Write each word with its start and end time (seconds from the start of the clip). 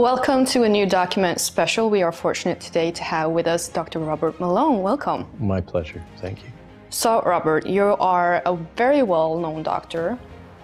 Welcome 0.00 0.46
to 0.46 0.62
a 0.62 0.68
new 0.68 0.86
document 0.86 1.42
special. 1.42 1.90
We 1.90 2.00
are 2.00 2.10
fortunate 2.10 2.58
today 2.58 2.90
to 2.90 3.02
have 3.02 3.32
with 3.32 3.46
us 3.46 3.68
Dr. 3.68 3.98
Robert 3.98 4.40
Malone. 4.40 4.80
Welcome. 4.80 5.26
My 5.38 5.60
pleasure. 5.60 6.02
Thank 6.16 6.42
you. 6.42 6.48
So, 6.88 7.20
Robert, 7.20 7.66
you 7.66 7.82
are 7.82 8.40
a 8.46 8.56
very 8.78 9.02
well 9.02 9.38
known 9.38 9.62
doctor 9.62 10.18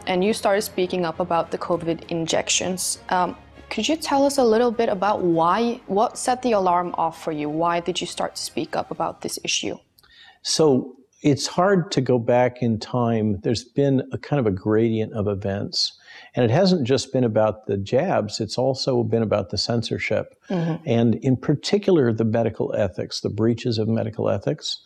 and 0.06 0.24
you 0.24 0.32
started 0.32 0.62
speaking 0.62 1.04
up 1.04 1.20
about 1.20 1.50
the 1.50 1.58
COVID 1.58 2.10
injections. 2.10 2.98
Um, 3.10 3.36
could 3.68 3.86
you 3.86 3.96
tell 3.96 4.24
us 4.24 4.38
a 4.38 4.42
little 4.42 4.70
bit 4.70 4.88
about 4.88 5.20
why, 5.20 5.82
what 5.86 6.16
set 6.16 6.41
the 6.41 6.52
alarm 6.52 6.94
off 6.96 7.22
for 7.22 7.30
you? 7.30 7.50
Why 7.50 7.80
did 7.80 8.00
you 8.00 8.06
start 8.06 8.36
to 8.36 8.42
speak 8.42 8.74
up 8.74 8.91
about 8.91 9.20
this 9.20 9.38
issue? 9.44 9.77
So, 10.41 10.96
it's 11.20 11.46
hard 11.46 11.92
to 11.92 12.00
go 12.00 12.18
back 12.18 12.62
in 12.62 12.78
time. 12.78 13.38
There's 13.42 13.64
been 13.64 14.02
a 14.12 14.18
kind 14.18 14.41
of 14.41 14.46
a 14.46 14.50
gradient 14.50 15.12
of 15.12 15.28
events. 15.28 15.92
And 16.36 16.45
it 16.45 16.50
hasn't 16.50 16.86
just 16.86 17.14
been 17.14 17.24
about 17.24 17.66
the 17.66 17.78
jabs, 17.78 18.40
it's 18.40 18.58
also 18.58 19.02
been 19.02 19.22
about 19.22 19.48
the 19.48 19.56
censorship. 19.56 20.34
Mm-hmm. 20.50 20.84
And 20.86 21.14
in 21.16 21.36
particular, 21.36 22.12
the 22.12 22.27
medical 22.27 22.74
ethics, 22.77 23.20
the 23.20 23.30
breaches 23.30 23.78
of 23.78 23.88
medical 23.88 24.28
ethics. 24.28 24.83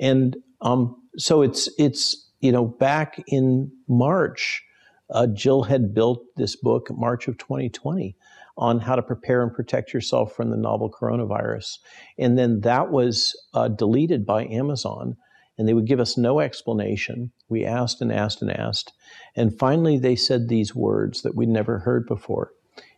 And 0.00 0.36
um, 0.62 0.96
so 1.18 1.42
it's, 1.42 1.68
it's, 1.78 2.30
you 2.40 2.50
know, 2.50 2.64
back 2.64 3.22
in 3.28 3.70
March, 3.86 4.62
uh, 5.10 5.26
Jill 5.26 5.64
had 5.64 5.92
built 5.92 6.24
this 6.36 6.56
book, 6.56 6.88
March 6.90 7.28
of 7.28 7.36
2020, 7.36 8.16
on 8.56 8.80
how 8.80 8.96
to 8.96 9.02
prepare 9.02 9.42
and 9.42 9.52
protect 9.52 9.92
yourself 9.92 10.34
from 10.34 10.50
the 10.50 10.56
novel 10.56 10.90
coronavirus. 10.90 11.78
And 12.18 12.38
then 12.38 12.62
that 12.62 12.90
was 12.90 13.38
uh, 13.52 13.68
deleted 13.68 14.24
by 14.24 14.46
Amazon 14.46 15.16
and 15.56 15.68
they 15.68 15.74
would 15.74 15.86
give 15.86 16.00
us 16.00 16.16
no 16.16 16.40
explanation. 16.40 17.30
We 17.48 17.64
asked 17.64 18.00
and 18.00 18.12
asked 18.12 18.42
and 18.42 18.50
asked. 18.50 18.92
And 19.36 19.58
finally, 19.58 19.98
they 19.98 20.16
said 20.16 20.48
these 20.48 20.74
words 20.74 21.22
that 21.22 21.34
we'd 21.34 21.48
never 21.48 21.80
heard 21.80 22.06
before 22.06 22.52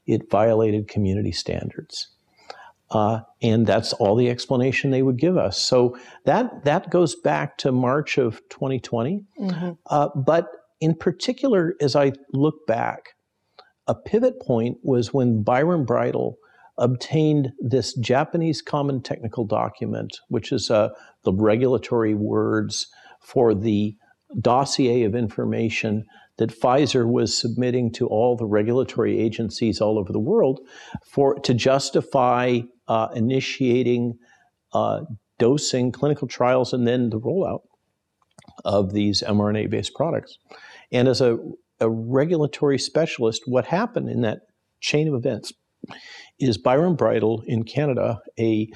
it 0.06 0.30
violated 0.30 0.88
community 0.88 1.32
standards. 1.32 2.08
Uh, 2.90 3.20
and 3.42 3.66
that's 3.66 3.92
all 3.94 4.14
the 4.14 4.30
explanation 4.30 4.90
they 4.90 5.02
would 5.02 5.16
give 5.16 5.36
us. 5.36 5.58
So 5.58 5.98
that 6.24 6.64
that 6.64 6.88
goes 6.90 7.16
back 7.16 7.58
to 7.58 7.72
March 7.72 8.16
of 8.16 8.40
2020. 8.48 9.24
Mm-hmm. 9.40 9.70
Uh, 9.86 10.08
but 10.14 10.48
in 10.80 10.94
particular, 10.94 11.74
as 11.80 11.96
I 11.96 12.12
look 12.32 12.66
back, 12.66 13.16
a 13.88 13.94
pivot 13.94 14.40
point 14.40 14.78
was 14.82 15.12
when 15.12 15.42
Byron 15.42 15.84
Bridle 15.84 16.38
obtained 16.78 17.52
this 17.58 17.94
Japanese 17.94 18.62
Common 18.62 19.02
Technical 19.02 19.44
Document, 19.44 20.18
which 20.28 20.52
is 20.52 20.70
uh, 20.70 20.90
the 21.24 21.32
regulatory 21.32 22.14
words 22.14 22.88
for 23.20 23.54
the 23.54 23.96
dossier 24.40 25.04
of 25.04 25.14
information 25.14 26.04
that 26.38 26.50
Pfizer 26.50 27.10
was 27.10 27.36
submitting 27.36 27.90
to 27.92 28.06
all 28.06 28.36
the 28.36 28.46
regulatory 28.46 29.18
agencies 29.18 29.80
all 29.80 29.98
over 29.98 30.12
the 30.12 30.18
world 30.18 30.60
for 31.06 31.38
to 31.40 31.54
justify 31.54 32.60
uh, 32.88 33.08
initiating 33.14 34.18
uh, 34.72 35.00
dosing 35.38 35.92
clinical 35.92 36.28
trials 36.28 36.72
and 36.72 36.86
then 36.86 37.10
the 37.10 37.20
rollout 37.20 37.60
of 38.64 38.92
these 38.92 39.22
mRNA-based 39.26 39.94
products. 39.94 40.38
And 40.92 41.08
as 41.08 41.20
a, 41.20 41.38
a 41.80 41.90
regulatory 41.90 42.78
specialist, 42.78 43.42
what 43.46 43.66
happened 43.66 44.08
in 44.08 44.22
that 44.22 44.40
chain 44.80 45.08
of 45.08 45.14
events 45.14 45.52
is 46.38 46.58
Byron 46.58 46.94
Bridle 46.94 47.42
in 47.46 47.64
Canada, 47.64 48.20
a, 48.38 48.68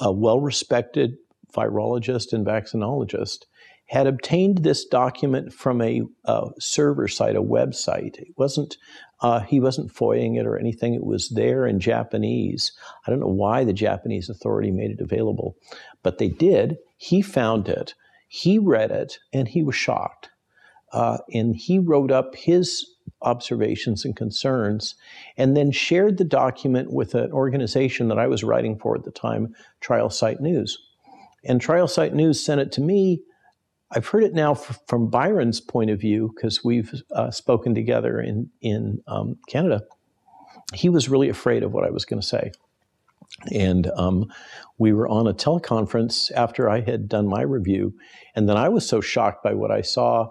a 0.00 0.12
well 0.12 0.40
respected 0.40 1.16
virologist 1.54 2.32
and 2.32 2.46
vaccinologist, 2.46 3.44
had 3.88 4.06
obtained 4.06 4.58
this 4.58 4.84
document 4.84 5.52
from 5.52 5.80
a, 5.80 6.02
a 6.24 6.48
server 6.58 7.08
site, 7.08 7.36
a 7.36 7.42
website. 7.42 8.18
It 8.18 8.28
wasn't 8.36 8.76
uh, 9.20 9.40
he 9.40 9.58
wasn't 9.58 9.90
foying 9.90 10.36
it 10.36 10.46
or 10.46 10.56
anything. 10.56 10.94
It 10.94 11.04
was 11.04 11.30
there 11.30 11.66
in 11.66 11.80
Japanese. 11.80 12.72
I 13.06 13.10
don't 13.10 13.18
know 13.20 13.26
why 13.26 13.64
the 13.64 13.72
Japanese 13.72 14.28
authority 14.28 14.70
made 14.70 14.92
it 14.92 15.00
available, 15.00 15.56
but 16.02 16.18
they 16.18 16.28
did. 16.28 16.78
He 16.96 17.20
found 17.20 17.68
it. 17.68 17.94
He 18.28 18.58
read 18.58 18.92
it, 18.92 19.18
and 19.32 19.48
he 19.48 19.64
was 19.64 19.74
shocked. 19.74 20.30
Uh, 20.92 21.18
and 21.34 21.56
he 21.56 21.78
wrote 21.78 22.12
up 22.12 22.36
his 22.36 22.86
observations 23.22 24.04
and 24.04 24.14
concerns, 24.14 24.94
and 25.36 25.56
then 25.56 25.72
shared 25.72 26.18
the 26.18 26.24
document 26.24 26.92
with 26.92 27.14
an 27.14 27.32
organization 27.32 28.08
that 28.08 28.18
I 28.18 28.28
was 28.28 28.44
writing 28.44 28.78
for 28.78 28.94
at 28.94 29.04
the 29.04 29.10
time, 29.10 29.54
Trial 29.80 30.10
Site 30.10 30.40
News. 30.40 30.78
And 31.44 31.60
Trial 31.60 31.88
Site 31.88 32.14
News 32.14 32.44
sent 32.44 32.60
it 32.60 32.70
to 32.72 32.80
me. 32.80 33.22
I've 33.90 34.06
heard 34.06 34.24
it 34.24 34.34
now 34.34 34.52
f- 34.52 34.80
from 34.86 35.08
Byron's 35.08 35.60
point 35.60 35.90
of 35.90 36.00
view 36.00 36.32
because 36.34 36.62
we've 36.62 37.02
uh, 37.12 37.30
spoken 37.30 37.74
together 37.74 38.20
in 38.20 38.50
in 38.60 39.02
um, 39.06 39.38
Canada. 39.48 39.82
He 40.74 40.88
was 40.88 41.08
really 41.08 41.28
afraid 41.28 41.62
of 41.62 41.72
what 41.72 41.84
I 41.84 41.90
was 41.90 42.04
going 42.04 42.20
to 42.20 42.26
say, 42.26 42.52
and 43.52 43.90
um, 43.96 44.30
we 44.76 44.92
were 44.92 45.08
on 45.08 45.26
a 45.26 45.32
teleconference 45.32 46.30
after 46.32 46.68
I 46.68 46.80
had 46.80 47.08
done 47.08 47.26
my 47.26 47.42
review, 47.42 47.94
and 48.34 48.48
then 48.48 48.56
I 48.56 48.68
was 48.68 48.86
so 48.86 49.00
shocked 49.00 49.42
by 49.42 49.54
what 49.54 49.70
I 49.70 49.80
saw 49.80 50.28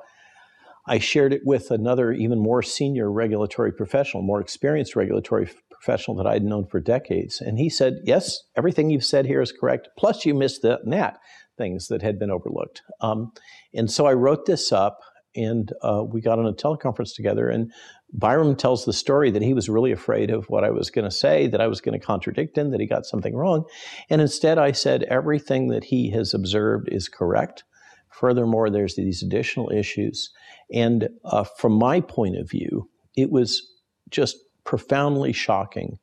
I 0.87 0.99
shared 0.99 1.33
it 1.33 1.41
with 1.45 1.69
another, 1.69 2.13
even 2.13 2.39
more 2.39 2.61
senior 2.63 3.11
regulatory 3.11 3.73
professional, 3.73 4.23
more 4.23 4.39
experienced 4.39 4.95
regulatory 4.95 5.49
professional 5.69 6.15
that 6.17 6.27
I'd 6.27 6.43
known 6.43 6.65
for 6.65 6.79
decades. 6.79 7.41
And 7.41 7.59
he 7.59 7.69
said, 7.69 7.99
Yes, 8.03 8.39
everything 8.55 8.89
you've 8.89 9.03
said 9.03 9.25
here 9.25 9.41
is 9.41 9.51
correct. 9.51 9.89
Plus, 9.97 10.25
you 10.25 10.33
missed 10.33 10.61
the 10.61 10.79
NAT 10.85 11.19
things 11.57 11.87
that 11.87 12.01
had 12.01 12.19
been 12.19 12.31
overlooked. 12.31 12.81
Um, 13.01 13.31
and 13.73 13.89
so 13.91 14.05
I 14.05 14.13
wrote 14.13 14.45
this 14.45 14.71
up 14.71 14.99
and 15.35 15.71
uh, 15.83 16.03
we 16.03 16.19
got 16.19 16.39
on 16.39 16.47
a 16.47 16.53
teleconference 16.53 17.15
together. 17.15 17.47
And 17.47 17.71
Byron 18.11 18.55
tells 18.55 18.85
the 18.85 18.93
story 18.93 19.29
that 19.31 19.41
he 19.41 19.53
was 19.53 19.69
really 19.69 19.91
afraid 19.91 20.31
of 20.31 20.49
what 20.49 20.63
I 20.63 20.71
was 20.71 20.89
going 20.89 21.05
to 21.05 21.11
say, 21.11 21.47
that 21.47 21.61
I 21.61 21.67
was 21.67 21.79
going 21.79 21.97
to 21.97 22.05
contradict 22.05 22.57
him, 22.57 22.71
that 22.71 22.79
he 22.79 22.87
got 22.87 23.05
something 23.05 23.35
wrong. 23.35 23.65
And 24.09 24.19
instead, 24.19 24.57
I 24.57 24.71
said, 24.71 25.03
Everything 25.03 25.67
that 25.67 25.83
he 25.83 26.09
has 26.11 26.33
observed 26.33 26.89
is 26.91 27.07
correct. 27.07 27.63
Furthermore, 28.09 28.69
there's 28.69 28.95
these 28.95 29.21
additional 29.21 29.69
issues. 29.71 30.31
And 30.73 31.09
uh, 31.23 31.43
from 31.43 31.73
my 31.73 32.01
point 32.01 32.37
of 32.37 32.49
view, 32.49 32.89
it 33.15 33.29
was 33.29 33.61
just 34.09 34.37
profoundly 34.63 35.33
shocking 35.33 35.99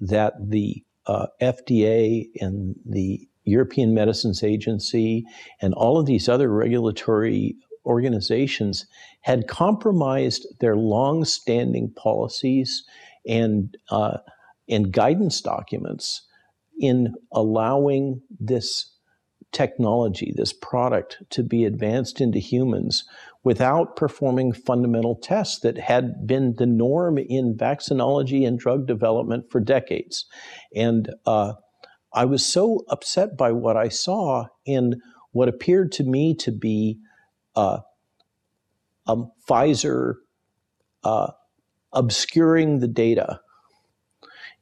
that 0.00 0.34
the 0.40 0.84
uh, 1.06 1.26
FDA 1.40 2.26
and 2.40 2.74
the 2.84 3.26
European 3.44 3.94
Medicines 3.94 4.42
Agency 4.42 5.24
and 5.60 5.74
all 5.74 5.98
of 5.98 6.06
these 6.06 6.28
other 6.28 6.48
regulatory 6.48 7.56
organizations 7.86 8.86
had 9.20 9.48
compromised 9.48 10.46
their 10.60 10.76
long-standing 10.76 11.92
policies 11.94 12.84
and 13.26 13.76
uh, 13.90 14.18
and 14.68 14.92
guidance 14.92 15.42
documents 15.42 16.22
in 16.80 17.14
allowing 17.32 18.22
this 18.40 18.90
technology, 19.52 20.32
this 20.36 20.52
product, 20.52 21.18
to 21.30 21.42
be 21.42 21.64
advanced 21.64 22.20
into 22.20 22.38
humans 22.38 23.04
without 23.44 23.94
performing 23.94 24.52
fundamental 24.52 25.14
tests 25.16 25.60
that 25.60 25.78
had 25.78 26.26
been 26.26 26.54
the 26.56 26.66
norm 26.66 27.18
in 27.18 27.54
vaccinology 27.54 28.46
and 28.46 28.58
drug 28.58 28.86
development 28.86 29.44
for 29.50 29.60
decades. 29.60 30.24
And 30.74 31.10
uh, 31.26 31.52
I 32.14 32.24
was 32.24 32.46
so 32.46 32.84
upset 32.88 33.36
by 33.36 33.50
what 33.50 33.76
I 33.76 33.88
saw 33.88 34.46
in 34.64 35.00
what 35.32 35.48
appeared 35.48 35.90
to 35.92 36.04
me 36.04 36.34
to 36.36 36.52
be 36.52 36.98
uh, 37.56 37.78
um, 39.06 39.32
Pfizer 39.48 40.14
uh, 41.02 41.32
obscuring 41.92 42.78
the 42.78 42.88
data 42.88 43.40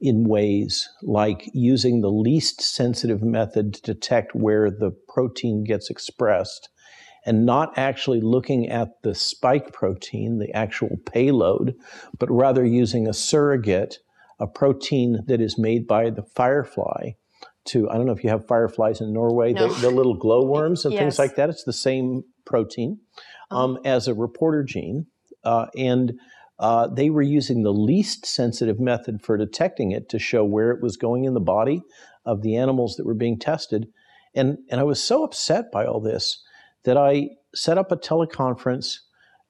in 0.00 0.24
ways 0.24 0.88
like 1.02 1.48
using 1.52 2.00
the 2.00 2.10
least 2.10 2.60
sensitive 2.60 3.22
method 3.22 3.74
to 3.74 3.82
detect 3.82 4.34
where 4.34 4.70
the 4.70 4.90
protein 5.08 5.62
gets 5.62 5.90
expressed 5.90 6.70
and 7.24 7.46
not 7.46 7.76
actually 7.78 8.20
looking 8.20 8.68
at 8.68 9.00
the 9.02 9.14
spike 9.14 9.72
protein, 9.72 10.38
the 10.38 10.52
actual 10.56 10.96
payload, 11.06 11.74
but 12.18 12.30
rather 12.30 12.64
using 12.64 13.06
a 13.06 13.12
surrogate, 13.12 13.98
a 14.40 14.46
protein 14.46 15.20
that 15.26 15.40
is 15.40 15.56
made 15.56 15.86
by 15.86 16.10
the 16.10 16.24
firefly. 16.34 17.10
To 17.66 17.88
I 17.88 17.94
don't 17.94 18.06
know 18.06 18.12
if 18.12 18.24
you 18.24 18.30
have 18.30 18.46
fireflies 18.46 19.00
in 19.00 19.12
Norway, 19.12 19.52
no. 19.52 19.68
the, 19.68 19.82
the, 19.82 19.90
little 19.90 20.14
glowworms 20.14 20.84
and 20.84 20.92
yes. 20.94 21.00
things 21.00 21.18
like 21.18 21.36
that. 21.36 21.48
It's 21.48 21.64
the 21.64 21.72
same 21.72 22.24
protein 22.44 22.98
oh. 23.50 23.56
um, 23.56 23.78
as 23.84 24.08
a 24.08 24.14
reporter 24.14 24.64
gene, 24.64 25.06
uh, 25.44 25.66
and 25.76 26.14
uh, 26.58 26.86
they 26.86 27.10
were 27.10 27.22
using 27.22 27.62
the 27.62 27.72
least 27.72 28.24
sensitive 28.24 28.78
method 28.78 29.20
for 29.22 29.36
detecting 29.36 29.90
it 29.90 30.08
to 30.08 30.18
show 30.18 30.44
where 30.44 30.70
it 30.70 30.80
was 30.80 30.96
going 30.96 31.24
in 31.24 31.34
the 31.34 31.40
body 31.40 31.82
of 32.24 32.42
the 32.42 32.56
animals 32.56 32.94
that 32.96 33.04
were 33.04 33.14
being 33.14 33.38
tested. 33.38 33.88
And, 34.34 34.58
and 34.70 34.80
I 34.80 34.84
was 34.84 35.02
so 35.02 35.24
upset 35.24 35.72
by 35.72 35.84
all 35.84 36.00
this 36.00 36.40
that 36.84 36.96
I 36.96 37.30
set 37.54 37.78
up 37.78 37.90
a 37.90 37.96
teleconference 37.96 38.98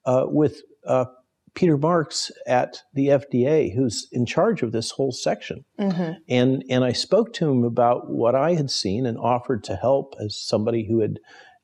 uh, 0.06 0.24
with 0.26 0.62
uh, 0.86 1.04
Peter 1.54 1.76
Marks 1.76 2.30
at 2.46 2.78
the 2.94 3.08
FDA, 3.08 3.74
who's 3.74 4.08
in 4.10 4.24
charge 4.24 4.62
of 4.62 4.72
this 4.72 4.90
whole 4.90 5.12
section. 5.12 5.64
Mm-hmm. 5.78 6.12
And, 6.28 6.64
and 6.70 6.84
I 6.84 6.92
spoke 6.92 7.32
to 7.34 7.50
him 7.50 7.64
about 7.64 8.10
what 8.10 8.34
I 8.34 8.54
had 8.54 8.70
seen 8.70 9.04
and 9.04 9.18
offered 9.18 9.62
to 9.64 9.76
help 9.76 10.14
as 10.18 10.36
somebody 10.36 10.86
who 10.86 11.00
had 11.00 11.18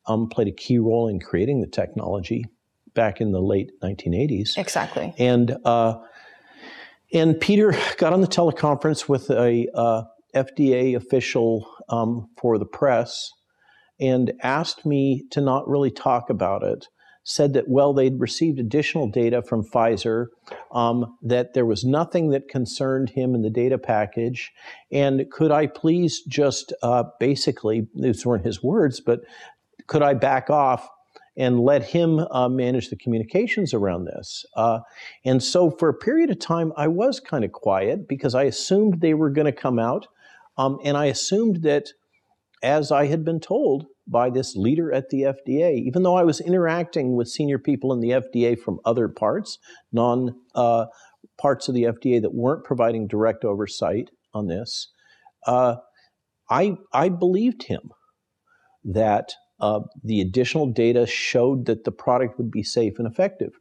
um, 0.07 0.29
played 0.29 0.49
a 0.49 0.53
key 0.53 0.79
role 0.79 1.09
in 1.09 1.21
creating 1.21 1.61
the 1.61 1.67
technology 1.67 2.45
back 2.95 3.21
in 3.21 3.33
the 3.33 3.41
late 3.41 3.71
1980s. 3.83 4.59
Exactly. 4.59 5.15
And 5.19 5.57
uh, 5.65 5.99
And 7.13 7.41
Peter 7.41 7.75
got 7.97 8.13
on 8.13 8.21
the 8.21 8.27
teleconference 8.27 9.09
with 9.09 9.31
a 9.31 9.69
uh, 9.75 10.03
FDA 10.35 10.97
official 10.97 11.69
um, 11.89 12.29
for 12.41 12.59
the 12.59 12.67
press 12.67 13.31
and 14.01 14.33
asked 14.43 14.85
me 14.87 15.25
to 15.31 15.41
not 15.41 15.69
really 15.69 15.91
talk 15.91 16.31
about 16.31 16.63
it. 16.63 16.87
Said 17.31 17.53
that, 17.53 17.69
well, 17.69 17.93
they'd 17.93 18.19
received 18.19 18.59
additional 18.59 19.07
data 19.07 19.43
from 19.43 19.63
Pfizer, 19.63 20.29
um, 20.73 21.19
that 21.21 21.53
there 21.53 21.67
was 21.67 21.85
nothing 21.85 22.31
that 22.31 22.49
concerned 22.49 23.11
him 23.11 23.35
in 23.35 23.43
the 23.43 23.51
data 23.51 23.77
package. 23.77 24.51
And 24.91 25.31
could 25.31 25.51
I 25.51 25.67
please 25.67 26.23
just 26.23 26.73
uh, 26.83 27.05
basically, 27.21 27.87
these 27.95 28.25
weren't 28.25 28.47
his 28.47 28.63
words, 28.63 29.01
but 29.01 29.21
could 29.89 30.03
I 30.03 30.15
back 30.15 30.49
off 30.49 30.89
and 31.37 31.61
let 31.61 31.85
him 31.85 32.19
uh, 32.19 32.49
manage 32.49 32.89
the 32.89 32.97
communications 32.97 33.75
around 33.75 34.07
this. 34.07 34.47
Uh, 34.57 34.81
and 35.23 35.43
so 35.43 35.71
for 35.71 35.91
a 35.91 35.95
period 35.95 36.31
of 36.31 36.39
time, 36.39 36.73
I 36.79 36.89
was 36.89 37.21
kind 37.21 37.45
of 37.45 37.53
quiet 37.53 38.09
because 38.09 38.35
I 38.35 38.45
assumed 38.45 39.03
they 39.03 39.15
were 39.15 39.31
going 39.31 39.45
to 39.45 39.53
come 39.53 39.79
out. 39.79 40.07
Um, 40.57 40.79
and 40.83 40.97
I 40.97 41.05
assumed 41.07 41.63
that, 41.63 41.93
as 42.63 42.91
I 42.91 43.07
had 43.07 43.25
been 43.25 43.41
told 43.41 43.87
by 44.07 44.31
this 44.31 44.57
leader 44.57 44.93
at 44.93 45.11
the 45.11 45.23
FDA, 45.23 45.75
even 45.75 46.03
though 46.03 46.17
I 46.17 46.25
was 46.25 46.41
interacting 46.41 47.15
with 47.15 47.29
senior 47.29 47.59
people 47.59 47.93
in 47.93 48.01
the 48.01 48.11
FDA 48.11 48.59
from 48.59 48.81
other 48.85 49.09
parts, 49.09 49.59
non 49.93 50.35
uh, 50.55 50.87
parts 51.41 51.69
of 51.69 51.75
the 51.75 51.85
FDA 51.85 52.21
that 52.21 52.35
weren't 52.35 52.65
providing 52.65 53.07
direct 53.07 53.45
oversight 53.45 54.11
on 54.33 54.47
this, 54.47 54.89
uh, 55.47 55.77
I, 56.51 56.77
I 56.93 57.09
believed 57.11 57.65
him 57.65 57.91
that 58.85 59.35
uh, 59.61 59.81
the 60.03 60.21
additional 60.21 60.67
data 60.67 61.07
showed 61.07 61.67
that 61.67 61.85
the 61.85 61.93
product 61.93 62.39
would 62.39 62.51
be 62.51 62.63
safe 62.63 62.95
and 62.99 63.07
effective. 63.07 63.53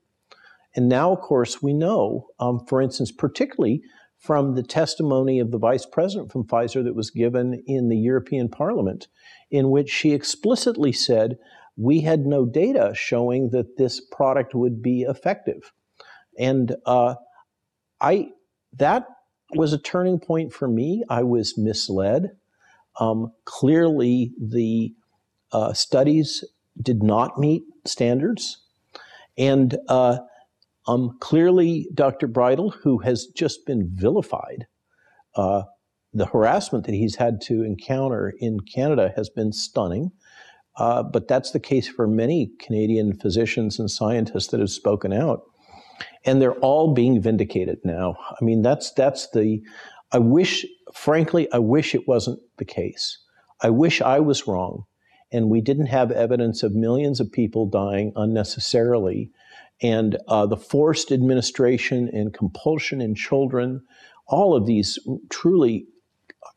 And 0.76 0.88
now, 0.88 1.12
of 1.12 1.22
course, 1.22 1.62
we 1.62 1.74
know, 1.74 2.28
um, 2.40 2.66
for 2.68 2.82
instance, 2.82 3.12
particularly 3.12 3.82
from 4.20 4.56
the 4.56 4.64
testimony 4.64 5.40
of 5.40 5.52
the 5.52 5.58
vice 5.58 5.86
president 5.86 6.32
from 6.32 6.44
Pfizer 6.44 6.84
that 6.84 6.96
was 6.96 7.12
given 7.12 7.64
in 7.68 7.90
the 7.90 7.98
European 7.98 8.50
Parliament, 8.50 9.08
in 9.52 9.70
which 9.70 9.90
she 9.90 10.12
explicitly 10.12 10.92
said, 10.92 11.38
we 11.78 12.02
had 12.02 12.26
no 12.26 12.46
data 12.46 12.94
showing 12.96 13.52
that 13.52 13.78
this 13.78 14.02
product 14.02 14.56
would 14.56 14.82
be 14.82 15.04
effective. 15.04 15.72
And 16.40 16.76
uh, 16.86 17.16
I, 18.02 18.30
that 18.74 19.08
was 19.54 19.74
a 19.74 19.78
turning 19.78 20.20
point 20.20 20.52
for 20.52 20.68
me. 20.68 21.04
I 21.10 21.24
was 21.24 21.58
misled. 21.58 22.32
Um, 23.00 23.32
clearly, 23.46 24.32
the 24.42 24.94
uh, 25.52 25.74
studies 25.74 26.44
did 26.82 27.04
not 27.04 27.40
meet 27.40 27.64
standards. 27.86 28.58
And 29.38 29.78
uh, 29.88 30.18
um, 30.88 31.18
clearly, 31.20 31.90
Dr. 31.94 32.28
Bridle, 32.28 32.70
who 32.70 33.00
has 33.00 33.28
just 33.36 33.66
been 33.66 33.90
vilified, 33.94 34.68
uh, 35.36 35.64
the 36.14 36.26
harassment 36.26 36.86
that 36.86 36.94
he's 36.96 37.16
had 37.16 37.42
to 37.42 37.64
encounter 37.64 38.34
in 38.40 38.60
Canada 38.62 39.14
has 39.16 39.30
been 39.30 39.52
stunning. 39.52 40.12
Uh, 40.78 41.04
but 41.04 41.28
that's 41.28 41.52
the 41.52 41.60
case 41.60 41.88
for 41.88 42.08
many 42.08 42.52
Canadian 42.60 43.18
physicians 43.20 43.80
and 43.80 43.90
scientists 43.90 44.48
that 44.48 44.60
have 44.60 44.70
spoken 44.70 45.12
out. 45.12 45.42
And 46.26 46.42
they're 46.42 46.60
all 46.60 46.94
being 46.94 47.22
vindicated 47.22 47.80
now. 47.84 48.16
I 48.40 48.44
mean, 48.44 48.62
that's 48.62 48.92
that's 48.94 49.30
the. 49.32 49.62
I 50.12 50.20
wish, 50.20 50.66
frankly, 50.94 51.52
I 51.52 51.60
wish 51.60 51.96
it 51.96 52.08
wasn't 52.08 52.40
the 52.58 52.66
case. 52.66 53.18
I 53.62 53.72
wish 53.72 54.02
I 54.02 54.20
was 54.20 54.48
wrong 54.48 54.86
and 55.32 55.50
we 55.50 55.62
didn't 55.62 55.88
have 55.88 56.12
evidence 56.12 56.64
of 56.64 56.74
millions 56.74 57.20
of 57.20 57.32
people 57.32 57.66
dying 57.66 58.14
unnecessarily. 58.16 59.32
And 59.82 60.18
uh, 60.28 60.46
the 60.46 60.58
forced 60.58 61.12
administration 61.12 62.10
and 62.12 62.34
compulsion 62.34 63.02
in 63.02 63.16
children, 63.16 63.82
all 64.28 64.56
of 64.56 64.66
these 64.66 64.98
truly, 65.30 65.86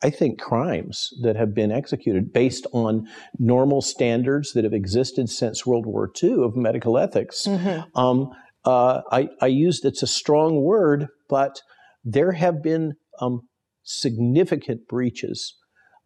I 0.03 0.11
think, 0.11 0.41
crimes 0.41 1.13
that 1.23 1.37
have 1.37 1.55
been 1.55 1.71
executed 1.71 2.33
based 2.33 2.67
on 2.73 3.07
normal 3.39 3.83
standards 3.83 4.53
that 4.55 4.65
have 4.65 4.73
existed 4.73 5.29
since 5.29 5.67
World 5.67 5.87
War 5.87 6.11
II 6.23 6.43
of 6.43 6.57
medical 6.57 6.97
ethics. 6.97 7.47
Mm-hmm. 7.47 7.99
Um, 7.99 8.31
uh, 8.65 9.03
I, 9.11 9.29
I, 9.41 9.47
used 9.47 9.87
it's 9.87 10.03
a 10.03 10.07
strong 10.07 10.63
word, 10.63 11.09
but 11.31 11.63
there 12.05 12.33
have 12.33 12.63
been 12.63 12.95
um, 13.21 13.49
significant 13.85 14.87
breaches 14.87 15.57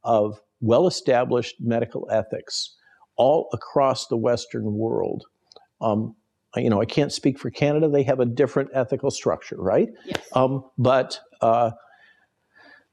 of 0.04 0.40
well 0.60 0.86
established 0.86 1.56
medical 1.60 2.08
ethics 2.10 2.76
all 3.16 3.48
across 3.52 4.06
the 4.06 4.16
Western 4.16 4.74
world. 4.74 5.24
Um, 5.80 6.14
you 6.56 6.70
know, 6.70 6.80
I 6.80 6.84
can't 6.84 7.12
speak 7.12 7.38
for 7.38 7.50
Canada, 7.50 7.88
they 7.88 8.02
have 8.04 8.20
a 8.20 8.26
different 8.26 8.70
ethical 8.74 9.10
structure, 9.10 9.56
right? 9.58 9.88
Yes. 10.04 10.22
Um, 10.34 10.64
but 10.78 11.18
uh, 11.40 11.72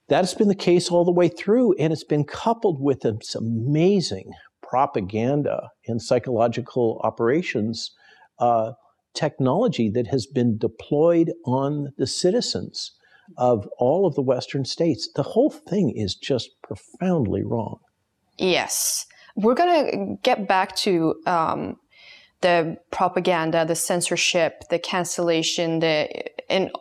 that's 0.07 0.33
been 0.33 0.47
the 0.47 0.55
case 0.55 0.89
all 0.89 1.05
the 1.05 1.11
way 1.11 1.27
through, 1.27 1.75
and 1.77 1.93
it's 1.93 2.03
been 2.03 2.23
coupled 2.23 2.81
with 2.81 3.01
this 3.01 3.35
amazing 3.35 4.31
propaganda 4.61 5.69
and 5.87 6.01
psychological 6.01 7.01
operations 7.03 7.91
uh, 8.39 8.71
technology 9.13 9.89
that 9.89 10.07
has 10.07 10.25
been 10.25 10.57
deployed 10.57 11.31
on 11.45 11.93
the 11.97 12.07
citizens 12.07 12.91
of 13.37 13.67
all 13.77 14.05
of 14.05 14.15
the 14.15 14.21
Western 14.21 14.65
states. 14.65 15.09
The 15.15 15.23
whole 15.23 15.49
thing 15.49 15.93
is 15.95 16.15
just 16.15 16.49
profoundly 16.63 17.43
wrong. 17.43 17.79
Yes. 18.37 19.05
We're 19.35 19.55
going 19.55 19.91
to 19.91 20.15
get 20.23 20.47
back 20.47 20.75
to 20.77 21.15
um, 21.25 21.77
the 22.41 22.77
propaganda, 22.91 23.65
the 23.65 23.75
censorship, 23.75 24.67
the 24.69 24.79
cancellation, 24.79 25.79
the 25.79 26.09
and 26.51 26.71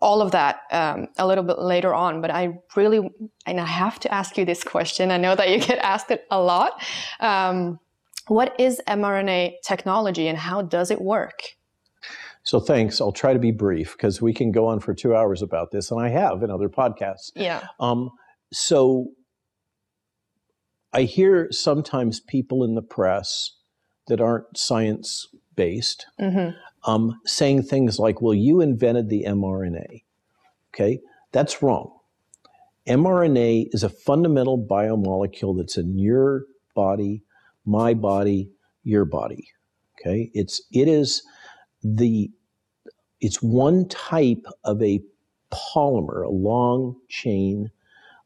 all 0.00 0.20
of 0.20 0.30
that 0.32 0.60
um, 0.72 1.08
a 1.18 1.26
little 1.26 1.44
bit 1.44 1.58
later 1.58 1.94
on. 1.94 2.20
But 2.20 2.30
I 2.30 2.58
really, 2.76 3.10
and 3.46 3.60
I 3.60 3.64
have 3.64 3.98
to 4.00 4.12
ask 4.12 4.36
you 4.36 4.44
this 4.44 4.62
question. 4.62 5.10
I 5.10 5.16
know 5.16 5.34
that 5.34 5.50
you 5.50 5.58
get 5.66 5.78
asked 5.78 6.10
it 6.10 6.26
a 6.30 6.40
lot. 6.40 6.82
Um, 7.20 7.78
what 8.28 8.58
is 8.58 8.80
mRNA 8.88 9.54
technology 9.64 10.28
and 10.28 10.36
how 10.36 10.62
does 10.62 10.90
it 10.90 11.00
work? 11.00 11.40
So 12.42 12.60
thanks. 12.60 13.00
I'll 13.00 13.12
try 13.12 13.32
to 13.32 13.38
be 13.38 13.50
brief 13.50 13.92
because 13.96 14.22
we 14.22 14.32
can 14.32 14.52
go 14.52 14.66
on 14.66 14.78
for 14.78 14.94
two 14.94 15.16
hours 15.16 15.42
about 15.42 15.72
this, 15.72 15.90
and 15.90 16.00
I 16.00 16.08
have 16.10 16.42
in 16.44 16.50
other 16.50 16.68
podcasts. 16.68 17.32
Yeah. 17.34 17.66
Um, 17.80 18.10
so 18.52 19.08
I 20.92 21.02
hear 21.02 21.48
sometimes 21.50 22.20
people 22.20 22.62
in 22.62 22.76
the 22.76 22.82
press 22.82 23.55
that 24.08 24.20
aren't 24.20 24.56
science 24.56 25.28
based 25.56 26.06
mm-hmm. 26.20 26.56
um, 26.90 27.20
saying 27.24 27.62
things 27.62 27.98
like, 27.98 28.20
well, 28.20 28.34
you 28.34 28.60
invented 28.60 29.08
the 29.08 29.24
mRNA. 29.26 30.02
Okay, 30.74 31.00
that's 31.32 31.62
wrong. 31.62 31.92
mRNA 32.86 33.68
is 33.72 33.82
a 33.82 33.88
fundamental 33.88 34.58
biomolecule 34.58 35.56
that's 35.56 35.78
in 35.78 35.98
your 35.98 36.44
body, 36.74 37.22
my 37.64 37.94
body, 37.94 38.50
your 38.84 39.04
body. 39.04 39.48
Okay, 39.98 40.30
it's 40.34 40.60
it 40.72 40.86
is 40.86 41.22
the 41.82 42.30
it's 43.20 43.42
one 43.42 43.88
type 43.88 44.44
of 44.64 44.82
a 44.82 45.00
polymer, 45.50 46.24
a 46.24 46.30
long 46.30 46.96
chain 47.08 47.70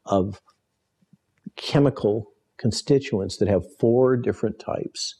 of 0.05 0.41
chemical 1.55 2.31
constituents 2.57 3.37
that 3.37 3.47
have 3.47 3.63
four 3.79 4.17
different 4.17 4.59
types 4.59 5.15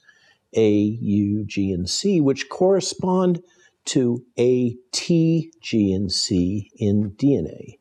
A, 0.56 0.72
U, 0.72 1.44
G, 1.46 1.72
and 1.72 1.90
C, 1.90 2.22
which 2.22 2.50
correspond 2.50 3.42
to 3.86 4.24
A, 4.38 4.76
T, 4.92 5.52
G, 5.62 5.94
and 5.94 6.12
C 6.12 6.72
in 6.76 7.12
DNA. 7.12 7.78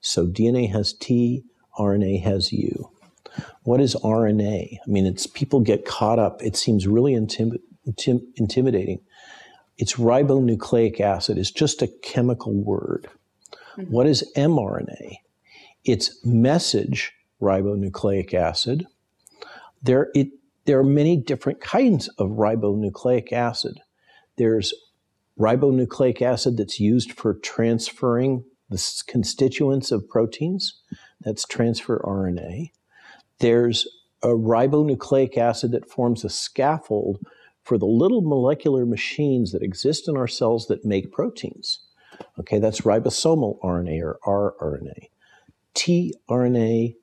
So 0.00 0.26
DNA 0.26 0.70
has 0.72 0.92
T, 0.92 1.44
RNA 1.78 2.22
has 2.22 2.52
U. 2.52 2.90
What 3.62 3.80
is 3.80 3.94
RNA? 3.96 4.78
I 4.86 4.90
mean, 4.90 5.06
it's 5.06 5.26
people 5.26 5.60
get 5.60 5.84
caught 5.84 6.18
up. 6.18 6.42
It 6.42 6.56
seems 6.56 6.86
really 6.86 7.12
intim- 7.12 7.60
intim- 7.86 8.26
intimidating 8.36 9.00
it's 9.78 9.94
ribonucleic 9.94 11.00
acid 11.00 11.38
It's 11.38 11.50
just 11.50 11.82
a 11.82 11.88
chemical 11.88 12.52
word. 12.52 13.08
Mm-hmm. 13.76 13.90
What 13.90 14.06
is 14.06 14.30
mRNA? 14.36 15.16
It's 15.84 16.24
message 16.24 17.12
ribonucleic 17.40 18.34
acid. 18.34 18.86
There, 19.82 20.10
it, 20.14 20.28
there 20.64 20.78
are 20.78 20.84
many 20.84 21.16
different 21.16 21.60
kinds 21.60 22.08
of 22.18 22.30
ribonucleic 22.30 23.32
acid. 23.32 23.80
There's 24.36 24.72
ribonucleic 25.38 26.22
acid 26.22 26.56
that's 26.56 26.78
used 26.78 27.12
for 27.12 27.34
transferring 27.34 28.44
the 28.68 29.02
constituents 29.06 29.90
of 29.90 30.08
proteins. 30.08 30.80
That's 31.20 31.44
transfer 31.44 32.00
RNA. 32.04 32.70
There's 33.38 33.86
a 34.22 34.28
ribonucleic 34.28 35.36
acid 35.36 35.72
that 35.72 35.90
forms 35.90 36.24
a 36.24 36.30
scaffold 36.30 37.24
for 37.62 37.78
the 37.78 37.86
little 37.86 38.22
molecular 38.22 38.86
machines 38.86 39.52
that 39.52 39.62
exist 39.62 40.08
in 40.08 40.16
our 40.16 40.28
cells 40.28 40.66
that 40.66 40.84
make 40.84 41.12
proteins. 41.12 41.80
Okay, 42.38 42.58
that's 42.58 42.82
ribosomal 42.82 43.60
RNA 43.60 44.16
or 44.24 44.54
rRNA. 44.60 45.08
tRNA, 45.74 46.96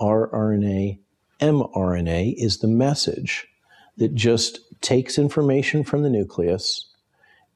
rRNA, 0.00 0.98
mRNA 1.40 2.34
is 2.36 2.58
the 2.58 2.68
message 2.68 3.48
that 3.96 4.14
just 4.14 4.60
takes 4.80 5.18
information 5.18 5.84
from 5.84 6.02
the 6.02 6.10
nucleus 6.10 6.86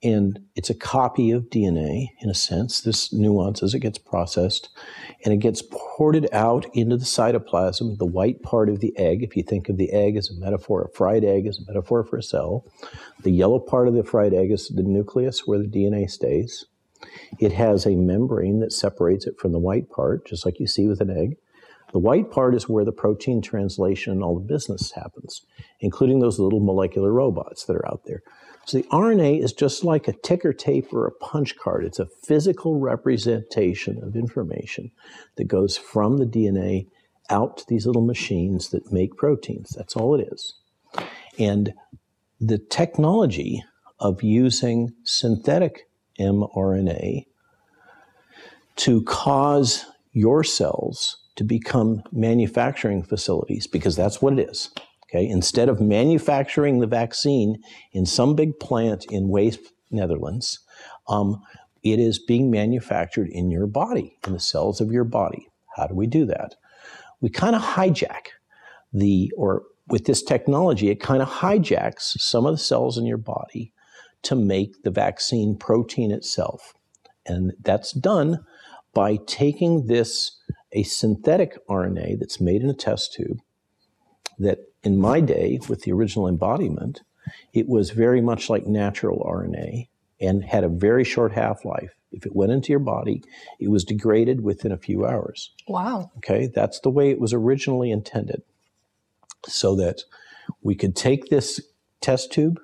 and 0.03 0.41
it's 0.57 0.71
a 0.71 0.75
copy 0.75 1.31
of 1.31 1.51
DNA 1.51 2.09
in 2.21 2.31
a 2.31 2.35
sense. 2.35 2.81
This 2.81 3.13
nuance 3.13 3.63
as 3.63 3.75
it 3.75 3.81
gets 3.81 3.99
processed, 3.99 4.71
and 5.25 5.35
it 5.35 5.39
gets 5.39 5.63
ported 5.71 6.27
out 6.33 6.67
into 6.73 6.97
the 6.97 7.05
cytoplasm, 7.05 7.99
the 7.99 8.07
white 8.07 8.43
part 8.43 8.71
of 8.71 8.81
the 8.81 8.97
egg. 8.97 9.23
If 9.23 9.37
you 9.37 9.43
think 9.43 9.69
of 9.69 9.77
the 9.77 9.93
egg 9.93 10.17
as 10.17 10.31
a 10.31 10.41
metaphor, 10.41 10.83
a 10.83 10.97
fried 10.97 11.25
egg 11.25 11.47
as 11.47 11.59
a 11.59 11.67
metaphor 11.67 12.03
for 12.03 12.17
a 12.17 12.23
cell, 12.23 12.65
the 13.23 13.31
yellow 13.31 13.59
part 13.59 13.89
of 13.89 13.95
the 13.95 14.05
fried 14.05 14.33
egg 14.33 14.51
is 14.51 14.69
the 14.69 14.83
nucleus 14.83 15.47
where 15.47 15.59
the 15.59 15.69
DNA 15.69 16.11
stays. 16.11 16.65
It 17.39 17.53
has 17.53 17.85
a 17.85 17.97
membrane 17.97 18.61
that 18.61 18.73
separates 18.73 19.27
it 19.27 19.39
from 19.39 19.53
the 19.53 19.59
white 19.59 19.91
part, 19.91 20.27
just 20.27 20.47
like 20.47 20.61
you 20.61 20.67
see 20.67 20.87
with 20.87 21.01
an 21.01 21.11
egg. 21.11 21.37
The 21.93 21.99
white 21.99 22.31
part 22.31 22.55
is 22.55 22.69
where 22.69 22.85
the 22.85 22.93
protein 22.93 23.43
translation 23.43 24.13
and 24.13 24.23
all 24.23 24.35
the 24.35 24.41
business 24.47 24.93
happens, 24.93 25.45
including 25.81 26.21
those 26.21 26.39
little 26.39 26.61
molecular 26.61 27.13
robots 27.13 27.65
that 27.65 27.77
are 27.77 27.89
out 27.89 28.03
there. 28.07 28.23
So 28.67 28.79
the 28.79 28.85
RNA 28.89 29.43
is 29.43 29.53
just 29.53 29.85
like 29.85 30.07
a 30.07 30.13
ticker 30.13 30.53
tape 30.53 30.93
or 30.93 31.07
a 31.07 31.13
punch 31.13 31.57
card. 31.57 31.85
It's 31.85 31.99
a 31.99 32.07
physical 32.07 32.79
representation 32.79 34.01
of 34.03 34.15
information 34.15 34.93
that 35.37 35.49
goes 35.49 35.77
from 35.77 36.19
the 36.19 36.27
DNA 36.27 36.87
out 37.31 37.59
to 37.59 37.65
these 37.69 37.87
little 37.87 38.05
machines 38.05 38.71
that 38.71 38.93
make 38.93 39.17
proteins. 39.17 39.71
That's 39.77 39.97
all 39.97 40.15
it 40.15 40.29
is. 40.33 40.55
And 41.39 41.73
the 42.41 42.59
technology 42.59 43.63
of 43.99 44.23
using 44.23 44.93
synthetic 45.05 45.89
mRNA 46.19 47.27
to 48.77 49.03
cause 49.03 49.87
your 50.13 50.43
cells 50.43 51.17
to 51.41 51.45
become 51.45 52.03
manufacturing 52.13 53.03
facilities, 53.03 53.67
because 53.67 53.97
that's 53.97 54.21
what 54.21 54.39
it 54.39 54.51
is. 54.51 54.71
Okay, 55.09 55.27
instead 55.27 55.71
of 55.71 55.81
manufacturing 55.81 56.81
the 56.81 56.87
vaccine 56.87 57.57
in 57.93 58.05
some 58.05 58.35
big 58.35 58.61
plant 58.61 59.07
in 59.11 59.29
Weesp, 59.29 59.61
Netherlands, 59.91 60.59
um, 61.09 61.41
it 61.83 61.99
is 61.99 62.19
being 62.19 62.51
manufactured 62.51 63.27
in 63.31 63.51
your 63.51 63.67
body, 63.67 64.19
in 64.27 64.35
the 64.35 64.39
cells 64.39 64.83
of 64.83 64.93
your 64.93 65.05
body. 65.05 65.49
How 65.77 65.87
do 65.87 65.95
we 65.95 66.07
do 66.07 66.27
that? 66.27 66.57
We 67.23 67.31
kind 67.31 67.57
of 67.57 67.63
hijack 67.63 68.27
the, 68.93 69.33
or 69.35 69.63
with 69.89 70.05
this 70.05 70.23
technology, 70.23 70.91
it 70.91 71.01
kind 71.01 71.23
of 71.23 71.29
hijacks 71.29 72.21
some 72.21 72.45
of 72.45 72.53
the 72.53 72.59
cells 72.59 72.99
in 72.99 73.07
your 73.07 73.17
body 73.17 73.73
to 74.25 74.37
make 74.37 74.83
the 74.83 74.91
vaccine 74.91 75.57
protein 75.57 76.11
itself. 76.11 76.75
And 77.25 77.53
that's 77.63 77.93
done 77.93 78.45
by 78.93 79.17
taking 79.27 79.87
this, 79.87 80.37
a 80.73 80.83
synthetic 80.83 81.59
RNA 81.69 82.19
that's 82.19 82.41
made 82.41 82.63
in 82.63 82.71
a 82.71 82.75
test 82.75 83.13
tube 83.13 83.41
that 84.39 84.59
in 84.83 84.99
my 84.99 85.21
day 85.21 85.61
with 85.69 85.83
the 85.83 85.93
original 85.93 86.27
embodiment, 86.27 87.03
it 87.53 87.69
was 87.69 87.91
very 87.91 88.21
much 88.21 88.49
like 88.49 88.67
natural 88.67 89.21
RNA 89.21 89.89
and 90.21 90.45
had 90.45 90.65
a 90.65 90.69
very 90.69 91.05
short 91.05 91.33
half 91.33 91.65
life. 91.65 91.95
If 92.13 92.27
it 92.27 92.35
went 92.35 92.53
into 92.53 92.71
your 92.71 92.81
body, 92.81 93.23
it 93.59 93.69
was 93.69 93.85
degraded 93.85 94.43
within 94.43 94.73
a 94.73 94.77
few 94.77 95.07
hours. 95.07 95.53
Wow. 95.69 96.11
Okay, 96.19 96.51
that's 96.53 96.81
the 96.81 96.91
way 96.91 97.11
it 97.11 97.21
was 97.21 97.33
originally 97.33 97.91
intended. 97.91 98.43
So 99.47 99.77
that 99.77 100.03
we 100.63 100.75
could 100.75 100.97
take 100.97 101.27
this 101.27 101.61
test 102.01 102.33
tube, 102.33 102.61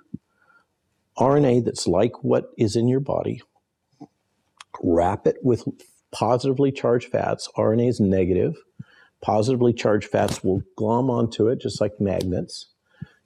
RNA 1.18 1.64
that's 1.64 1.86
like 1.86 2.22
what 2.22 2.50
is 2.58 2.76
in 2.76 2.88
your 2.88 3.00
body, 3.00 3.42
wrap 4.82 5.26
it 5.26 5.36
with 5.42 5.66
positively 6.16 6.72
charged 6.72 7.08
fats. 7.10 7.48
RNA 7.56 7.88
is 7.88 8.00
negative 8.00 8.54
positively 9.22 9.72
charged 9.72 10.08
fats 10.08 10.44
will 10.44 10.62
glom 10.76 11.10
onto 11.10 11.48
it 11.48 11.60
just 11.60 11.80
like 11.80 12.00
magnets, 12.00 12.72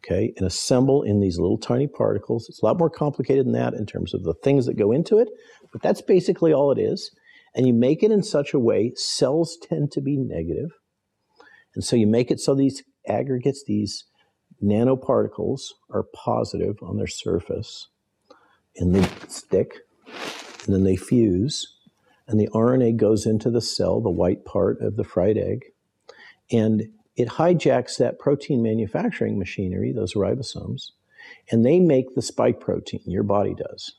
okay, 0.04 0.32
and 0.36 0.46
assemble 0.46 1.02
in 1.02 1.20
these 1.20 1.38
little 1.38 1.58
tiny 1.58 1.86
particles. 1.86 2.48
It's 2.48 2.62
a 2.62 2.64
lot 2.64 2.78
more 2.78 2.90
complicated 2.90 3.46
than 3.46 3.52
that 3.52 3.74
in 3.74 3.86
terms 3.86 4.14
of 4.14 4.24
the 4.24 4.34
things 4.34 4.66
that 4.66 4.78
go 4.78 4.92
into 4.92 5.18
it, 5.18 5.28
but 5.72 5.82
that's 5.82 6.02
basically 6.02 6.52
all 6.52 6.72
it 6.72 6.78
is. 6.78 7.14
And 7.54 7.66
you 7.66 7.74
make 7.74 8.02
it 8.02 8.12
in 8.12 8.22
such 8.22 8.54
a 8.54 8.58
way, 8.58 8.92
cells 8.94 9.58
tend 9.60 9.90
to 9.92 10.00
be 10.00 10.16
negative. 10.16 10.70
And 11.74 11.84
so 11.84 11.96
you 11.96 12.06
make 12.06 12.30
it 12.30 12.40
so 12.40 12.54
these 12.54 12.82
aggregates, 13.06 13.64
these 13.66 14.04
nanoparticles, 14.62 15.60
are 15.90 16.04
positive 16.14 16.76
on 16.82 16.96
their 16.96 17.06
surface, 17.06 17.88
and 18.76 18.94
they 18.94 19.08
stick, 19.26 19.80
and 20.64 20.74
then 20.74 20.84
they 20.84 20.96
fuse, 20.96 21.79
and 22.30 22.38
the 22.38 22.48
RNA 22.54 22.96
goes 22.96 23.26
into 23.26 23.50
the 23.50 23.60
cell, 23.60 24.00
the 24.00 24.08
white 24.08 24.44
part 24.44 24.80
of 24.80 24.96
the 24.96 25.02
fried 25.02 25.36
egg, 25.36 25.64
and 26.52 26.88
it 27.16 27.28
hijacks 27.28 27.98
that 27.98 28.20
protein 28.20 28.62
manufacturing 28.62 29.36
machinery, 29.36 29.92
those 29.92 30.14
ribosomes, 30.14 30.92
and 31.50 31.66
they 31.66 31.80
make 31.80 32.14
the 32.14 32.22
spike 32.22 32.60
protein, 32.60 33.02
your 33.04 33.24
body 33.24 33.54
does. 33.54 33.96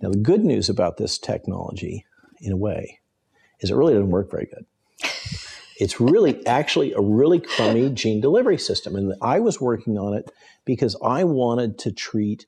Now, 0.00 0.10
the 0.10 0.18
good 0.18 0.44
news 0.44 0.68
about 0.68 0.98
this 0.98 1.18
technology, 1.18 2.06
in 2.40 2.52
a 2.52 2.56
way, 2.56 3.00
is 3.58 3.70
it 3.70 3.74
really 3.74 3.94
doesn't 3.94 4.10
work 4.10 4.30
very 4.30 4.46
good. 4.46 4.64
It's 5.78 6.00
really 6.00 6.46
actually 6.46 6.92
a 6.92 7.00
really 7.00 7.40
crummy 7.40 7.90
gene 7.90 8.20
delivery 8.20 8.58
system. 8.58 8.94
And 8.94 9.14
I 9.20 9.40
was 9.40 9.60
working 9.60 9.98
on 9.98 10.14
it 10.14 10.30
because 10.64 10.96
I 11.02 11.24
wanted 11.24 11.76
to 11.80 11.90
treat 11.90 12.46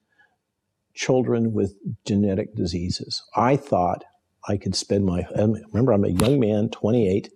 children 0.95 1.53
with 1.53 1.75
genetic 2.05 2.55
diseases. 2.55 3.25
I 3.35 3.57
thought 3.57 4.05
I 4.49 4.57
could 4.57 4.75
spend 4.75 5.05
my, 5.07 5.27
remember, 5.35 5.93
I'm 5.93 6.05
a 6.05 6.09
young 6.09 6.39
man, 6.39 6.69
28. 6.69 7.31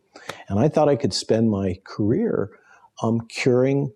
And 0.49 0.59
I 0.59 0.69
thought 0.69 0.89
I 0.89 0.97
could 0.97 1.15
spend 1.15 1.51
my 1.51 1.81
career 1.85 2.51
um, 3.03 3.21
curing 3.29 3.93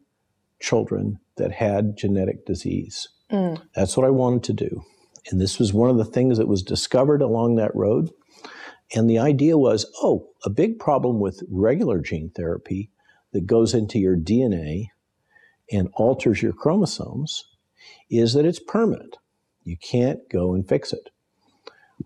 children 0.61 1.19
that 1.37 1.53
had 1.53 1.97
genetic 1.97 2.47
disease. 2.47 3.09
Mm. 3.31 3.61
That's 3.75 3.97
what 3.97 4.07
I 4.07 4.11
wanted 4.11 4.45
to 4.45 4.53
do. 4.53 4.85
And 5.31 5.41
this 5.41 5.59
was 5.59 5.73
one 5.73 5.91
of 5.91 5.97
the 5.97 6.05
things 6.05 6.39
that 6.39 6.49
was 6.49 6.63
discovered 6.63 7.23
along 7.23 7.57
that 7.57 7.75
road. 7.75 8.11
And 8.95 9.09
the 9.09 9.19
idea 9.19 9.57
was 9.57 9.87
oh, 10.03 10.29
a 10.45 10.51
big 10.51 10.79
problem 10.79 11.21
with 11.21 11.43
regular 11.51 12.01
gene 12.01 12.31
therapy 12.31 12.91
that 13.33 13.47
goes 13.47 13.73
into 13.75 13.99
your 13.99 14.17
DNA 14.17 14.89
and 15.71 15.89
alters 15.95 16.43
your 16.43 16.53
chromosomes 16.53 17.45
is 18.11 18.35
that 18.35 18.45
it's 18.45 18.61
permanent. 18.61 19.17
You 19.65 19.77
can't 19.77 20.29
go 20.29 20.55
and 20.55 20.69
fix 20.69 20.93
it. 20.93 21.09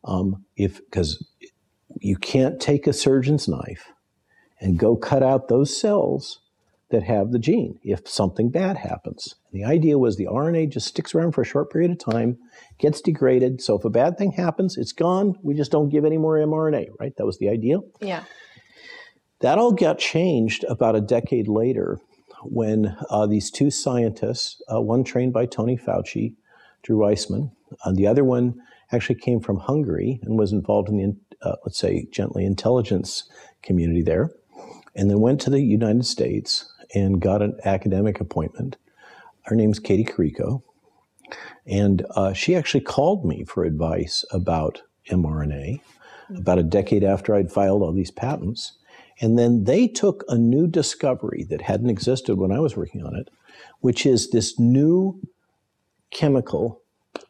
Um, 0.05 0.45
if 0.57 0.77
because 0.85 1.25
you 2.01 2.17
can't 2.17 2.61
take 2.61 2.87
a 2.87 2.93
surgeon's 2.93 3.49
knife 3.49 3.93
and 4.61 4.79
go 4.79 4.97
cut 4.97 5.23
out 5.23 5.49
those 5.49 5.79
cells 5.79 6.41
that 6.91 7.03
have 7.03 7.33
the 7.33 7.39
gene 7.39 7.79
if 7.83 8.07
something 8.09 8.49
bad 8.49 8.77
happens. 8.77 9.35
And 9.51 9.61
the 9.61 9.67
idea 9.67 9.99
was 9.99 10.17
the 10.17 10.27
RNA 10.27 10.71
just 10.71 10.87
sticks 10.87 11.15
around 11.15 11.33
for 11.33 11.43
a 11.43 11.47
short 11.47 11.71
period 11.71 11.91
of 11.91 11.99
time, 11.99 12.39
gets 12.79 13.01
degraded. 13.01 13.61
So 13.61 13.77
if 13.77 13.85
a 13.85 13.91
bad 13.91 14.17
thing 14.17 14.33
happens, 14.33 14.77
it's 14.77 14.93
gone. 14.93 15.37
We 15.43 15.55
just 15.55 15.73
don't 15.73 15.89
give 15.89 16.05
any 16.05 16.19
more 16.19 16.37
mRNA, 16.37 16.91
right? 17.01 17.17
That 17.17 17.27
was 17.27 17.39
the 17.39 17.49
idea. 17.49 17.81
Yeah. 18.01 18.25
That 19.41 19.59
all 19.59 19.73
got 19.73 19.99
changed 19.99 20.65
about 20.69 20.97
a 20.97 21.01
decade 21.01 21.49
later 21.49 21.99
when 22.43 22.97
uh, 23.11 23.27
these 23.27 23.51
two 23.51 23.71
scientists, 23.71 24.63
uh, 24.73 24.81
one 24.81 25.03
trained 25.03 25.33
by 25.33 25.47
Tony 25.47 25.77
Fauci, 25.77 26.35
Drew 26.83 26.99
Weissman, 26.99 27.51
and 27.85 27.97
the 27.97 28.07
other 28.07 28.25
one 28.25 28.63
actually 28.93 29.17
came 29.17 29.41
from 29.41 29.59
Hungary 29.59 30.21
and 30.23 30.39
was 30.39 30.53
involved 30.53 30.89
in 30.89 30.97
the, 30.99 31.47
uh, 31.47 31.57
let's 31.65 31.79
say, 31.79 32.07
gently 32.11 32.45
intelligence 32.45 33.25
community 33.63 34.03
there 34.03 34.31
and 34.95 35.11
then 35.11 35.21
went 35.21 35.41
to 35.43 35.51
the 35.51 35.61
United 35.61 36.07
States 36.07 36.73
and 36.95 37.21
got 37.21 37.43
an 37.43 37.59
academic 37.65 38.21
appointment. 38.21 38.77
Her 39.43 39.57
name's 39.57 39.79
Katie 39.79 40.05
Kariko. 40.05 40.63
And 41.67 42.07
uh, 42.11 42.33
she 42.33 42.55
actually 42.55 42.81
called 42.81 43.25
me 43.25 43.45
for 43.45 43.65
advice 43.65 44.25
about 44.31 44.83
mRNA 45.11 45.81
about 46.35 46.59
a 46.59 46.65
decade 46.65 47.05
after 47.05 47.35
I'd 47.35 47.53
filed 47.53 47.83
all 47.83 47.93
these 47.93 48.11
patents. 48.11 48.73
And 49.21 49.39
then 49.39 49.65
they 49.65 49.89
took 49.89 50.25
a 50.29 50.37
new 50.37 50.67
discovery 50.67 51.47
that 51.49 51.63
hadn't 51.63 51.91
existed 51.91 52.37
when 52.37 52.53
I 52.53 52.61
was 52.61 52.77
working 52.77 53.05
on 53.05 53.15
it, 53.15 53.31
which 53.81 54.05
is 54.05 54.31
this 54.31 54.59
new 54.59 55.21
chemical 56.11 56.83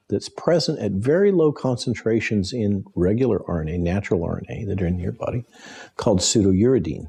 that's 0.09 0.28
present 0.28 0.78
at 0.78 0.93
very 0.93 1.33
low 1.33 1.52
concentrations 1.52 2.52
in 2.52 2.85
regular 2.95 3.40
RNA, 3.40 3.81
natural 3.81 4.21
RNA 4.21 4.66
that 4.69 4.83
are 4.83 4.87
in 4.87 4.99
your 4.99 5.12
body, 5.12 5.45
called 5.97 6.21
pseudouridine. 6.21 7.09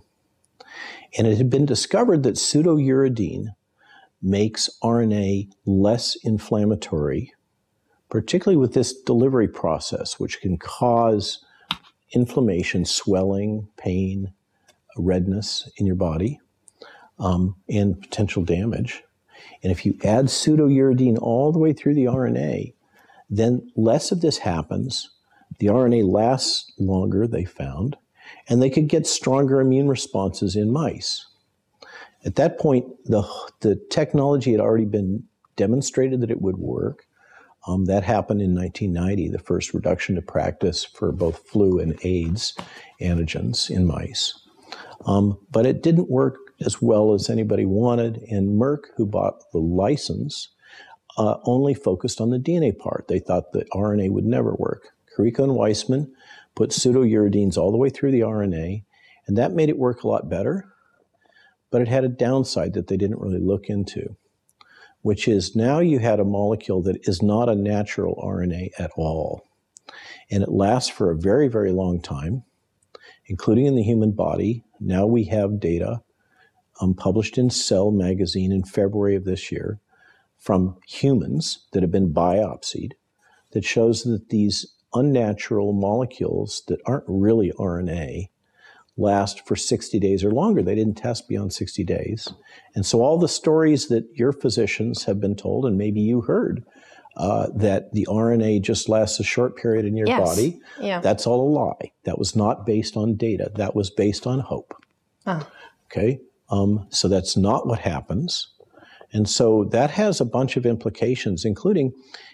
And 1.18 1.28
it 1.28 1.38
had 1.38 1.50
been 1.50 1.66
discovered 1.66 2.24
that 2.24 2.36
pseudouridine 2.36 3.48
makes 4.22 4.70
RNA 4.84 5.50
less 5.66 6.18
inflammatory, 6.24 7.34
particularly 8.10 8.58
with 8.58 8.74
this 8.74 8.94
delivery 8.94 9.48
process, 9.48 10.20
which 10.20 10.42
can 10.42 10.58
cause 10.58 11.44
inflammation, 12.12 12.86
swelling, 12.86 13.68
pain, 13.78 14.34
redness 14.98 15.70
in 15.78 15.86
your 15.86 15.96
body, 15.96 16.40
um, 17.20 17.56
and 17.70 18.02
potential 18.02 18.44
damage. 18.44 19.04
And 19.64 19.72
if 19.72 19.86
you 19.86 19.98
add 20.04 20.26
pseudouridine 20.26 21.18
all 21.20 21.52
the 21.52 21.60
way 21.60 21.74
through 21.74 21.96
the 21.96 22.06
RNA, 22.06 22.74
then 23.30 23.72
less 23.76 24.12
of 24.12 24.22
this 24.22 24.38
happens. 24.38 25.10
The 25.60 25.68
RNA 25.68 26.10
lasts 26.12 26.72
longer, 26.78 27.28
they 27.28 27.46
found, 27.46 27.98
and 28.48 28.62
they 28.62 28.70
could 28.70 28.88
get 28.88 29.08
stronger 29.08 29.60
immune 29.60 29.88
responses 29.88 30.56
in 30.56 30.72
mice. 30.72 31.26
At 32.26 32.36
that 32.36 32.60
point, 32.60 32.86
the, 33.06 33.24
the 33.62 33.76
technology 33.90 34.52
had 34.52 34.60
already 34.60 34.86
been 34.86 35.24
demonstrated 35.56 36.22
that 36.22 36.32
it 36.32 36.42
would 36.42 36.58
work. 36.58 37.06
Um, 37.68 37.86
that 37.86 38.04
happened 38.04 38.42
in 38.42 38.56
1990, 38.56 39.30
the 39.30 39.40
first 39.40 39.74
reduction 39.74 40.16
to 40.16 40.22
practice 40.22 40.86
for 40.86 41.12
both 41.12 41.48
flu 41.48 41.80
and 41.80 42.00
AIDS 42.04 42.56
antigens 43.02 43.70
in 43.70 43.86
mice. 43.86 44.40
Um, 45.06 45.38
but 45.52 45.66
it 45.66 45.84
didn't 45.84 46.10
work 46.10 46.38
as 46.60 46.82
well 46.82 47.14
as 47.14 47.30
anybody 47.30 47.66
wanted, 47.66 48.24
and 48.30 48.60
Merck, 48.60 48.86
who 48.96 49.06
bought 49.06 49.52
the 49.52 49.60
license, 49.60 50.50
uh, 51.18 51.38
only 51.44 51.74
focused 51.74 52.22
on 52.22 52.30
the 52.30 52.40
DNA 52.40 52.78
part. 52.78 53.08
They 53.08 53.20
thought 53.20 53.52
the 53.52 53.66
RNA 53.74 54.12
would 54.12 54.26
never 54.26 54.54
work. 54.54 54.90
Kariko 55.16 55.44
and 55.44 55.56
Weissman 55.56 56.14
put 56.56 56.70
pseudouridines 56.72 57.58
all 57.58 57.72
the 57.72 57.78
way 57.78 57.90
through 57.90 58.12
the 58.12 58.22
RNA, 58.22 58.84
and 59.28 59.38
that 59.38 59.54
made 59.54 59.70
it 59.70 59.78
work 59.78 60.04
a 60.04 60.08
lot 60.08 60.30
better. 60.30 60.66
But 61.70 61.82
it 61.82 61.88
had 61.88 62.04
a 62.04 62.10
downside 62.10 62.74
that 62.74 62.88
they 62.88 62.98
didn't 62.98 63.20
really 63.20 63.40
look 63.40 63.66
into, 63.66 64.16
which 65.02 65.28
is 65.28 65.56
now 65.56 65.80
you 65.80 66.00
had 66.00 66.20
a 66.20 66.26
molecule 66.26 66.82
that 66.84 67.08
is 67.08 67.22
not 67.22 67.50
a 67.50 67.56
natural 67.56 68.16
RNA 68.24 68.72
at 68.80 68.92
all. 68.96 69.44
And 70.30 70.44
it 70.44 70.50
lasts 70.50 70.90
for 70.90 71.12
a 71.12 71.18
very, 71.18 71.48
very 71.48 71.72
long 71.72 72.02
time, 72.02 72.44
including 73.26 73.66
in 73.66 73.76
the 73.76 73.84
human 73.84 74.12
body. 74.12 74.64
Now 74.80 75.06
we 75.06 75.26
have 75.26 75.60
data 75.60 76.02
um, 76.82 76.94
published 76.94 77.38
in 77.38 77.50
Cell 77.50 77.92
magazine 77.92 78.52
in 78.52 78.64
February 78.64 79.16
of 79.16 79.26
this 79.26 79.52
year 79.52 79.80
from 80.38 80.78
humans 80.88 81.66
that 81.72 81.82
have 81.82 81.92
been 81.92 82.14
biopsied 82.14 82.92
that 83.52 83.66
shows 83.66 84.04
that 84.04 84.30
these 84.30 84.66
unnatural 84.94 85.74
molecules 85.74 86.64
that 86.68 86.80
aren't 86.86 87.04
really 87.08 87.52
RNA 87.58 88.30
last 88.96 89.46
for 89.48 89.56
60 89.56 90.00
days 90.00 90.24
or 90.24 90.32
longer. 90.32 90.64
They 90.64 90.76
didn't 90.76 90.96
test 90.96 91.28
beyond 91.28 91.54
60 91.54 91.84
days. 91.84 92.28
And 92.74 92.86
so 92.86 93.02
all 93.02 93.18
the 93.18 93.28
stories 93.28 93.88
that 93.90 94.08
your 94.16 94.32
physicians 94.32 95.04
have 95.04 95.20
been 95.20 95.36
told, 95.36 95.66
and 95.66 95.78
maybe 95.78 96.02
you 96.02 96.22
heard, 96.22 96.64
uh, 97.16 97.48
that 97.56 97.92
the 97.94 98.08
RNA 98.10 98.62
just 98.62 98.90
lasts 98.90 99.20
a 99.20 99.24
short 99.24 99.56
period 99.56 99.86
in 99.86 99.96
your 99.96 100.08
Yes. 100.08 100.20
body, 100.20 100.60
Yeah. 100.82 101.00
that's 101.00 101.28
all 101.28 101.48
a 101.48 101.50
lie. 101.52 101.92
That 102.06 102.18
was 102.20 102.36
not 102.36 102.66
based 102.66 102.96
on 102.98 103.16
data. 103.16 103.52
That 103.56 103.76
was 103.76 103.90
based 103.90 104.26
on 104.28 104.40
hope. 104.40 104.74
Ah. 105.26 105.48
Okay? 105.92 106.20
Um, 106.50 106.88
so 106.90 107.08
that's 107.08 107.36
not 107.36 107.68
what 107.68 107.80
happens. 107.80 108.48
And 109.14 109.28
so 109.30 109.66
that 109.72 109.92
has 109.92 110.20
a 110.20 110.26
bunch 110.26 110.58
of 110.58 110.66
implications, 110.66 111.46
including 111.46 111.94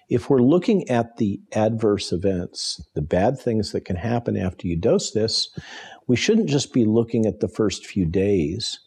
if 0.10 0.30
we're 0.30 0.42
looking 0.42 0.88
at 0.90 1.18
the 1.18 1.40
adverse 1.54 2.12
events, 2.12 2.82
the 2.94 3.02
bad 3.02 3.40
things 3.40 3.72
that 3.72 3.86
can 3.86 3.96
happen 3.96 4.38
after 4.38 4.68
you 4.68 4.76
dose 4.76 5.12
this, 5.12 5.50
we 6.08 6.16
shouldn't 6.16 6.50
just 6.50 6.74
be 6.74 6.86
looking 6.86 7.26
at 7.26 7.40
the 7.40 7.48
first 7.48 7.86
few 7.86 8.06
days 8.06 8.80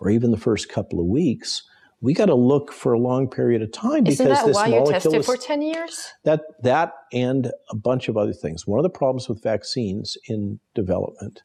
or 0.00 0.10
even 0.10 0.30
the 0.30 0.36
first 0.36 0.68
couple 0.68 0.98
of 1.00 1.06
weeks. 1.06 1.62
We 2.00 2.12
got 2.12 2.26
to 2.26 2.34
look 2.34 2.72
for 2.72 2.92
a 2.92 2.98
long 2.98 3.28
period 3.28 3.62
of 3.62 3.72
time 3.72 4.04
because 4.04 4.20
Isn't 4.20 4.28
that 4.28 4.46
this 4.46 4.54
why 4.54 4.66
you 4.66 4.72
molecule 4.72 4.92
tested 4.92 5.14
is 5.14 5.26
for 5.26 5.36
10 5.36 5.62
years? 5.62 6.12
that 6.24 6.42
that 6.62 6.92
and 7.12 7.50
a 7.70 7.76
bunch 7.76 8.08
of 8.08 8.16
other 8.16 8.34
things. 8.34 8.66
One 8.66 8.78
of 8.78 8.82
the 8.82 8.90
problems 8.90 9.28
with 9.28 9.42
vaccines 9.42 10.18
in 10.28 10.60
development 10.74 11.42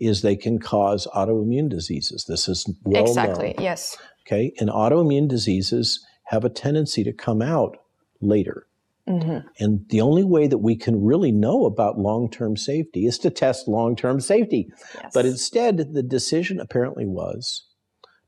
is 0.00 0.22
they 0.22 0.36
can 0.36 0.58
cause 0.58 1.06
autoimmune 1.14 1.68
diseases. 1.68 2.24
This 2.26 2.48
is 2.48 2.68
well 2.84 3.02
exactly, 3.02 3.54
known. 3.56 3.64
yes. 3.64 3.96
Okay, 4.26 4.52
and 4.58 4.70
autoimmune 4.70 5.28
diseases 5.28 6.04
have 6.24 6.44
a 6.44 6.50
tendency 6.50 7.04
to 7.04 7.12
come 7.12 7.42
out 7.42 7.76
later. 8.20 8.66
Mm-hmm. 9.08 9.48
And 9.58 9.88
the 9.88 10.00
only 10.00 10.22
way 10.24 10.46
that 10.46 10.58
we 10.58 10.76
can 10.76 11.04
really 11.04 11.32
know 11.32 11.64
about 11.64 11.98
long-term 11.98 12.56
safety 12.56 13.06
is 13.06 13.18
to 13.18 13.30
test 13.30 13.66
long-term 13.66 14.20
safety. 14.20 14.70
yes. 14.94 15.10
But 15.12 15.26
instead, 15.26 15.94
the 15.94 16.02
decision 16.02 16.60
apparently 16.60 17.06
was 17.06 17.64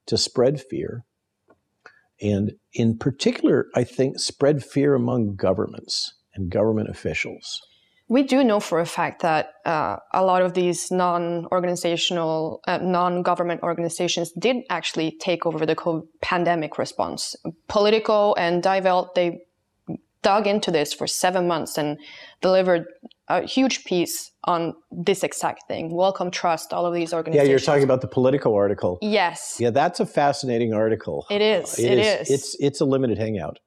to 0.07 0.19
spread 0.19 0.61
fear. 0.61 1.05
And 2.21 2.53
in 2.73 2.99
particular, 2.99 3.67
I 3.75 3.85
think 3.85 4.19
spread 4.19 4.65
fear 4.65 4.95
among 4.95 5.37
governments 5.37 6.15
and 6.35 6.51
government 6.51 6.89
officials. 6.89 7.63
We 8.09 8.23
do 8.23 8.45
know 8.45 8.61
for 8.61 8.81
a 8.81 8.87
fact 8.87 9.23
that 9.23 9.55
uh, 9.65 9.97
a 10.13 10.23
lot 10.23 10.43
of 10.43 10.55
these 10.55 10.91
non-organizational, 10.91 12.61
uh, 12.67 12.79
non-government 12.79 13.63
organizations 13.63 14.33
did 14.33 14.57
actually 14.69 15.17
take 15.21 15.47
over 15.47 15.65
the 15.65 15.75
COVID 15.75 16.03
pandemic 16.21 16.79
response. 16.79 17.35
Politico 17.69 18.35
and 18.35 18.63
Die 18.63 18.81
Welt, 18.81 19.15
they 19.15 19.43
dug 20.23 20.47
into 20.47 20.71
this 20.71 20.93
for 20.93 21.07
seven 21.07 21.47
months 21.47 21.77
and 21.77 21.99
delivered 22.41 22.87
a 23.29 23.43
huge 23.47 23.85
piece 23.85 24.31
on 24.45 24.75
this 24.91 25.23
exact 25.23 25.65
thing. 25.69 25.95
Wellcome 25.95 26.31
Trust, 26.31 26.73
all 26.73 26.87
of 26.87 26.95
these 26.95 27.13
organizations. 27.13 27.49
Yeah, 27.49 27.51
you're 27.51 27.61
talking 27.61 27.85
about 27.85 28.01
the 28.01 28.09
Politico 28.09 28.55
article. 28.55 28.99
Yes, 29.01 29.57
Yeah, 29.59 29.71
that's 29.71 30.01
a 30.01 30.07
fascinating 30.07 30.73
article. 30.73 31.27
it 31.31 31.41
is. 31.41 31.79
it 31.79 31.99
is. 31.99 32.31
It's 32.31 32.57
it's 32.61 32.81
a 32.81 32.85
limited 32.85 33.19
hangout. 33.19 33.59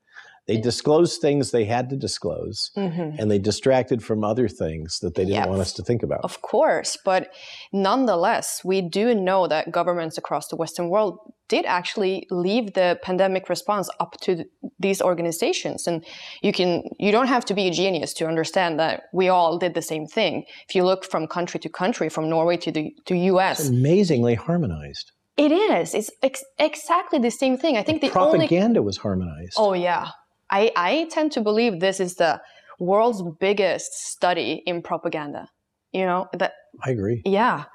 They 0.48 0.58
disclosed 0.58 1.22
things 1.22 1.50
they 1.52 1.66
had 1.66 1.90
to 1.90 1.96
disclose, 1.96 2.70
Mhm. 2.78 3.18
and 3.20 3.32
they 3.32 3.40
distracted 3.40 4.04
from 4.04 4.24
other 4.24 4.48
things 4.48 5.00
that 5.00 5.16
they 5.16 5.24
didn't 5.26 5.36
Yes. 5.42 5.48
want 5.48 5.62
us 5.62 5.74
to 5.74 5.82
think 5.84 6.04
about. 6.04 6.22
Of 6.24 6.42
course, 6.44 6.98
but 7.04 7.30
nonetheless, 7.74 8.62
we 8.64 8.82
do 8.82 9.14
know 9.16 9.48
that 9.48 9.72
governments 9.72 10.18
across 10.18 10.48
the 10.48 10.56
Western 10.56 10.90
world 10.90 11.18
did 11.48 11.66
actually 11.66 12.26
leave 12.32 12.74
the 12.74 13.00
pandemic 13.04 13.50
response 13.50 13.88
up 14.00 14.12
to 14.22 14.32
th- 14.36 14.48
these 14.80 15.00
organizations. 15.02 15.86
And 15.88 16.04
you 16.42 16.52
can 16.52 16.70
you 17.00 17.12
don't 17.12 17.28
have 17.36 17.46
to 17.46 17.54
be 17.54 17.68
a 17.68 17.72
genius 17.72 18.14
to 18.16 18.26
understand 18.34 18.80
that 18.80 19.04
we 19.14 19.26
all 19.30 19.58
did 19.64 19.74
the 19.76 19.82
same 19.82 20.06
thing. 20.18 20.34
If 20.68 20.76
you 20.76 20.84
look 20.84 21.02
from 21.12 21.28
country 21.28 21.60
to 21.66 21.70
country, 21.70 22.08
from 22.16 22.30
Norway 22.30 22.58
to 22.66 22.72
the 22.72 22.84
to 23.08 23.14
US, 23.34 23.58
Amazingly 23.70 24.36
harmonized. 24.48 25.12
it 25.38 25.52
is. 25.52 25.94
It's 26.00 26.10
ex- 26.24 26.44
exactly 26.70 27.20
the 27.20 27.32
same 27.32 27.56
thing. 27.58 27.74
I 27.78 27.84
think 27.84 28.02
the 28.02 28.12
only 28.18 28.38
Propaganda 28.48 28.82
was 28.90 28.98
harmonized. 28.98 29.56
Oh 29.58 29.74
yeah. 29.74 30.06
I, 30.50 30.72
I 30.76 31.08
tend 31.12 31.32
to 31.34 31.42
believe 31.42 31.80
this 31.80 32.00
is 32.00 32.16
the 32.16 32.42
world's 32.80 33.24
biggest 33.40 33.94
study 33.94 34.64
in 34.66 34.82
propaganda. 34.82 35.50
You 35.92 36.06
know, 36.06 36.28
that 36.34 36.54
I 36.84 36.92
agree. 36.92 37.22
yeah, 37.26 37.66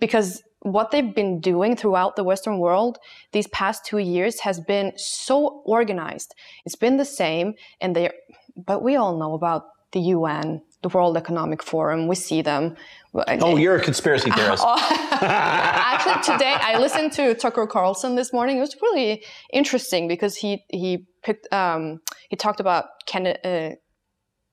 because 0.00 0.42
what 0.60 0.90
they've 0.90 1.14
been 1.14 1.40
doing 1.40 1.76
throughout 1.76 2.16
the 2.16 2.24
Western 2.24 2.58
world 2.58 2.98
these 3.32 3.46
past 3.48 3.86
two 3.86 3.98
years 3.98 4.40
has 4.40 4.60
been 4.60 4.92
so 4.96 5.62
organized. 5.64 6.34
It's 6.64 6.76
been 6.76 6.96
the 6.96 7.04
same, 7.04 7.54
and 7.80 7.96
they, 7.96 8.10
but 8.56 8.82
we 8.82 8.96
all 8.96 9.16
know 9.16 9.34
about 9.34 9.66
the 9.92 10.00
UN, 10.00 10.62
the 10.82 10.88
World 10.88 11.16
Economic 11.16 11.62
Forum. 11.62 12.06
We 12.06 12.14
see 12.14 12.42
them. 12.42 12.76
Oh, 13.14 13.56
you're 13.56 13.76
a 13.76 13.82
conspiracy 13.82 14.30
theorist. 14.36 14.64
Actually, 14.66 16.34
today 16.34 16.56
I 16.60 16.78
listened 16.78 17.12
to 17.12 17.34
Tucker 17.34 17.66
Carlson 17.66 18.14
this 18.14 18.32
morning. 18.32 18.58
It 18.58 18.60
was 18.60 18.76
really 18.80 19.24
interesting 19.52 20.08
because 20.08 20.36
he 20.36 20.64
he 20.68 21.06
picked 21.22 21.52
um, 21.52 22.00
he 22.28 22.36
talked 22.36 22.60
about 22.60 22.84
Kennedy. 23.06 23.38
Uh, 23.44 23.74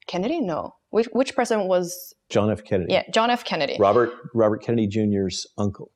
Kennedy? 0.07 0.39
No, 0.39 0.75
which 0.89 1.07
which 1.11 1.35
president 1.35 1.67
was? 1.67 2.13
John 2.29 2.49
F. 2.49 2.63
Kennedy. 2.63 2.93
Yeah, 2.93 3.03
John 3.11 3.29
F. 3.29 3.43
Kennedy. 3.43 3.75
Robert 3.79 4.11
Robert 4.33 4.63
Kennedy 4.63 4.87
Jr.'s 4.87 5.45
uncle. 5.57 5.91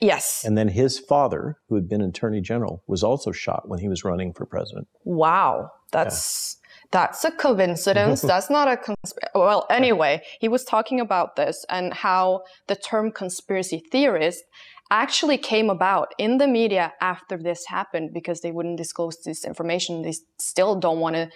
Yes. 0.00 0.44
And 0.44 0.58
then 0.58 0.68
his 0.68 0.98
father, 0.98 1.58
who 1.68 1.74
had 1.74 1.88
been 1.88 2.02
attorney 2.02 2.42
general, 2.42 2.82
was 2.86 3.02
also 3.02 3.32
shot 3.32 3.68
when 3.68 3.78
he 3.78 3.88
was 3.88 4.04
running 4.04 4.34
for 4.34 4.44
president. 4.44 4.88
Wow, 5.04 5.70
that's 5.90 6.58
that's 6.96 7.24
a 7.24 7.30
coincidence. 7.30 8.22
that's 8.30 8.48
not 8.48 8.68
a 8.68 8.76
conspiracy. 8.76 9.30
Well, 9.34 9.66
anyway, 9.70 10.22
he 10.40 10.48
was 10.48 10.64
talking 10.64 10.98
about 11.00 11.36
this 11.36 11.64
and 11.68 11.92
how 11.92 12.42
the 12.68 12.76
term 12.76 13.12
conspiracy 13.12 13.82
theorist 13.92 14.42
actually 14.90 15.36
came 15.36 15.68
about 15.68 16.14
in 16.16 16.38
the 16.38 16.46
media 16.46 16.94
after 17.00 17.36
this 17.36 17.66
happened 17.66 18.10
because 18.14 18.40
they 18.40 18.52
wouldn't 18.52 18.78
disclose 18.78 19.18
this 19.24 19.44
information. 19.44 20.02
They 20.02 20.14
still 20.38 20.74
don't 20.76 21.00
want 21.00 21.16
to 21.16 21.28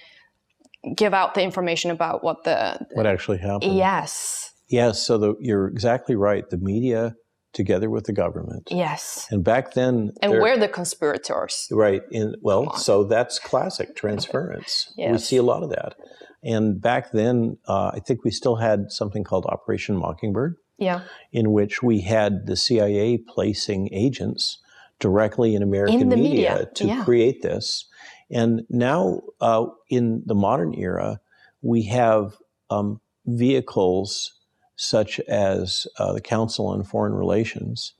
give 0.97 1.13
out 1.13 1.35
the 1.35 1.43
information 1.43 1.91
about 1.91 2.25
what 2.25 2.45
the 2.45 2.87
What 2.95 3.07
actually 3.07 3.39
happened? 3.39 3.77
yes, 3.77 4.51
Yes, 4.71 5.03
so 5.03 5.19
the, 5.19 5.35
you're 5.41 5.67
exactly 5.67 6.15
right. 6.15 6.49
The 6.49 6.57
media, 6.57 7.17
together 7.53 7.91
with 7.91 8.05
the 8.05 8.13
government, 8.13 8.69
yes, 8.71 9.27
and 9.31 9.45
back 9.45 9.75
then, 9.75 10.13
and 10.23 10.33
we're 10.33 10.59
the 10.59 10.69
conspirators. 10.69 11.69
right 11.71 12.03
in 12.11 12.35
well, 12.43 12.77
so 12.77 13.05
that's 13.05 13.39
classic 13.39 13.97
transference. 13.97 14.93
We 14.97 15.19
see 15.19 15.37
a 15.37 15.43
lot 15.43 15.63
of 15.63 15.71
that. 15.71 15.95
And 16.43 16.81
back 16.81 17.13
then, 17.13 17.59
uh, 17.69 17.91
I 17.95 18.01
think 18.01 18.25
we 18.25 18.31
still 18.31 18.57
had 18.57 18.91
something 18.91 19.25
called 19.25 19.45
Operation 19.47 19.97
Mockingbird, 19.97 20.57
Yeah, 20.79 21.03
in 21.33 21.53
which 21.53 21.83
we 21.83 22.01
had 22.01 22.47
the 22.47 22.57
CIA 22.57 23.19
placing 23.19 23.93
agents 23.93 24.59
directly 24.99 25.55
in 25.55 25.63
American 25.63 26.09
the 26.09 26.17
media, 26.17 26.67
to 26.75 26.87
yeah. 26.87 27.05
create 27.05 27.43
this. 27.43 27.87
And 28.31 28.63
now, 28.69 29.23
uh, 29.41 29.67
in 29.89 30.23
the 30.25 30.35
modern 30.35 30.75
era, 30.75 31.21
we 31.63 31.83
have 31.85 32.37
um, 32.71 33.01
vehicles 33.27 34.40
such 34.81 35.21
as 35.21 35.87
uh, 35.99 36.11
the 36.15 36.23
Council 36.23 36.67
on 36.69 36.83
Foreign 36.83 37.13
Relations, 37.13 37.93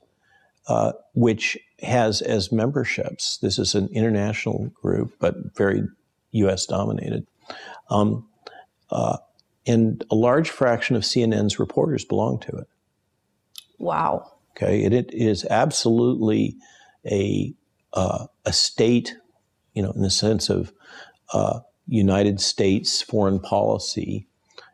uh, 0.67 0.93
which 1.13 1.55
has 1.83 2.23
as 2.23 2.51
memberships, 2.51 3.37
this 3.37 3.59
is 3.59 3.75
an 3.75 3.87
international 3.93 4.71
group, 4.81 5.13
but 5.19 5.35
very 5.55 5.83
US 6.31 6.65
dominated. 6.65 7.27
Um, 7.91 8.27
uh, 8.89 9.17
and 9.67 10.03
a 10.09 10.15
large 10.15 10.49
fraction 10.49 10.95
of 10.95 11.03
CNN's 11.03 11.59
reporters 11.59 12.03
belong 12.03 12.39
to 12.39 12.57
it. 12.57 12.67
wow, 13.77 14.31
Okay, 14.57 14.81
it, 14.81 14.91
it 14.91 15.13
is 15.13 15.45
absolutely 15.51 16.55
a 17.05 17.53
uh, 17.93 18.25
a 18.43 18.53
state, 18.53 19.15
you 19.75 19.83
know, 19.83 19.91
in 19.91 20.01
the 20.01 20.09
sense 20.09 20.49
of 20.49 20.73
uh, 21.31 21.59
United 21.87 22.41
States 22.41 23.03
foreign 23.03 23.39
policy. 23.39 24.27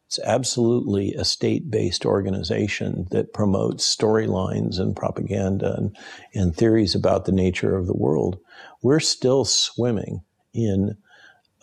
It's 0.07 0.19
absolutely 0.19 1.13
a 1.15 1.25
state 1.25 1.69
based 1.69 2.05
organization 2.05 3.07
that 3.11 3.33
promotes 3.33 3.93
storylines 3.93 4.79
and 4.79 4.95
propaganda 4.95 5.75
and, 5.77 5.97
and 6.33 6.55
theories 6.55 6.95
about 6.95 7.25
the 7.25 7.33
nature 7.33 7.75
of 7.75 7.87
the 7.87 7.95
world. 7.95 8.39
We're 8.81 9.01
still 9.01 9.43
swimming 9.43 10.21
in 10.53 10.95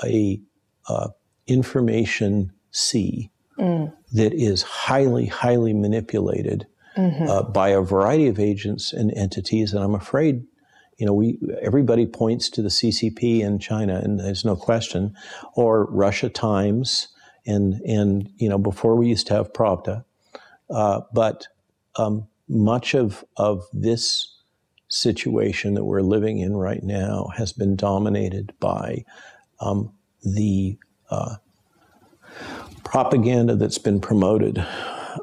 a 0.04 0.42
uh, 0.88 1.09
information 1.46 2.52
sea 2.70 3.30
mm. 3.59 3.90
that 4.12 4.35
is 4.35 4.62
highly, 4.62 5.24
highly 5.24 5.72
manipulated 5.72 6.66
mm-hmm. 6.96 7.26
uh, 7.26 7.42
by 7.44 7.70
a 7.70 7.80
variety 7.80 8.26
of 8.28 8.38
agents 8.38 8.92
and 8.92 9.11
entities. 9.16 9.72
And 9.72 9.83
I'm 9.83 9.94
afraid, 9.94 10.44
you 10.98 11.07
know, 11.07 11.14
we 11.14 11.38
everybody 11.62 12.04
points 12.04 12.50
to 12.50 12.62
the 12.62 12.68
CCP 12.68 13.40
in 13.40 13.59
China, 13.59 14.00
and 14.02 14.20
there's 14.20 14.44
no 14.44 14.54
question, 14.54 15.14
or 15.54 15.87
Russia 15.87 16.28
Times, 16.28 17.09
and 17.46 17.80
and 17.83 18.30
you 18.37 18.48
know, 18.48 18.59
before 18.59 18.96
we 18.96 19.09
used 19.09 19.26
to 19.28 19.35
have 19.35 19.52
Pravda, 19.52 20.04
uh, 20.70 21.00
but 21.12 21.46
um, 21.96 22.26
much 22.48 22.94
of 22.94 23.24
of 23.37 23.66
this 23.72 24.30
situation 24.88 25.74
that 25.74 25.85
we're 25.85 26.02
living 26.02 26.38
in 26.38 26.57
right 26.57 26.83
now 26.83 27.28
has 27.37 27.52
been 27.52 27.74
dominated 27.76 28.52
by 28.61 29.04
um, 29.61 29.92
the 30.22 30.78
uh, 31.11 31.37
propaganda 32.85 33.57
that's 33.57 33.78
been 33.78 34.00
promoted 34.00 34.64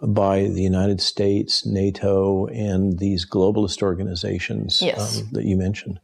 by 0.02 0.44
the 0.44 0.62
United 0.62 1.02
States, 1.02 1.66
NATO, 1.66 2.48
and 2.48 3.00
these 3.00 3.26
globalist 3.26 3.82
organizations 3.82 4.82
yes. 4.82 5.20
um, 5.20 5.30
that 5.32 5.46
you 5.46 5.56
mentioned. 5.56 6.00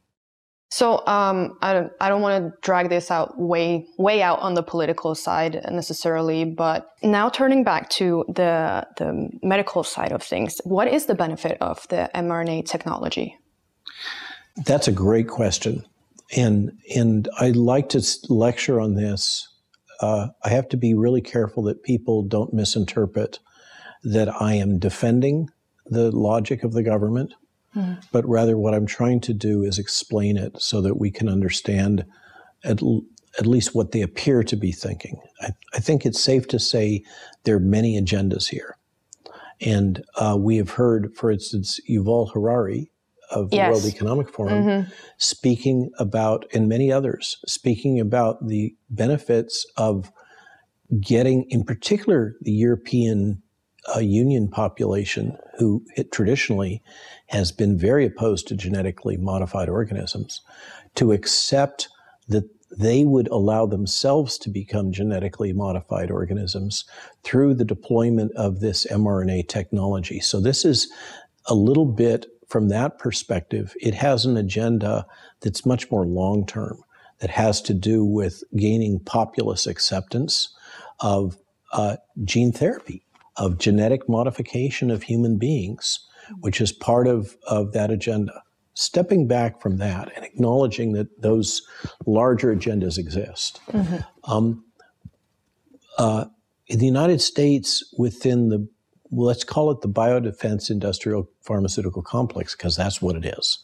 So 0.69 1.05
um, 1.07 1.57
I 1.61 1.73
don't, 1.73 1.91
I 2.01 2.09
don't 2.09 2.21
want 2.21 2.43
to 2.43 2.59
drag 2.61 2.89
this 2.89 3.09
out 3.09 3.39
way 3.39 3.87
way 3.97 4.21
out 4.21 4.39
on 4.39 4.53
the 4.53 4.63
political 4.63 5.15
side 5.15 5.61
necessarily, 5.71 6.43
but 6.43 6.89
now 7.01 7.29
turning 7.29 7.63
back 7.63 7.89
to 7.91 8.25
the 8.27 8.85
the 8.97 9.29
medical 9.41 9.83
side 9.83 10.11
of 10.11 10.21
things, 10.21 10.59
what 10.65 10.87
is 10.89 11.05
the 11.05 11.15
benefit 11.15 11.57
of 11.61 11.87
the 11.87 12.09
mRNA 12.13 12.65
technology? 12.65 13.37
That's 14.65 14.89
a 14.89 14.91
great 14.91 15.29
question, 15.29 15.85
and 16.35 16.71
and 16.93 17.29
I 17.39 17.51
like 17.51 17.89
to 17.89 18.03
lecture 18.27 18.81
on 18.81 18.95
this. 18.95 19.47
Uh, 20.01 20.27
I 20.43 20.49
have 20.49 20.67
to 20.69 20.77
be 20.77 20.93
really 20.93 21.21
careful 21.21 21.63
that 21.63 21.83
people 21.83 22.23
don't 22.23 22.53
misinterpret 22.53 23.39
that 24.03 24.29
I 24.41 24.55
am 24.55 24.79
defending 24.79 25.49
the 25.85 26.11
logic 26.11 26.63
of 26.63 26.73
the 26.73 26.83
government, 26.83 27.33
mm. 27.75 28.01
but 28.11 28.27
rather 28.27 28.57
what 28.57 28.73
I'm 28.73 28.85
trying 28.85 29.21
to 29.21 29.33
do 29.33 29.63
is 29.63 29.79
explain 29.79 30.37
it 30.37 30.61
so 30.61 30.81
that 30.81 30.99
we 30.99 31.11
can 31.11 31.29
understand 31.29 32.05
at, 32.63 32.81
at 33.39 33.45
least 33.45 33.75
what 33.75 33.91
they 33.91 34.01
appear 34.01 34.43
to 34.43 34.55
be 34.55 34.71
thinking. 34.71 35.19
I, 35.41 35.49
I, 35.73 35.79
think 35.79 36.05
it's 36.05 36.21
safe 36.21 36.47
to 36.49 36.59
say 36.59 37.03
there 37.43 37.55
are 37.55 37.59
many 37.59 37.99
agendas 37.99 38.47
here. 38.49 38.77
And 39.61 40.03
uh, 40.15 40.37
we 40.39 40.57
have 40.57 40.71
heard, 40.71 41.15
for 41.15 41.31
instance, 41.31 41.79
Yuval 41.89 42.31
Harari 42.31 42.91
of 43.31 43.49
the 43.49 43.57
yes. 43.57 43.71
World 43.71 43.85
Economic 43.85 44.29
Forum 44.29 44.63
mm-hmm. 44.63 44.91
speaking 45.17 45.91
about, 45.99 46.45
and 46.53 46.69
many 46.69 46.91
others, 46.91 47.37
speaking 47.45 47.99
about 47.99 48.47
the 48.47 48.75
benefits 48.89 49.65
of 49.75 50.11
getting, 50.99 51.45
in 51.49 51.63
particular, 51.63 52.35
the 52.41 52.51
European 52.51 53.41
a 53.95 54.01
union 54.01 54.47
population 54.47 55.37
who 55.57 55.83
traditionally 56.11 56.81
has 57.27 57.51
been 57.51 57.77
very 57.77 58.05
opposed 58.05 58.47
to 58.47 58.55
genetically 58.55 59.17
modified 59.17 59.69
organisms 59.69 60.41
to 60.95 61.11
accept 61.11 61.89
that 62.27 62.43
they 62.77 63.05
would 63.05 63.27
allow 63.29 63.65
themselves 63.65 64.37
to 64.37 64.49
become 64.49 64.91
genetically 64.91 65.53
modified 65.53 66.11
organisms 66.11 66.83
through 67.23 67.53
the 67.53 67.63
deployment 67.63 68.31
of 68.33 68.59
this 68.59 68.85
mRNA 68.87 69.47
technology. 69.47 70.19
So, 70.19 70.41
this 70.41 70.65
is 70.65 70.91
a 71.45 71.55
little 71.55 71.85
bit 71.85 72.25
from 72.47 72.69
that 72.69 72.97
perspective, 72.97 73.73
it 73.81 73.93
has 73.93 74.25
an 74.25 74.37
agenda 74.37 75.05
that's 75.41 75.65
much 75.65 75.91
more 75.91 76.05
long 76.05 76.45
term, 76.45 76.81
that 77.19 77.29
has 77.29 77.61
to 77.63 77.73
do 77.73 78.05
with 78.05 78.43
gaining 78.55 78.99
populace 78.99 79.67
acceptance 79.67 80.49
of 80.99 81.37
uh, 81.73 81.97
gene 82.23 82.51
therapy 82.51 83.03
of 83.37 83.57
genetic 83.57 84.07
modification 84.09 84.89
of 84.91 85.03
human 85.03 85.37
beings, 85.37 85.99
which 86.39 86.59
is 86.59 86.71
part 86.71 87.07
of, 87.07 87.35
of 87.47 87.73
that 87.73 87.91
agenda. 87.91 88.43
Stepping 88.73 89.27
back 89.27 89.61
from 89.61 89.77
that 89.77 90.11
and 90.15 90.23
acknowledging 90.23 90.93
that 90.93 91.21
those 91.21 91.63
larger 92.05 92.55
agendas 92.55 92.97
exist. 92.97 93.59
Mm-hmm. 93.71 93.97
Um, 94.31 94.63
uh, 95.97 96.25
in 96.67 96.79
the 96.79 96.85
United 96.85 97.21
States, 97.21 97.93
within 97.97 98.49
the 98.49 98.67
let's 99.11 99.43
call 99.43 99.71
it 99.71 99.81
the 99.81 99.89
biodefense 99.89 100.69
industrial 100.69 101.29
pharmaceutical 101.41 102.01
complex 102.01 102.55
because 102.55 102.75
that's 102.75 103.01
what 103.01 103.15
it 103.15 103.25
is. 103.25 103.59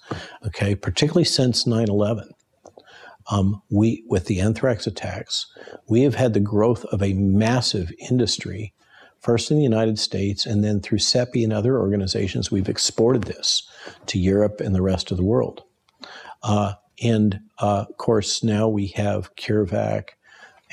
Okay, 0.45 0.75
particularly 0.75 1.25
since 1.25 1.67
9 1.67 1.87
11. 1.89 2.29
Um, 3.31 3.61
we, 3.69 4.03
with 4.07 4.25
the 4.25 4.41
anthrax 4.41 4.85
attacks, 4.85 5.45
we 5.87 6.01
have 6.01 6.15
had 6.15 6.33
the 6.33 6.41
growth 6.41 6.83
of 6.85 7.01
a 7.01 7.13
massive 7.13 7.91
industry 8.09 8.73
first 9.23 9.49
in 9.49 9.57
the 9.57 9.63
United 9.63 9.97
States, 9.97 10.45
and 10.45 10.63
then 10.63 10.81
through 10.81 10.99
CEPI 10.99 11.43
and 11.43 11.53
other 11.53 11.79
organizations, 11.79 12.51
we've 12.51 12.69
exported 12.69 13.23
this 13.23 13.63
to 14.05 14.19
Europe 14.19 14.59
and 14.59 14.75
the 14.75 14.81
rest 14.81 15.11
of 15.11 15.17
the 15.17 15.23
world. 15.23 15.63
Uh, 16.43 16.73
and 17.01 17.39
uh, 17.59 17.85
of 17.89 17.97
course, 17.97 18.43
now 18.43 18.67
we 18.67 18.87
have 18.87 19.33
CureVac 19.35 20.09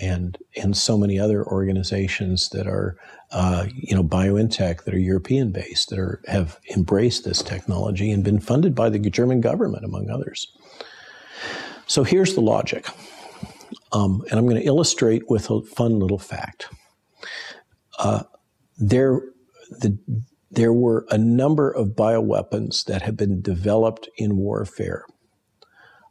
and 0.01 0.39
and 0.57 0.77
so 0.77 0.97
many 0.97 1.19
other 1.19 1.45
organizations 1.45 2.49
that 2.51 2.67
are, 2.67 2.97
uh, 3.33 3.67
you 3.75 3.95
know, 3.95 4.03
BioNTech 4.03 4.85
that 4.85 4.95
are 4.95 4.99
European 4.99 5.53
based 5.53 5.91
that 5.91 5.99
are 5.99 6.21
have 6.27 6.59
embraced 6.75 7.25
this 7.25 7.43
technology 7.43 8.11
and 8.11 8.25
been 8.25 8.41
funded 8.41 8.75
by 8.75 8.89
the 8.89 8.99
German 8.99 9.41
government, 9.41 9.85
among 9.85 10.11
others. 10.11 10.49
So 11.87 12.03
here's 12.03 12.35
the 12.35 12.41
logic, 12.41 12.87
um, 13.93 14.25
and 14.31 14.39
I'm 14.39 14.47
going 14.47 14.61
to 14.61 14.67
illustrate 14.67 15.29
with 15.29 15.51
a 15.51 15.63
fun 15.63 15.99
little 15.99 16.19
fact. 16.19 16.69
Uh, 17.99 18.23
there, 18.81 19.21
the, 19.71 19.99
there 20.51 20.73
were 20.73 21.07
a 21.11 21.19
number 21.19 21.71
of 21.71 21.89
bioweapons 21.89 22.85
that 22.87 23.03
had 23.03 23.17
been 23.17 23.41
developed 23.41 24.09
in 24.17 24.37
warfare 24.37 25.05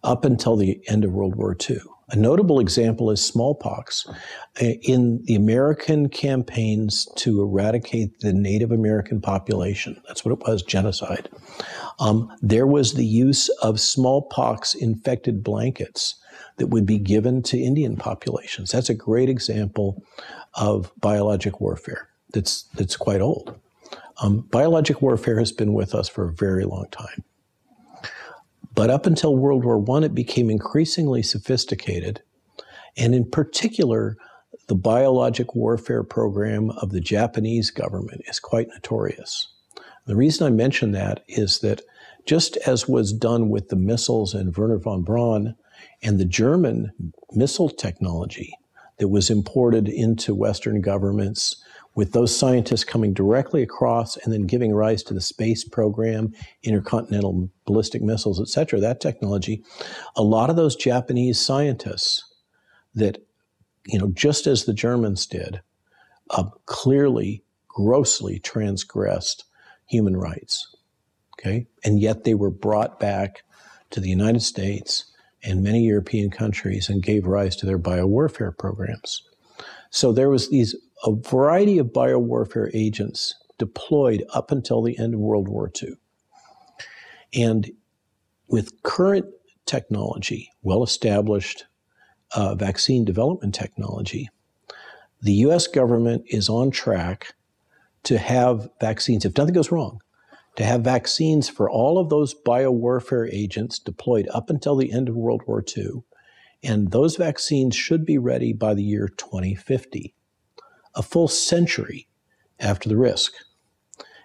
up 0.04 0.24
until 0.24 0.56
the 0.56 0.82
end 0.88 1.04
of 1.04 1.12
World 1.12 1.36
War 1.36 1.58
II. 1.70 1.80
A 2.12 2.16
notable 2.16 2.60
example 2.60 3.12
is 3.12 3.24
smallpox. 3.24 4.08
In 4.60 5.22
the 5.26 5.36
American 5.36 6.10
campaigns 6.10 7.08
to 7.18 7.42
eradicate 7.42 8.20
the 8.22 8.34
Native 8.34 8.72
American 8.72 9.22
population, 9.22 10.02
that's 10.08 10.26
what 10.26 10.32
it 10.32 10.48
was 10.48 10.64
genocide, 10.64 11.30
um, 12.00 12.32
there 12.42 12.66
was 12.66 12.94
the 12.94 13.06
use 13.06 13.50
of 13.62 13.80
smallpox 13.80 14.74
infected 14.74 15.44
blankets 15.44 16.16
that 16.58 16.68
would 16.68 16.86
be 16.86 16.98
given 16.98 17.44
to 17.44 17.60
Indian 17.60 17.96
populations. 17.96 18.72
That's 18.72 18.90
a 18.90 18.96
great 18.96 19.30
example 19.30 20.02
of 20.56 20.92
biologic 21.00 21.62
warfare 21.62 22.09
that's 22.34 22.64
that's 22.76 22.96
quite 22.96 23.22
old. 23.22 23.60
Um, 24.22 24.42
biologic 24.52 25.02
warfare 25.02 25.40
has 25.40 25.52
been 25.52 25.74
with 25.74 25.96
us 25.96 26.10
for 26.10 26.26
a 26.26 26.34
very 26.34 26.66
long 26.66 26.88
time. 26.92 27.24
But 28.76 28.90
up 28.90 29.06
until 29.06 29.36
World 29.36 29.64
War 29.64 29.84
I, 29.98 30.06
it 30.06 30.16
became 30.16 30.50
increasingly 30.50 31.24
sophisticated. 31.24 32.22
And 32.98 33.16
in 33.16 33.30
particular, 33.30 34.18
the 34.68 34.76
biologic 34.76 35.56
warfare 35.56 36.04
program 36.04 36.70
of 36.72 36.92
the 36.92 37.02
Japanese 37.02 37.72
government 37.72 38.22
is 38.28 38.40
quite 38.40 38.68
notorious. 38.70 39.48
The 40.06 40.16
reason 40.16 40.46
I 40.46 40.50
mention 40.50 40.92
that 40.92 41.24
is 41.28 41.60
that 41.60 41.82
just 42.26 42.58
as 42.58 42.88
was 42.88 43.14
done 43.14 43.50
with 43.50 43.70
the 43.70 43.76
missiles 43.76 44.34
and 44.34 44.56
Wernher 44.56 44.78
von 44.78 45.02
Braun 45.02 45.56
and 46.02 46.20
the 46.20 46.26
German 46.26 46.92
missile 47.32 47.70
technology 47.70 48.54
that 48.98 49.08
was 49.08 49.30
imported 49.30 49.88
into 49.88 50.36
Western 50.36 50.82
governments 50.82 51.64
with 52.00 52.14
those 52.14 52.34
scientists 52.34 52.86
coming 52.86 53.14
directly 53.14 53.62
across 53.62 54.16
and 54.16 54.32
then 54.32 54.48
giving 54.48 54.74
rise 54.74 55.04
to 55.04 55.14
the 55.14 55.20
space 55.20 55.66
program, 55.68 56.34
intercontinental 56.64 57.50
ballistic 57.66 58.02
missiles, 58.02 58.40
et 58.40 58.48
cetera, 58.48 58.80
that 58.80 59.02
technology, 59.02 59.62
a 60.16 60.24
lot 60.24 60.50
of 60.50 60.56
those 60.56 60.78
Japanese 60.78 61.38
scientists 61.38 62.24
that, 62.96 63.18
you 63.86 64.00
know, 64.00 64.08
just 64.14 64.48
as 64.48 64.64
the 64.64 64.74
Germans 64.74 65.28
did, 65.28 65.60
uh, 66.30 66.46
clearly, 66.68 67.44
grossly 67.68 68.40
transgressed 68.40 69.44
human 69.86 70.16
rights. 70.16 70.74
Okay. 71.34 71.68
And 71.84 72.00
yet 72.00 72.24
they 72.24 72.34
were 72.34 72.50
brought 72.50 72.98
back 72.98 73.44
to 73.90 74.00
the 74.00 74.10
United 74.10 74.42
States 74.42 75.04
and 75.44 75.64
many 75.64 75.82
European 75.82 76.30
countries 76.30 76.88
and 76.88 77.04
gave 77.04 77.28
rise 77.28 77.58
to 77.58 77.66
their 77.66 77.78
biowarfare 77.78 78.58
programs. 78.58 79.22
So 79.90 80.14
there 80.14 80.30
was 80.30 80.50
these 80.50 80.78
a 81.04 81.16
variety 81.16 81.78
of 81.78 81.88
biowarfare 81.88 82.70
agents 82.74 83.36
deployed 83.58 84.24
up 84.34 84.52
until 84.52 84.82
the 84.82 84.98
end 84.98 85.14
of 85.14 85.20
World 85.20 85.48
War 85.48 85.72
II. 85.82 85.94
And 87.34 87.72
with 88.48 88.82
current 88.84 89.26
technology, 89.66 90.52
well 90.62 90.84
established 90.84 91.66
uh, 92.36 92.56
vaccine 92.56 93.06
development 93.06 93.54
technology, 93.54 94.30
the 95.22 95.34
US 95.34 95.68
government 95.68 96.24
is 96.28 96.50
on 96.50 96.72
track 96.72 97.34
to 98.04 98.18
have 98.18 98.70
vaccines, 98.80 99.26
if 99.26 99.38
nothing 99.38 99.54
goes 99.54 99.72
wrong, 99.72 100.02
to 100.56 100.64
have 100.64 100.82
vaccines 100.82 101.50
for 101.50 101.70
all 101.70 102.00
of 102.00 102.10
those 102.10 102.34
biowarfare 102.34 103.32
agents 103.32 103.80
deployed 103.80 104.28
up 104.34 104.50
until 104.50 104.76
the 104.76 104.92
end 104.92 105.10
of 105.10 105.16
World 105.16 105.44
War 105.46 105.64
II. 105.78 106.04
And 106.64 106.92
those 106.92 107.16
vaccines 107.16 107.76
should 107.76 108.06
be 108.06 108.18
ready 108.18 108.52
by 108.54 108.74
the 108.74 108.84
year 108.84 109.08
2050, 109.08 110.14
a 110.96 111.02
full 111.02 111.28
century 111.28 112.08
after 112.60 112.90
the 112.90 112.98
risk. 112.98 113.34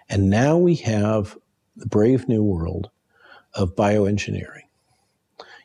And 0.09 0.29
now 0.29 0.57
we 0.57 0.75
have 0.75 1.37
the 1.75 1.87
brave 1.87 2.27
new 2.27 2.43
world 2.43 2.89
of 3.53 3.75
bioengineering. 3.75 4.63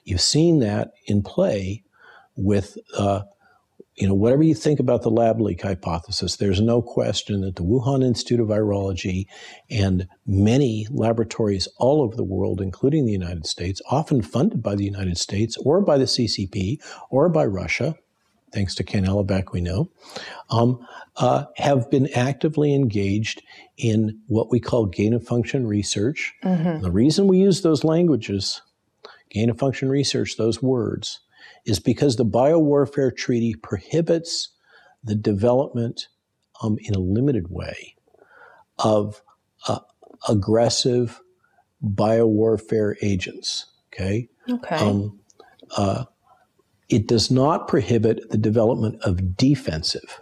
You've 0.05 0.21
seen 0.21 0.61
that 0.61 0.93
in 1.07 1.23
play 1.23 1.83
with, 2.37 2.79
uh, 2.97 3.23
you 3.97 4.09
know, 4.09 4.15
whatever 4.15 4.43
you 4.43 4.55
think 4.55 4.81
about 4.81 5.03
the 5.03 5.11
lab 5.11 5.41
leak 5.41 5.63
hypothesis, 5.63 6.37
there's 6.37 6.61
no 6.61 6.81
question 6.81 7.43
that 7.43 7.57
the 7.57 7.63
Wuhan 7.63 8.03
Institute 8.03 8.41
of 8.41 8.49
Virology 8.49 9.27
and 9.71 10.09
many 10.27 10.87
laboratories 10.91 11.69
all 11.77 12.01
over 12.01 12.17
the 12.17 12.25
world, 12.25 12.61
including 12.61 13.05
the 13.05 13.13
United 13.13 13.47
States, 13.47 13.83
often 13.91 14.23
funded 14.23 14.63
by 14.63 14.75
the 14.75 14.85
United 14.85 15.19
States 15.19 15.57
or 15.59 15.83
by 15.83 15.99
the 15.99 16.07
CCP 16.07 16.79
or 17.11 17.29
by 17.29 17.45
Russia, 17.45 17.95
thanks 18.53 18.75
to 18.77 18.85
Ken 18.85 19.05
Alibek, 19.05 19.53
we 19.53 19.61
know, 19.61 19.91
um, 20.51 20.85
uh, 21.17 21.45
have 21.57 21.91
been 21.91 22.09
actively 22.15 22.75
engaged 22.75 23.43
in 23.77 24.21
what 24.27 24.51
we 24.51 24.61
call 24.61 24.87
gain 24.87 25.15
of 25.15 25.27
function 25.27 25.67
research. 25.67 26.35
Mm-hmm. 26.43 26.83
The 26.83 26.91
reason 26.91 27.27
we 27.27 27.39
use 27.39 27.63
those 27.63 27.85
languages, 27.85 28.63
gain 29.31 29.51
of 29.51 29.59
function 29.59 29.89
research, 29.89 30.37
those 30.37 30.63
words, 30.63 31.21
is 31.65 31.79
because 31.79 32.17
the 32.17 32.25
biowarfare 32.25 33.17
treaty 33.17 33.55
prohibits 33.55 34.51
the 35.03 35.15
development 35.15 36.09
um, 36.63 36.79
in 36.81 36.95
a 36.95 36.99
limited 36.99 37.51
way 37.51 37.95
of 38.79 39.23
uh, 39.69 39.81
aggressive 40.29 41.21
biowarfare 41.83 42.95
agents. 43.03 43.67
Okay. 43.93 44.29
Okay. 44.49 44.77
Um, 44.77 45.19
uh, 45.77 46.05
it 46.91 47.07
does 47.07 47.31
not 47.31 47.69
prohibit 47.69 48.31
the 48.31 48.39
development 48.39 49.01
of 49.03 49.37
defensive. 49.37 50.21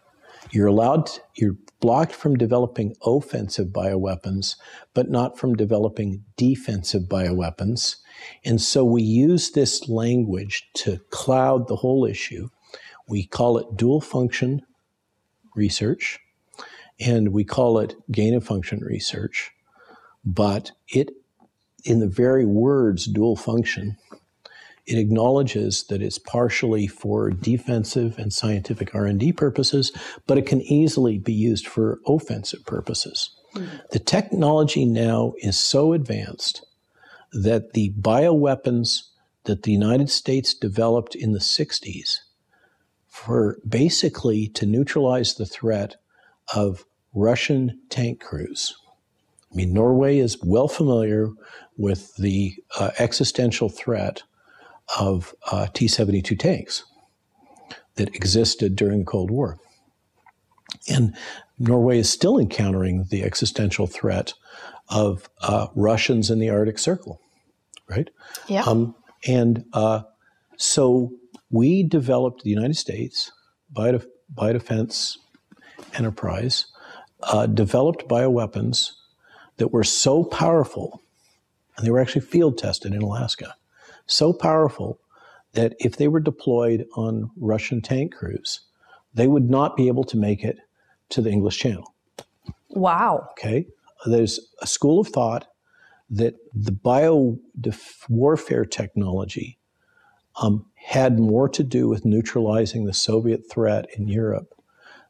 You're 0.50 0.66
allowed, 0.66 1.10
you're 1.34 1.56
blocked 1.80 2.12
from 2.12 2.36
developing 2.36 2.94
offensive 3.04 3.68
bioweapons, 3.68 4.56
but 4.94 5.10
not 5.10 5.38
from 5.38 5.56
developing 5.56 6.24
defensive 6.36 7.02
bioweapons. 7.04 7.96
And 8.44 8.60
so 8.60 8.84
we 8.84 9.02
use 9.02 9.52
this 9.52 9.88
language 9.88 10.68
to 10.74 11.00
cloud 11.10 11.68
the 11.68 11.76
whole 11.76 12.04
issue. 12.04 12.48
We 13.08 13.24
call 13.24 13.56
it 13.58 13.76
dual 13.76 14.02
function 14.02 14.62
research, 15.54 16.18
and 17.00 17.32
we 17.32 17.44
call 17.44 17.78
it 17.78 17.94
gain 18.12 18.34
of 18.34 18.44
function 18.44 18.80
research. 18.80 19.52
But 20.24 20.72
it, 20.88 21.10
in 21.84 22.00
the 22.00 22.08
very 22.08 22.44
words 22.44 23.06
dual 23.06 23.36
function, 23.36 23.96
it 24.88 24.98
acknowledges 24.98 25.84
that 25.84 26.00
it's 26.00 26.18
partially 26.18 26.86
for 26.86 27.30
defensive 27.30 28.18
and 28.18 28.32
scientific 28.32 28.94
R&D 28.94 29.34
purposes, 29.34 29.92
but 30.26 30.38
it 30.38 30.46
can 30.46 30.62
easily 30.62 31.18
be 31.18 31.32
used 31.32 31.66
for 31.66 32.00
offensive 32.06 32.64
purposes. 32.64 33.30
Mm-hmm. 33.54 33.76
The 33.92 33.98
technology 33.98 34.86
now 34.86 35.34
is 35.42 35.58
so 35.58 35.92
advanced 35.92 36.64
that 37.32 37.74
the 37.74 37.92
bioweapons 38.00 39.02
that 39.44 39.64
the 39.64 39.72
United 39.72 40.08
States 40.08 40.54
developed 40.54 41.14
in 41.14 41.32
the 41.32 41.38
60s 41.38 42.20
for 43.06 43.58
basically 43.68 44.48
to 44.48 44.64
neutralize 44.64 45.34
the 45.34 45.46
threat 45.46 45.96
of 46.54 46.86
Russian 47.12 47.78
tank 47.90 48.20
crews. 48.20 48.74
I 49.52 49.56
mean, 49.56 49.74
Norway 49.74 50.18
is 50.18 50.42
well 50.42 50.68
familiar 50.68 51.28
with 51.76 52.16
the 52.16 52.54
uh, 52.78 52.90
existential 52.98 53.68
threat 53.68 54.22
of 54.98 55.34
uh, 55.50 55.66
T 55.72 55.88
72 55.88 56.36
tanks 56.36 56.84
that 57.96 58.14
existed 58.14 58.76
during 58.76 59.00
the 59.00 59.04
Cold 59.04 59.30
War. 59.30 59.58
And 60.88 61.14
Norway 61.58 61.98
is 61.98 62.10
still 62.10 62.38
encountering 62.38 63.06
the 63.10 63.24
existential 63.24 63.86
threat 63.86 64.34
of 64.88 65.28
uh, 65.42 65.66
Russians 65.74 66.30
in 66.30 66.38
the 66.38 66.50
Arctic 66.50 66.78
Circle, 66.78 67.20
right? 67.88 68.08
Yeah. 68.46 68.62
Um, 68.62 68.94
and 69.26 69.64
uh, 69.72 70.02
so 70.56 71.12
we 71.50 71.82
developed 71.82 72.42
the 72.42 72.50
United 72.50 72.76
States 72.76 73.32
Biodef- 73.74 74.06
Biodefense 74.34 75.16
Enterprise, 75.94 76.66
uh, 77.22 77.46
developed 77.46 78.08
bioweapons 78.08 78.92
that 79.56 79.72
were 79.72 79.84
so 79.84 80.24
powerful, 80.24 81.02
and 81.76 81.86
they 81.86 81.90
were 81.90 82.00
actually 82.00 82.20
field 82.20 82.58
tested 82.58 82.92
in 82.92 83.02
Alaska, 83.02 83.54
so 84.08 84.32
powerful 84.32 85.00
that 85.52 85.74
if 85.78 85.96
they 85.96 86.08
were 86.08 86.20
deployed 86.20 86.86
on 86.96 87.30
Russian 87.36 87.80
tank 87.80 88.14
crews, 88.14 88.60
they 89.14 89.26
would 89.26 89.48
not 89.48 89.76
be 89.76 89.88
able 89.88 90.04
to 90.04 90.16
make 90.16 90.44
it 90.44 90.58
to 91.10 91.22
the 91.22 91.30
English 91.30 91.58
Channel. 91.58 91.94
Wow. 92.70 93.28
Okay. 93.32 93.66
There's 94.06 94.40
a 94.60 94.66
school 94.66 95.00
of 95.00 95.08
thought 95.08 95.46
that 96.10 96.34
the 96.54 96.72
bio 96.72 97.38
warfare 98.08 98.64
technology 98.64 99.58
um, 100.40 100.64
had 100.74 101.18
more 101.18 101.48
to 101.48 101.62
do 101.62 101.88
with 101.88 102.04
neutralizing 102.04 102.84
the 102.84 102.94
Soviet 102.94 103.42
threat 103.50 103.86
in 103.96 104.08
Europe 104.08 104.54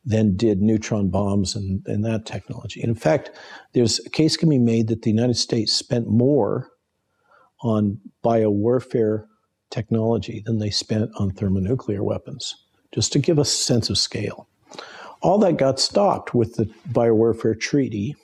than 0.05 0.37
did 0.37 0.63
neutron 0.63 1.11
bombs 1.11 1.55
and, 1.55 1.87
and 1.87 2.05
that 2.05 2.25
technology. 2.25 2.81
And 2.81 2.89
in 2.89 2.95
fact, 2.95 3.31
there's 3.75 4.01
a 4.07 4.11
case 4.11 4.37
can 4.37 4.49
be 4.49 4.59
made 4.59 4.89
that 4.89 5.03
the 5.03 5.11
United 5.11 5.37
States 5.37 5.73
spent 5.73 6.09
more 6.09 6.71
on 7.63 8.01
biowarfare 8.25 9.27
technology 9.71 10.43
than 10.45 10.59
they 10.59 10.71
spent 10.71 11.11
on 11.17 11.31
thermonuclear 11.31 12.03
weapons, 12.03 12.55
just 12.93 13.13
to 13.13 13.19
give 13.19 13.39
a 13.39 13.45
sense 13.45 13.91
of 13.91 13.99
scale. 13.99 14.49
All 15.21 15.39
that 15.39 15.57
got 15.57 15.81
stopped 15.81 16.35
with 16.35 16.55
the 16.55 16.67
biowarfare 16.91 17.59
treaty, 17.59 18.17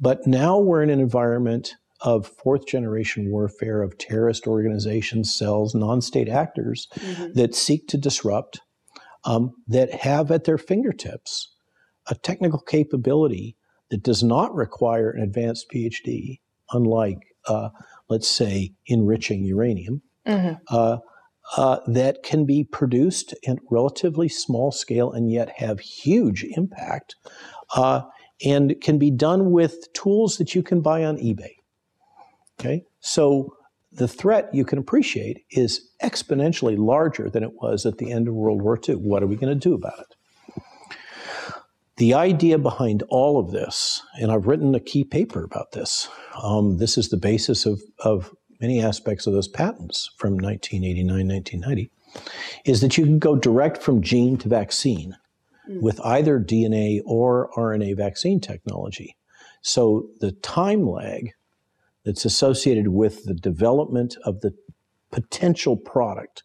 but 0.00 0.26
now 0.26 0.58
we're 0.58 0.82
in 0.82 0.90
an 0.90 1.00
environment 1.00 1.74
of 2.00 2.26
fourth 2.26 2.66
generation 2.66 3.30
warfare 3.30 3.82
of 3.82 3.96
terrorist 3.98 4.46
organizations, 4.46 5.34
cells, 5.34 5.74
non 5.74 6.00
state 6.00 6.28
actors 6.28 6.88
mm-hmm. 6.96 7.32
that 7.34 7.54
seek 7.54 7.86
to 7.88 7.98
disrupt, 7.98 8.60
um, 9.24 9.52
that 9.68 9.92
have 9.92 10.30
at 10.30 10.44
their 10.44 10.58
fingertips 10.58 11.54
a 12.08 12.14
technical 12.14 12.60
capability 12.60 13.56
that 13.90 14.02
does 14.02 14.22
not 14.22 14.54
require 14.54 15.10
an 15.10 15.22
advanced 15.22 15.66
PhD, 15.72 16.40
unlike 16.72 17.18
uh, 17.46 17.68
let's 18.10 18.28
say, 18.28 18.72
enriching 18.86 19.44
uranium, 19.44 20.02
mm-hmm. 20.26 20.54
uh, 20.68 20.98
uh, 21.56 21.78
that 21.86 22.22
can 22.22 22.44
be 22.44 22.64
produced 22.64 23.34
in 23.42 23.58
relatively 23.70 24.28
small 24.28 24.70
scale 24.70 25.10
and 25.12 25.30
yet 25.30 25.48
have 25.56 25.80
huge 25.80 26.44
impact, 26.56 27.16
uh, 27.74 28.02
and 28.44 28.80
can 28.80 28.98
be 28.98 29.10
done 29.10 29.50
with 29.50 29.92
tools 29.92 30.36
that 30.36 30.54
you 30.54 30.62
can 30.62 30.80
buy 30.80 31.04
on 31.04 31.16
eBay. 31.16 31.54
Okay, 32.58 32.84
so 33.00 33.56
the 33.92 34.08
threat 34.08 34.48
you 34.52 34.64
can 34.64 34.78
appreciate 34.78 35.44
is 35.50 35.90
exponentially 36.02 36.78
larger 36.78 37.28
than 37.30 37.42
it 37.42 37.54
was 37.54 37.86
at 37.86 37.98
the 37.98 38.12
end 38.12 38.28
of 38.28 38.34
World 38.34 38.62
War 38.62 38.78
II. 38.86 38.96
What 38.96 39.22
are 39.22 39.26
we 39.26 39.36
going 39.36 39.52
to 39.52 39.68
do 39.68 39.74
about 39.74 39.98
it? 39.98 40.16
The 42.00 42.14
idea 42.14 42.56
behind 42.56 43.02
all 43.10 43.38
of 43.38 43.50
this, 43.50 44.02
and 44.18 44.32
I've 44.32 44.46
written 44.46 44.74
a 44.74 44.80
key 44.80 45.04
paper 45.04 45.44
about 45.44 45.72
this, 45.72 46.08
um, 46.42 46.78
this 46.78 46.96
is 46.96 47.10
the 47.10 47.18
basis 47.18 47.66
of, 47.66 47.82
of 47.98 48.34
many 48.58 48.80
aspects 48.80 49.26
of 49.26 49.34
those 49.34 49.48
patents 49.48 50.08
from 50.16 50.38
1989, 50.38 51.28
1990, 51.28 51.90
is 52.64 52.80
that 52.80 52.96
you 52.96 53.04
can 53.04 53.18
go 53.18 53.36
direct 53.36 53.82
from 53.82 54.00
gene 54.00 54.38
to 54.38 54.48
vaccine 54.48 55.14
mm. 55.68 55.82
with 55.82 56.00
either 56.00 56.40
DNA 56.40 57.02
or 57.04 57.50
RNA 57.54 57.98
vaccine 57.98 58.40
technology. 58.40 59.14
So 59.60 60.08
the 60.20 60.32
time 60.32 60.88
lag 60.88 61.34
that's 62.06 62.24
associated 62.24 62.88
with 62.88 63.26
the 63.26 63.34
development 63.34 64.16
of 64.24 64.40
the 64.40 64.54
potential 65.10 65.76
product. 65.76 66.44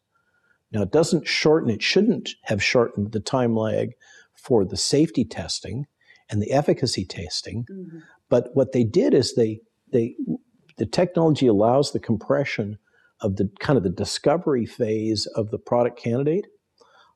Now, 0.73 0.81
it 0.81 0.91
doesn't 0.91 1.29
shorten, 1.29 1.69
it 1.69 1.81
shouldn't 1.81 2.31
have 2.43 2.61
shortened 2.61 3.13
the 3.13 3.21
time 3.21 3.55
lag 3.55 3.93
for 4.45 4.65
the 4.65 4.77
safety 4.77 5.25
testing 5.25 5.85
and 6.29 6.41
the 6.41 6.51
efficacy 6.51 7.05
testing. 7.05 7.65
Mm-hmm. 7.71 7.99
But 8.29 8.49
what 8.53 8.71
they 8.71 8.83
did 8.83 9.13
is 9.13 9.35
they 9.35 9.59
they 9.91 10.15
the 10.77 10.85
technology 10.85 11.47
allows 11.47 11.91
the 11.91 11.99
compression 11.99 12.77
of 13.21 13.37
the 13.37 13.49
kind 13.59 13.77
of 13.77 13.83
the 13.83 13.89
discovery 13.89 14.65
phase 14.65 15.25
of 15.35 15.51
the 15.51 15.57
product 15.57 15.97
candidate, 15.97 16.47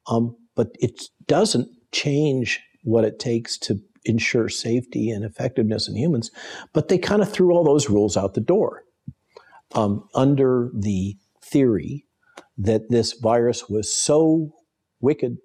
um, 0.08 0.36
but 0.56 0.70
it 0.80 1.02
doesn't 1.28 1.68
change 1.92 2.62
what 2.84 3.04
it 3.04 3.20
takes 3.20 3.58
to 3.58 3.80
ensure 4.06 4.48
safety 4.48 5.10
and 5.10 5.26
effectiveness 5.26 5.90
in 5.90 5.96
humans. 5.96 6.32
But 6.74 6.88
they 6.88 6.98
kind 6.98 7.22
of 7.22 7.32
threw 7.32 7.52
all 7.54 7.64
those 7.64 7.90
rules 7.90 8.16
out 8.16 8.34
the 8.34 8.42
door 8.42 8.84
um, 9.76 10.08
under 10.16 10.72
the 10.74 11.18
theory 11.44 12.06
that 12.58 12.90
this 12.90 13.14
virus 13.14 13.70
was 13.70 13.92
so 13.92 14.52
wicked, 15.02 15.38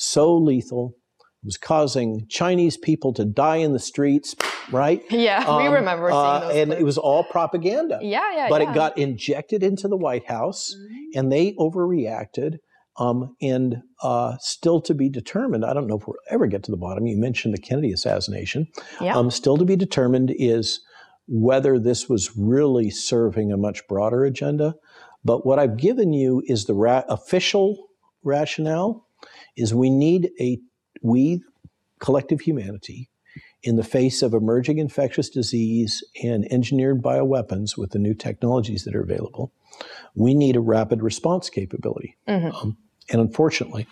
so 0.00 0.36
lethal, 0.36 0.94
was 1.42 1.56
causing 1.56 2.24
Chinese 2.28 2.76
people 2.76 3.12
to 3.14 3.24
die 3.24 3.56
in 3.56 3.72
the 3.72 3.78
streets, 3.80 4.34
right? 4.70 5.02
Yeah, 5.10 5.40
we 5.58 5.66
Um, 5.66 5.72
remember 5.74 6.08
seeing 6.10 6.20
uh, 6.20 6.50
and 6.54 6.68
clips. 6.68 6.80
it 6.80 6.84
was 6.84 6.98
all 6.98 7.24
propaganda. 7.24 7.98
yeah, 8.02 8.20
yeah, 8.34 8.46
but 8.48 8.60
yeah. 8.62 8.70
it 8.70 8.74
got 8.74 8.96
injected 8.96 9.62
into 9.62 9.88
the 9.88 9.96
White 9.96 10.26
House, 10.26 10.72
Mhm. 10.74 11.18
and 11.18 11.32
they 11.32 11.52
overreacted. 11.54 12.58
Um, 13.00 13.36
and 13.40 13.76
uh, 14.02 14.36
still 14.40 14.80
to 14.80 14.92
be 14.94 15.08
determined. 15.08 15.64
I 15.64 15.72
don't 15.72 15.86
know 15.86 15.98
if 15.98 16.06
we'll 16.08 16.16
ever 16.30 16.48
get 16.48 16.64
to 16.64 16.72
the 16.72 16.76
bottom. 16.76 17.06
You 17.06 17.16
mentioned 17.16 17.54
the 17.54 17.60
Kennedy 17.60 17.92
assassination. 17.92 18.66
Yeah. 19.00 19.16
Um, 19.16 19.30
still 19.30 19.56
to 19.56 19.64
be 19.64 19.76
determined 19.76 20.32
is 20.36 20.80
whether 21.28 21.78
this 21.78 22.08
was 22.08 22.36
really 22.36 22.90
serving 22.90 23.52
a 23.52 23.56
much 23.56 23.86
broader 23.86 24.24
agenda. 24.24 24.74
But 25.24 25.46
what 25.46 25.60
I've 25.60 25.76
given 25.76 26.12
you 26.12 26.42
is 26.46 26.64
the 26.64 26.74
ra- 26.74 27.04
official 27.08 27.76
rationale: 28.24 29.06
is 29.58 29.74
we 29.74 29.90
need 29.90 30.30
a 30.40 30.58
we 31.02 31.42
collective 31.98 32.40
humanity 32.40 33.10
in 33.62 33.76
the 33.76 33.84
face 33.84 34.22
of 34.22 34.34
emerging 34.34 34.78
infectious 34.78 35.28
disease 35.28 36.04
and 36.22 36.50
engineered 36.52 37.02
bioweapons 37.02 37.76
with 37.76 37.90
the 37.90 37.98
new 37.98 38.14
technologies 38.14 38.84
that 38.84 38.94
are 38.94 39.02
available, 39.02 39.52
we 40.14 40.32
need 40.34 40.56
a 40.56 40.60
rapid 40.60 41.02
response 41.02 41.50
capability. 41.50 42.16
Mhm. 42.28 42.54
Um, 42.54 42.76
and 43.10 43.20
unfortunately, 43.20 43.86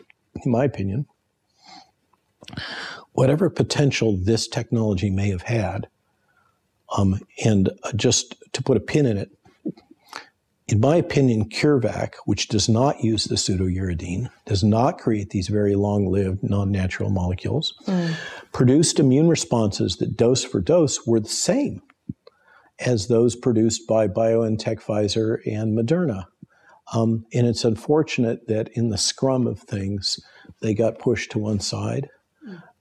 in 0.45 0.51
my 0.51 0.65
opinion, 0.65 1.07
whatever 3.13 3.51
potential 3.51 4.17
this 4.17 4.47
technology 4.47 5.11
may 5.11 5.31
have 5.31 5.43
had, 5.43 5.89
um, 6.97 7.21
and 7.45 7.71
uh, 7.83 7.93
just 7.93 8.37
to 8.53 8.63
put 8.63 8.77
a 8.77 8.81
pin 8.81 9.07
in 9.07 9.17
it, 9.17 9.36
in 10.69 10.81
my 10.81 10.97
opinion, 10.97 11.49
CureVac, 11.49 12.15
which 12.25 12.49
does 12.49 12.69
not 12.69 13.03
use 13.03 13.25
the 13.25 13.37
pseudouridine, 13.37 14.29
does 14.47 14.65
not 14.65 14.99
create 14.99 15.31
these 15.31 15.49
very 15.49 15.77
long 15.77 16.07
lived, 16.07 16.43
non 16.43 16.73
natural 16.73 17.11
molecules, 17.11 17.75
produced 18.53 18.99
immune 18.99 19.29
responses 19.29 19.97
that 19.97 20.17
dose 20.17 20.43
for 20.45 20.61
dose 20.61 21.07
were 21.07 21.21
the 21.21 21.29
same 21.29 21.83
as 22.81 23.07
those 23.07 23.37
produced 23.37 23.87
by 23.87 24.09
BioNTech, 24.09 24.83
Pfizer, 24.83 25.39
and 25.47 25.79
Moderna. 25.79 26.27
Um, 26.93 27.27
and 27.33 27.47
it's 27.47 27.65
unfortunate 27.65 28.47
that 28.49 28.69
in 28.75 28.91
the 28.91 28.99
scrum 28.99 29.47
of 29.47 29.61
things, 29.61 30.21
they 30.61 30.75
got 30.75 30.99
pushed 30.99 31.31
to 31.33 31.39
one 31.39 31.61
side. 31.61 32.09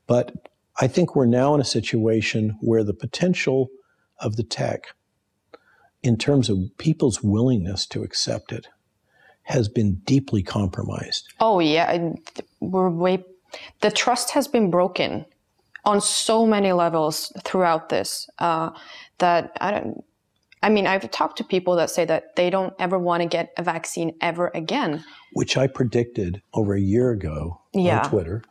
But 0.08 0.50
I 0.80 0.88
think 0.88 1.15
we're 1.15 1.26
now 1.26 1.56
in 1.56 1.62
a 1.62 1.65
situation 1.65 2.58
where 2.62 2.84
the 2.84 2.93
potential 2.93 3.69
of 4.19 4.36
the 4.36 4.43
tech, 4.43 4.88
in 6.06 6.18
terms 6.18 6.50
of 6.50 6.58
people's 6.78 7.24
willingness 7.24 7.86
to 7.88 8.04
accept 8.04 8.52
it, 8.52 8.68
has 9.44 9.68
been 9.68 9.96
deeply 10.06 10.44
compromised. 10.44 11.28
Oh 11.39 11.60
yeah, 11.60 12.10
we're 12.60 12.89
way. 12.89 13.24
The 13.82 13.91
trust 13.91 14.32
has 14.32 14.48
been 14.48 14.70
broken 14.70 15.26
on 15.84 16.02
so 16.02 16.46
many 16.46 16.72
levels 16.74 17.32
throughout 17.44 17.89
this. 17.89 18.30
Uh, 18.39 18.70
that 19.18 19.52
I 19.60 19.72
don't. 19.72 20.04
I 20.63 20.70
mean, 20.70 20.88
I've 20.88 21.10
talked 21.12 21.38
to 21.38 21.44
people 21.44 21.76
that 21.76 21.89
say 21.91 22.06
that 22.06 22.36
they 22.36 22.50
don't 22.50 22.74
ever 22.80 22.98
want 22.98 23.22
to 23.22 23.28
get 23.30 23.54
a 23.58 23.63
vaccine 23.63 24.15
ever 24.22 24.52
again. 24.56 25.04
which 25.34 25.58
I 25.58 25.68
predicted 25.68 26.41
over 26.54 26.74
a 26.76 26.80
year 26.80 27.12
ago 27.12 27.60
Yeah. 27.74 28.00
on 28.00 28.10
Twitter. 28.10 28.41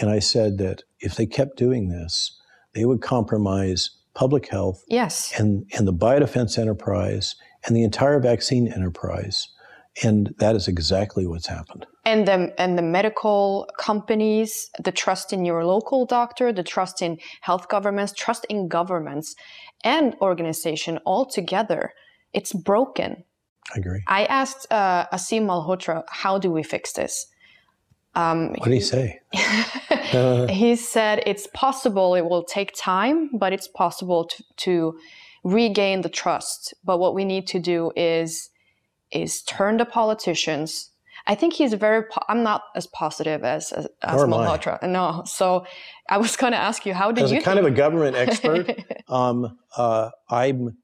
And 0.00 0.10
I 0.10 0.18
said 0.18 0.58
that 0.58 0.82
if 1.00 1.14
they 1.14 1.26
kept 1.26 1.56
doing 1.56 1.88
this, 1.88 2.38
they 2.74 2.84
would 2.84 3.00
compromise 3.00 3.90
public 4.14 4.48
health 4.48 4.82
Yes. 4.88 5.32
and, 5.38 5.64
and 5.76 5.86
the 5.86 5.92
biodefense 5.92 6.58
enterprise 6.58 7.36
and 7.66 7.74
the 7.76 7.82
entire 7.84 8.20
vaccine 8.20 8.68
enterprise. 8.68 9.48
And 10.02 10.34
that 10.38 10.56
is 10.56 10.66
exactly 10.66 11.24
what's 11.26 11.46
happened. 11.46 11.86
and 12.04 12.26
the 12.26 12.52
and 12.58 12.76
the 12.76 12.82
medical 12.82 13.68
companies, 13.78 14.68
the 14.82 14.90
trust 14.92 15.32
in 15.32 15.44
your 15.44 15.64
local 15.64 16.04
doctor, 16.04 16.52
the 16.52 16.64
trust 16.64 17.00
in 17.00 17.18
health 17.42 17.68
governments, 17.68 18.12
trust 18.12 18.44
in 18.50 18.66
governments 18.68 19.36
and 19.84 20.14
organization 20.20 20.98
all 21.06 21.24
together, 21.24 21.92
it's 22.32 22.52
broken. 22.52 23.22
I 23.74 23.78
agree. 23.78 24.02
I 24.08 24.24
asked 24.26 24.66
uh, 24.72 25.06
Aseem 25.12 25.46
Malhotra, 25.46 26.02
how 26.08 26.38
do 26.38 26.50
we 26.50 26.62
fix 26.64 26.92
this? 26.92 27.26
Um, 28.14 28.50
What 28.50 28.64
did 28.64 28.74
he 28.74 28.80
say? 28.80 29.20
Uh, 30.12 30.46
he 30.46 30.76
said 30.76 31.22
it's 31.26 31.48
possible 31.48 32.14
it 32.14 32.24
will 32.24 32.44
take 32.44 32.72
time, 32.76 33.30
but 33.36 33.52
it's 33.52 33.66
possible 33.66 34.24
to, 34.26 34.44
to 34.56 34.98
regain 35.42 36.02
the 36.02 36.08
trust. 36.08 36.72
But 36.84 36.98
what 36.98 37.14
we 37.14 37.24
need 37.24 37.48
to 37.48 37.58
do 37.58 37.90
is 37.96 38.50
is 39.10 39.42
turn 39.42 39.76
the 39.76 39.84
politicians. 39.84 40.90
I 41.26 41.34
think 41.34 41.54
he's 41.54 41.72
very. 41.74 42.02
Po- 42.04 42.24
I'm 42.28 42.42
not 42.42 42.62
as 42.76 42.86
positive 42.86 43.44
as 43.44 43.72
as, 43.72 43.88
as 44.02 44.22
am 44.22 44.34
I. 44.34 44.78
No, 44.82 45.22
so 45.26 45.66
I 46.08 46.18
was 46.18 46.36
going 46.36 46.52
to 46.52 46.58
ask 46.58 46.84
you, 46.86 46.94
how 46.94 47.12
did 47.12 47.24
As 47.24 47.32
you 47.32 47.38
a 47.38 47.42
kind 47.42 47.58
of 47.58 47.64
a 47.64 47.70
government 47.70 48.16
expert, 48.16 48.68
um, 49.08 49.58
uh, 49.76 50.10
I'm, 50.28 50.76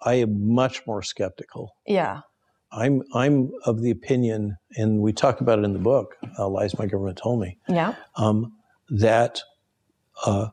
I 0.00 0.14
am 0.14 0.54
much 0.54 0.86
more 0.86 1.02
skeptical. 1.02 1.76
yeah, 1.86 2.22
I'm, 2.72 3.02
I'm 3.14 3.50
of 3.64 3.82
the 3.82 3.90
opinion, 3.90 4.56
and 4.76 5.00
we 5.00 5.12
talk 5.12 5.40
about 5.40 5.58
it 5.58 5.64
in 5.64 5.72
the 5.72 5.78
book, 5.78 6.16
uh, 6.38 6.48
Lies 6.48 6.78
My 6.78 6.86
Government 6.86 7.18
Told 7.18 7.40
Me, 7.40 7.58
yeah, 7.68 7.94
um, 8.16 8.52
that 8.90 9.40
uh, 10.24 10.48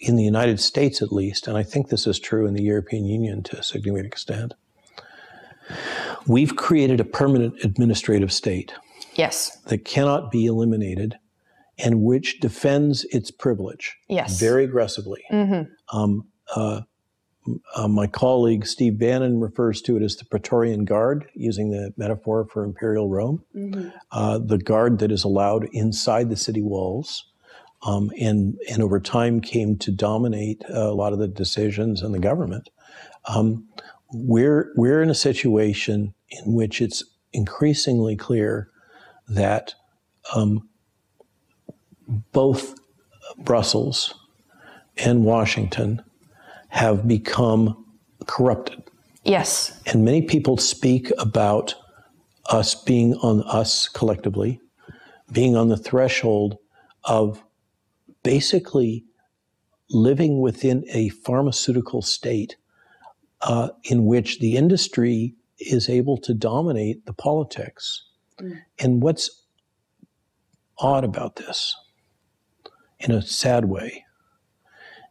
in 0.00 0.16
the 0.16 0.24
United 0.24 0.60
States, 0.60 1.00
at 1.02 1.12
least, 1.12 1.46
and 1.46 1.56
I 1.56 1.62
think 1.62 1.88
this 1.88 2.06
is 2.06 2.18
true 2.18 2.46
in 2.46 2.54
the 2.54 2.62
European 2.62 3.06
Union 3.06 3.42
to 3.44 3.58
a 3.58 3.62
significant 3.62 4.06
extent, 4.06 4.54
we've 6.26 6.56
created 6.56 7.00
a 7.00 7.04
permanent 7.04 7.64
administrative 7.64 8.32
state 8.32 8.74
yes, 9.14 9.56
that 9.66 9.84
cannot 9.84 10.30
be 10.30 10.46
eliminated 10.46 11.18
and 11.78 12.02
which 12.02 12.40
defends 12.40 13.04
its 13.06 13.30
privilege 13.30 13.96
yes, 14.08 14.38
very 14.38 14.64
aggressively. 14.64 15.22
hmm 15.30 15.62
Um, 15.92 16.26
uh, 16.54 16.82
uh, 17.74 17.88
my 17.88 18.06
colleague 18.06 18.66
Steve 18.66 18.98
Bannon 18.98 19.40
refers 19.40 19.80
to 19.82 19.96
it 19.96 20.02
as 20.02 20.16
the 20.16 20.24
Praetorian 20.24 20.84
Guard, 20.84 21.28
using 21.34 21.70
the 21.70 21.92
metaphor 21.96 22.46
for 22.50 22.64
Imperial 22.64 23.08
Rome 23.08 23.42
uh, 24.10 24.38
the 24.38 24.58
guard 24.58 24.98
that 24.98 25.12
is 25.12 25.24
allowed 25.24 25.68
inside 25.72 26.30
the 26.30 26.36
city 26.36 26.62
walls, 26.62 27.24
um, 27.82 28.10
and 28.20 28.58
and 28.70 28.82
over 28.82 29.00
time 29.00 29.40
came 29.40 29.76
to 29.78 29.90
dominate 29.90 30.62
uh, 30.70 30.90
a 30.90 30.94
lot 30.94 31.12
of 31.12 31.18
the 31.18 31.28
decisions 31.28 32.02
in 32.02 32.12
the 32.12 32.18
government. 32.18 32.70
Um, 33.26 33.68
we're 34.12 34.72
we're 34.76 35.02
in 35.02 35.10
a 35.10 35.14
situation 35.14 36.14
in 36.30 36.52
which 36.52 36.80
it's 36.80 37.04
increasingly 37.32 38.16
clear 38.16 38.70
that 39.28 39.74
um, 40.34 40.68
both 42.32 42.74
Brussels 43.38 44.14
and 44.96 45.24
Washington 45.24 46.02
have 46.68 47.06
become 47.08 47.84
corrupted. 48.26 48.82
yes, 49.24 49.72
And 49.86 50.04
many 50.04 50.22
people 50.22 50.56
speak 50.58 51.10
about 51.18 51.74
us 52.50 52.74
being 52.74 53.14
on 53.16 53.42
us 53.44 53.88
collectively, 53.88 54.60
being 55.32 55.56
on 55.56 55.68
the 55.68 55.76
threshold 55.76 56.58
of 57.04 57.42
basically 58.22 59.04
living 59.90 60.40
within 60.40 60.84
a 60.92 61.08
pharmaceutical 61.10 62.02
state 62.02 62.56
uh, 63.42 63.68
in 63.84 64.04
which 64.04 64.40
the 64.40 64.56
industry 64.56 65.34
is 65.58 65.88
able 65.88 66.16
to 66.18 66.34
dominate 66.34 67.04
the 67.06 67.12
politics. 67.12 68.04
And 68.78 69.02
what's 69.02 69.44
odd 70.78 71.04
about 71.04 71.36
this, 71.36 71.74
in 73.00 73.10
a 73.10 73.22
sad 73.22 73.64
way, 73.64 74.04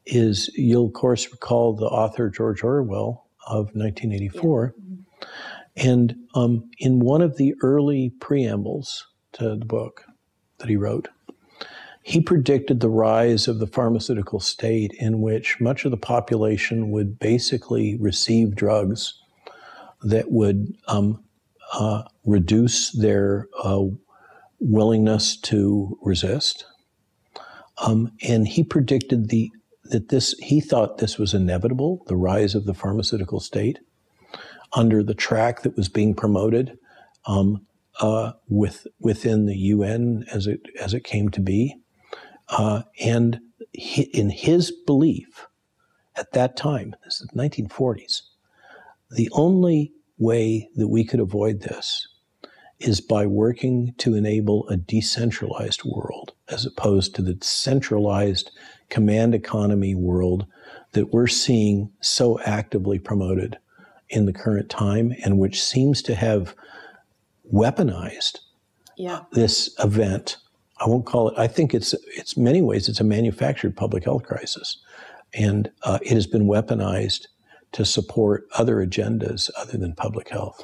is 0.08 0.50
you'll 0.56 0.88
of 0.88 0.94
course 0.94 1.32
recall 1.32 1.74
the 1.74 1.86
author 1.86 2.30
George 2.30 2.64
Orwell 2.64 3.28
of 3.46 3.68
1984. 3.76 4.74
And 5.76 6.16
um, 6.34 6.70
in 6.80 7.00
one 7.00 7.22
of 7.22 7.38
the 7.38 7.54
early 7.62 8.12
preambles 8.20 9.06
to 9.34 9.56
the 9.56 9.66
book 9.66 10.06
that 10.58 10.70
he 10.70 10.76
wrote, 10.76 11.10
he 12.02 12.22
predicted 12.22 12.80
the 12.80 12.90
rise 12.90 13.48
of 13.48 13.60
the 13.60 13.68
pharmaceutical 13.68 14.40
state 14.40 14.94
in 14.98 15.22
which 15.22 15.60
much 15.60 15.86
of 15.86 15.92
the 15.92 15.98
population 15.98 16.90
would 16.90 17.20
basically 17.20 17.98
receive 17.98 18.56
drugs 18.56 19.22
that 20.04 20.32
would 20.32 20.74
um, 20.88 21.24
uh, 21.74 22.04
reduce 22.26 22.92
their 22.92 23.48
uh, 23.62 23.84
willingness 24.60 25.36
to 25.36 25.98
resist. 26.02 26.66
Um, 27.80 28.12
and 28.24 28.48
he 28.48 28.64
predicted 28.64 29.30
the 29.30 29.52
that 29.92 30.10
this 30.10 30.34
he 30.40 30.62
thought 30.62 30.98
this 30.98 31.18
was 31.18 31.34
inevitable, 31.34 32.04
the 32.08 32.16
rise 32.16 32.56
of 32.56 32.66
the 32.66 32.74
pharmaceutical 32.74 33.40
state 33.40 33.80
under 34.74 35.04
the 35.04 35.14
track 35.14 35.62
that 35.62 35.76
was 35.78 35.90
being 35.90 36.14
promoted 36.14 36.78
um, 37.26 37.66
uh, 38.00 38.34
with 38.48 38.88
within 39.00 39.46
the 39.46 39.58
UN 39.58 40.26
as 40.32 40.48
it 40.48 40.62
as 40.80 40.94
it 40.94 41.04
came 41.04 41.30
to 41.30 41.42
be, 41.42 41.76
uh, 42.50 42.84
and 43.00 43.40
he, 43.74 44.04
in 44.04 44.30
his 44.30 44.72
belief 44.86 45.48
at 46.16 46.32
that 46.34 46.58
time, 46.58 46.96
this 47.04 47.22
is 47.22 47.28
the 47.28 47.40
1940s, 47.40 48.22
the 49.12 49.30
only 49.34 49.94
way 50.18 50.68
that 50.76 50.88
we 50.88 51.04
could 51.04 51.20
avoid 51.20 51.62
this 51.62 52.08
is 52.80 53.02
by 53.02 53.26
working 53.26 53.94
to 53.98 54.16
enable 54.16 54.68
a 54.70 54.78
decentralized 54.78 55.84
world 55.84 56.34
as 56.50 56.66
opposed 56.66 57.16
to 57.16 57.22
the 57.22 57.38
centralized 57.42 58.52
command 58.90 59.36
economy 59.36 59.94
world 59.96 60.46
that 60.94 61.14
we're 61.14 61.28
seeing 61.28 61.92
so 62.02 62.40
actively 62.42 63.00
promoted 63.00 63.58
in 64.10 64.26
the 64.26 64.34
current 64.34 64.70
time 64.70 65.14
and 65.24 65.38
which 65.38 65.62
seems 65.62 66.02
to 66.02 66.16
have 66.16 66.56
weaponized 67.54 68.40
Yeah. 68.96 69.22
this 69.32 69.74
event. 69.84 70.38
I 70.80 70.88
won't 70.88 71.06
call 71.06 71.30
it. 71.30 71.38
I 71.38 71.48
think 71.48 71.74
it's 71.74 71.94
it's 72.16 72.38
many 72.38 72.62
ways 72.62 72.88
it's 72.88 73.00
a 73.00 73.04
manufactured 73.04 73.76
public 73.76 74.04
health 74.04 74.24
crisis, 74.24 74.78
and 75.34 75.72
uh, 75.84 75.98
it 76.04 76.12
has 76.14 76.28
been 76.28 76.46
weaponized 76.46 77.28
to 77.74 77.84
support 77.84 78.48
other 78.58 78.76
agendas 78.86 79.50
other 79.58 79.78
than 79.78 79.94
public 79.96 80.30
health. 80.30 80.64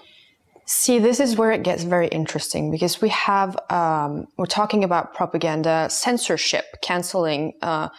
See, 0.65 0.99
this 0.99 1.19
is 1.19 1.35
where 1.35 1.51
it 1.51 1.63
gets 1.63 1.83
very 1.83 2.07
interesting 2.07 2.71
because 2.71 3.01
we 3.01 3.09
have 3.09 3.57
um, 3.69 4.27
we're 4.37 4.45
talking 4.45 4.83
about 4.83 5.13
propaganda, 5.13 5.87
censorship, 5.89 6.65
canceling. 6.81 7.53
Uh, 7.61 7.89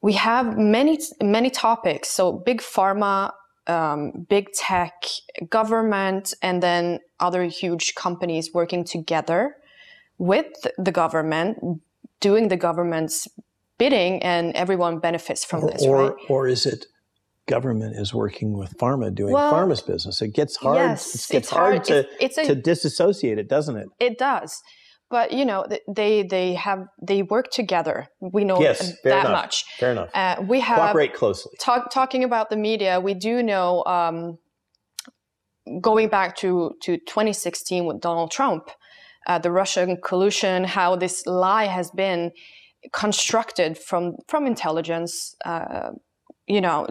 we 0.00 0.14
have 0.14 0.56
many 0.56 0.98
many 1.22 1.50
topics. 1.50 2.08
So 2.08 2.32
big 2.32 2.60
pharma, 2.60 3.32
um, 3.66 4.26
big 4.28 4.52
tech, 4.52 5.04
government, 5.50 6.32
and 6.40 6.62
then 6.62 7.00
other 7.20 7.44
huge 7.44 7.94
companies 7.94 8.52
working 8.54 8.84
together 8.84 9.56
with 10.16 10.66
the 10.78 10.92
government, 10.92 11.82
doing 12.20 12.48
the 12.48 12.56
government's 12.56 13.28
bidding, 13.76 14.22
and 14.22 14.54
everyone 14.54 15.00
benefits 15.00 15.44
from 15.44 15.64
Or, 15.64 15.70
this, 15.70 15.82
or, 15.82 15.96
right? 15.96 16.14
or 16.28 16.48
is 16.48 16.64
it 16.64 16.86
government 17.46 17.96
is 17.96 18.14
working 18.14 18.56
with 18.56 18.76
pharma 18.78 19.14
doing 19.14 19.32
Well, 19.34 19.52
pharma's 19.52 19.82
business? 19.82 20.22
It 20.22 20.28
gets 20.34 20.56
hard. 20.56 20.76
yes, 20.78 21.08
it 21.14 21.18
gets 21.18 21.30
it's 21.30 21.50
hard, 21.50 21.74
hard. 21.74 21.84
to 21.86 21.98
It's- 21.98 22.14
it's 22.20 22.38
a- 22.38 22.46
to 22.46 22.54
disassociate 22.54 23.38
it, 23.38 23.48
doesn't 23.48 23.76
it? 23.76 23.88
It 24.00 24.18
does, 24.18 24.62
but 25.10 25.32
you 25.32 25.44
know 25.44 25.66
they 25.88 26.22
they 26.22 26.54
have 26.54 26.86
they 27.02 27.22
work 27.22 27.50
together. 27.50 28.08
We 28.20 28.44
know 28.44 28.60
Yes, 28.60 28.92
that 29.04 29.20
enough. 29.26 29.32
much. 29.32 29.64
Fair 29.78 29.92
enough. 29.92 30.10
Uh, 30.14 30.36
we 30.48 30.60
have 30.60 30.78
Cooperate 30.78 31.14
closely. 31.14 31.52
talk, 31.60 31.90
talking 31.90 32.24
about 32.24 32.48
the 32.50 32.56
media. 32.56 32.98
We 33.00 33.14
do 33.14 33.42
know 33.42 33.84
um, 33.84 34.38
going 35.80 36.08
back 36.08 36.36
to 36.36 36.72
to 36.82 36.96
2016 36.98 37.84
with 37.86 38.00
Donald 38.00 38.30
Trump, 38.30 38.70
uh, 39.26 39.38
the 39.38 39.50
Russian 39.50 39.98
collusion, 40.02 40.64
how 40.64 40.96
this 40.96 41.26
lie 41.26 41.66
has 41.66 41.90
been 41.90 42.32
constructed 42.92 43.76
from 43.78 44.16
from 44.28 44.46
intelligence. 44.46 45.34
Uh, 45.44 45.90
you 46.46 46.60
know, 46.60 46.86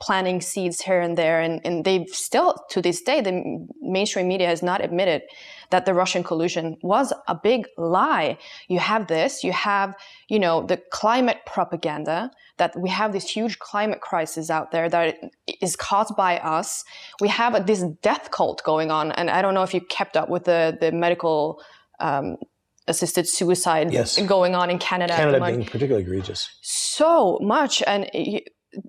planting 0.00 0.40
seeds 0.40 0.80
here 0.80 1.00
and 1.00 1.16
there, 1.16 1.40
and, 1.40 1.60
and 1.64 1.84
they've 1.84 2.08
still, 2.08 2.54
to 2.70 2.80
this 2.80 3.00
day, 3.02 3.20
the 3.20 3.66
mainstream 3.80 4.28
media 4.28 4.46
has 4.46 4.62
not 4.62 4.84
admitted 4.84 5.22
that 5.70 5.86
the 5.86 5.94
Russian 5.94 6.22
collusion 6.22 6.76
was 6.82 7.12
a 7.26 7.34
big 7.34 7.66
lie. 7.76 8.38
You 8.68 8.78
have 8.78 9.06
this, 9.06 9.42
you 9.42 9.52
have, 9.52 9.94
you 10.28 10.38
know, 10.38 10.64
the 10.64 10.76
climate 10.92 11.38
propaganda 11.46 12.30
that 12.58 12.78
we 12.78 12.88
have 12.90 13.12
this 13.12 13.28
huge 13.28 13.58
climate 13.58 14.00
crisis 14.00 14.50
out 14.50 14.70
there 14.70 14.88
that 14.88 15.16
is 15.60 15.76
caused 15.76 16.16
by 16.16 16.38
us. 16.38 16.84
We 17.20 17.28
have 17.28 17.66
this 17.66 17.82
death 18.02 18.30
cult 18.30 18.62
going 18.64 18.90
on, 18.90 19.12
and 19.12 19.30
I 19.30 19.42
don't 19.42 19.54
know 19.54 19.62
if 19.62 19.74
you 19.74 19.80
kept 19.80 20.16
up 20.16 20.28
with 20.28 20.44
the 20.44 20.76
the 20.80 20.92
medical. 20.92 21.62
Um, 22.00 22.36
assisted 22.86 23.28
suicide 23.28 23.92
Yes. 23.92 24.18
going 24.22 24.54
on 24.54 24.70
in 24.70 24.78
Canada. 24.78 25.14
Canada 25.14 25.44
being 25.44 25.64
particularly 25.66 26.04
egregious. 26.04 26.48
so 26.62 27.38
much 27.42 27.82
and 27.86 28.08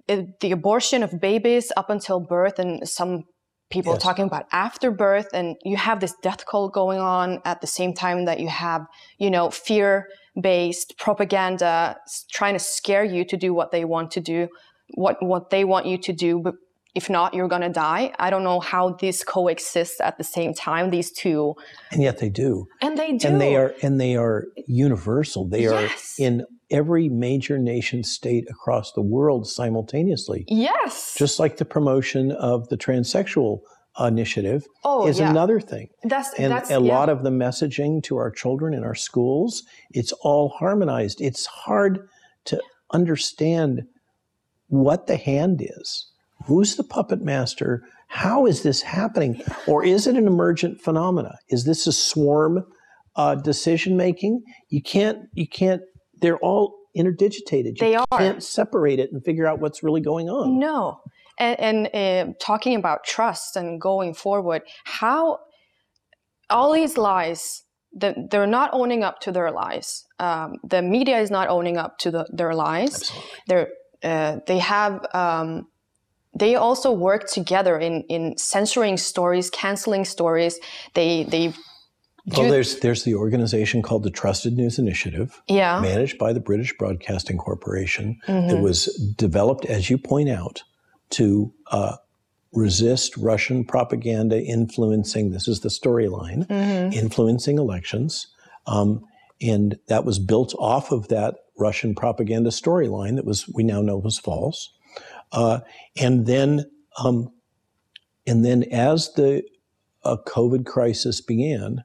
Uh, 0.10 0.24
the 0.42 0.52
abortion 0.52 1.04
of 1.04 1.20
babies 1.22 1.72
up 1.78 1.90
until 1.90 2.20
birth 2.20 2.60
and 2.60 2.88
some 2.88 3.24
people 3.70 3.94
Yes. 3.94 4.04
talking 4.04 4.26
about 4.26 4.46
after 4.52 4.92
birth 4.92 5.28
and 5.34 5.56
you 5.64 5.78
have 5.78 6.00
this 6.00 6.14
death 6.22 6.46
cult 6.46 6.74
going 6.74 7.00
on 7.00 7.40
at 7.46 7.62
the 7.62 7.68
same 7.68 7.94
time 7.94 8.26
that 8.26 8.40
you 8.40 8.48
have 8.50 8.86
you 9.20 9.30
know 9.30 9.50
fear 9.50 10.08
based 10.42 10.98
propaganda 10.98 11.96
trying 12.32 12.54
to 12.54 12.60
scare 12.60 13.04
you 13.04 13.24
to 13.24 13.38
do 13.38 13.54
what 13.54 13.72
they 13.72 13.86
want 13.86 14.12
to 14.12 14.20
do 14.20 14.48
what 14.96 15.24
what 15.24 15.50
they 15.50 15.64
want 15.64 15.86
you 15.86 15.98
to 15.98 16.12
do 16.12 16.40
but 16.40 16.56
if 16.96 17.10
not 17.10 17.34
you're 17.34 17.48
going 17.48 17.62
to 17.62 17.70
die. 17.70 18.14
I 18.20 18.30
don't 18.30 18.44
know 18.44 18.60
how 18.60 18.94
these 18.94 19.24
coexist 19.24 20.02
at 20.02 20.18
the 20.18 20.24
same 20.24 20.54
time 20.54 20.90
these 20.90 21.12
two. 21.12 21.56
And 21.92 22.02
yet 22.02 22.18
they 22.20 22.30
do. 22.30 22.68
and 22.82 22.98
they 22.98 23.14
do 23.14 23.28
and 23.28 23.42
they 23.42 23.56
are 23.56 23.74
and 23.82 24.00
they 24.00 24.16
are 24.16 24.46
universal. 24.68 25.48
They 25.48 25.64
Yes. 25.64 26.16
are 26.20 26.24
in 26.24 26.46
every 26.72 27.10
major 27.10 27.58
nation 27.58 28.04
state 28.04 28.46
across 28.50 28.92
the 28.94 29.02
world 29.02 29.48
simultaneously. 29.48 30.46
Yes. 30.48 31.16
Just 31.18 31.40
like 31.40 31.58
the 31.58 31.66
promotion 31.66 32.32
of 32.32 32.70
the 32.70 32.78
transsexual 32.78 33.62
initiative 34.00 34.66
oh 34.86 35.08
is 35.08 35.20
yeah. 35.20 35.30
another 35.30 35.60
thing. 35.60 35.90
That's 36.04 36.34
and 36.40 36.52
that's 36.52 36.70
a 36.70 36.74
yeah. 36.74 36.78
lot 36.80 37.10
of 37.10 37.24
the 37.24 37.32
messaging 37.32 38.02
to 38.04 38.18
our 38.18 38.32
children 38.32 38.74
in 38.74 38.84
our 38.84 38.96
schools 38.96 39.64
it's 39.92 40.12
all 40.14 40.50
harmonized. 40.50 41.22
It's 41.22 41.46
hard 41.46 42.08
to 42.46 42.62
understand 42.92 43.84
what 44.68 45.08
the 45.08 45.18
hand 45.18 45.62
is 45.62 46.10
who's 46.46 46.76
the 46.76 46.84
puppet 46.84 47.22
master 47.22 47.84
how 48.08 48.46
is 48.46 48.64
this 48.64 48.82
happening 48.82 49.42
or 49.68 49.84
is 49.84 50.08
it 50.08 50.16
an 50.16 50.28
emergent 50.28 50.82
phenomena 50.82 51.38
is 51.50 51.66
this 51.66 51.86
a 51.88 51.92
swarm 51.92 52.66
uh, 53.16 53.36
decision 53.36 53.96
making 53.98 54.42
you 54.70 54.82
can't 54.82 55.20
you 55.34 55.48
can't 55.48 55.82
they're 56.22 56.38
all 56.40 56.76
interdigitated 56.98 57.68
you 57.68 57.76
They 57.80 57.96
are. 57.96 58.06
can't 58.18 58.44
separate 58.44 59.00
it 59.00 59.12
and 59.12 59.24
figure 59.24 59.46
out 59.46 59.60
what's 59.60 59.84
really 59.84 60.02
going 60.02 60.30
on 60.30 60.60
No. 60.60 61.02
And, 61.42 61.88
and 61.94 61.96
uh, 61.96 62.34
talking 62.42 62.76
about 62.76 63.06
trust 63.06 63.56
and 63.56 63.80
going 63.80 64.14
forward, 64.14 64.64
how 64.84 65.40
all 66.50 66.74
these 66.74 66.98
lies, 66.98 67.64
the, 67.94 68.28
they're 68.30 68.46
not 68.46 68.72
owning 68.74 69.04
up 69.06 69.22
to 69.22 69.32
their 69.32 69.50
lies. 69.50 70.04
Um, 70.20 70.56
the 70.68 70.82
media 70.82 71.18
is 71.20 71.32
not 71.32 71.48
owning 71.48 71.78
up 71.78 71.98
to 72.00 72.12
the, 72.12 72.28
their 72.34 72.54
lies. 72.54 72.94
Absolutely. 72.94 73.30
They're, 73.48 73.68
uh, 74.04 74.40
they 74.48 74.60
have, 74.60 75.06
um, 75.14 75.68
they 76.40 76.56
also 76.56 76.92
work 76.92 77.28
together 77.28 77.78
in, 77.78 78.04
in 78.04 78.38
censoring 78.38 78.98
stories, 78.98 79.50
canceling 79.50 80.06
stories. 80.06 80.60
They, 80.94 81.24
they, 81.24 81.54
well 82.28 82.44
do- 82.44 82.52
there's 82.52 82.80
there's 82.80 83.04
the 83.04 83.16
organization 83.16 83.82
called 83.82 84.04
the 84.04 84.12
trusted 84.12 84.54
news 84.58 84.78
initiative 84.80 85.42
yeah, 85.48 85.80
managed 85.82 86.18
by 86.18 86.34
the 86.34 86.40
British 86.40 86.76
Broadcasting 86.78 87.38
Corporation 87.38 88.18
Mm-hmm. 88.28 88.48
that 88.50 88.58
was 88.62 88.86
developed, 89.18 89.66
as 89.66 89.90
you 89.90 89.98
point 89.98 90.30
out, 90.30 90.64
to 91.12 91.52
uh, 91.72 91.96
resist 92.54 93.16
Russian 93.18 93.64
propaganda 93.64 94.42
influencing, 94.44 95.32
this 95.32 95.48
is 95.48 95.60
the 95.62 95.70
storyline, 95.70 96.48
Mm-hmm. 96.48 96.94
influencing 96.94 97.58
elections. 97.58 98.28
Um, 98.68 99.04
and 99.42 99.78
that 99.88 100.04
was 100.06 100.20
built 100.20 100.54
off 100.60 100.92
of 100.92 101.08
that 101.08 101.36
Russian 101.58 101.96
propaganda 101.96 102.50
storyline 102.50 103.16
that 103.16 103.26
was, 103.26 103.48
we 103.54 103.64
now 103.64 103.82
know 103.82 103.98
was 103.98 104.20
false. 104.20 104.70
Uh, 105.32 105.60
and 106.00 106.26
then, 106.26 106.70
um, 107.04 107.32
and 108.26 108.44
then 108.44 108.64
as 108.72 109.14
the 109.14 109.44
uh, 110.04 110.18
COVID 110.28 110.66
crisis 110.66 111.22
began, 111.22 111.84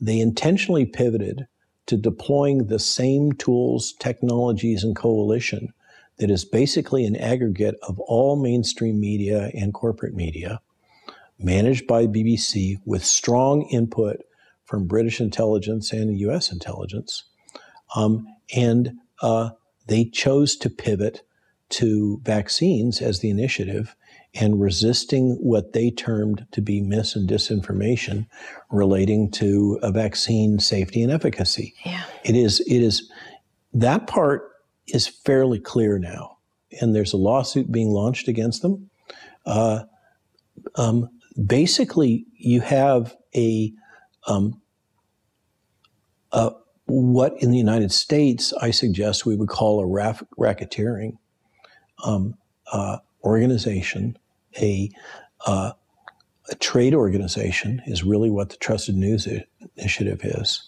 they 0.00 0.20
intentionally 0.20 0.86
pivoted 0.86 1.46
to 1.86 1.96
deploying 1.96 2.66
the 2.66 2.78
same 2.78 3.32
tools, 3.32 3.94
technologies, 3.98 4.84
and 4.84 4.94
coalition 4.94 5.72
that 6.18 6.30
is 6.30 6.44
basically 6.44 7.04
an 7.04 7.16
aggregate 7.16 7.76
of 7.82 7.98
all 8.00 8.36
mainstream 8.36 9.00
media 9.00 9.50
and 9.54 9.72
corporate 9.72 10.14
media, 10.14 10.60
managed 11.38 11.86
by 11.86 12.06
BBC 12.06 12.76
with 12.84 13.04
strong 13.04 13.62
input 13.70 14.20
from 14.64 14.86
British 14.86 15.20
intelligence 15.20 15.92
and 15.92 16.18
US 16.18 16.52
intelligence. 16.52 17.24
Um, 17.96 18.26
and 18.54 18.92
uh, 19.22 19.50
they 19.86 20.04
chose 20.04 20.56
to 20.56 20.68
pivot 20.68 21.22
to 21.70 22.20
vaccines 22.24 23.00
as 23.00 23.20
the 23.20 23.30
initiative 23.30 23.94
and 24.34 24.60
resisting 24.60 25.36
what 25.40 25.72
they 25.72 25.90
termed 25.90 26.46
to 26.52 26.60
be 26.60 26.80
mis 26.80 27.16
and 27.16 27.28
disinformation 27.28 28.26
relating 28.70 29.30
to 29.30 29.78
a 29.82 29.90
vaccine 29.90 30.58
safety 30.58 31.02
and 31.02 31.10
efficacy. 31.10 31.74
yeah. 31.84 32.04
It 32.24 32.36
is, 32.36 32.60
it 32.60 32.82
is, 32.82 33.10
that 33.72 34.06
part 34.06 34.50
is 34.86 35.06
fairly 35.06 35.58
clear 35.58 35.98
now. 35.98 36.38
And 36.80 36.94
there's 36.94 37.12
a 37.12 37.18
lawsuit 37.18 37.72
being 37.72 37.90
launched 37.90 38.28
against 38.28 38.62
them. 38.62 38.90
Uh, 39.46 39.84
um, 40.76 41.08
basically, 41.46 42.26
you 42.36 42.60
have 42.60 43.16
a, 43.34 43.72
um, 44.26 44.60
a, 46.32 46.52
what 46.84 47.34
in 47.42 47.50
the 47.50 47.58
United 47.58 47.92
States 47.92 48.52
I 48.60 48.70
suggest 48.70 49.26
we 49.26 49.36
would 49.36 49.48
call 49.48 49.80
a 49.80 49.86
raff- 49.86 50.22
racketeering 50.38 51.16
um, 52.04 52.34
uh, 52.72 52.98
organization, 53.24 54.16
a, 54.60 54.90
uh, 55.46 55.72
a 56.50 56.54
trade 56.56 56.94
organization 56.94 57.82
is 57.86 58.04
really 58.04 58.30
what 58.30 58.50
the 58.50 58.56
Trusted 58.56 58.96
News 58.96 59.26
I- 59.28 59.44
Initiative 59.76 60.20
is, 60.24 60.62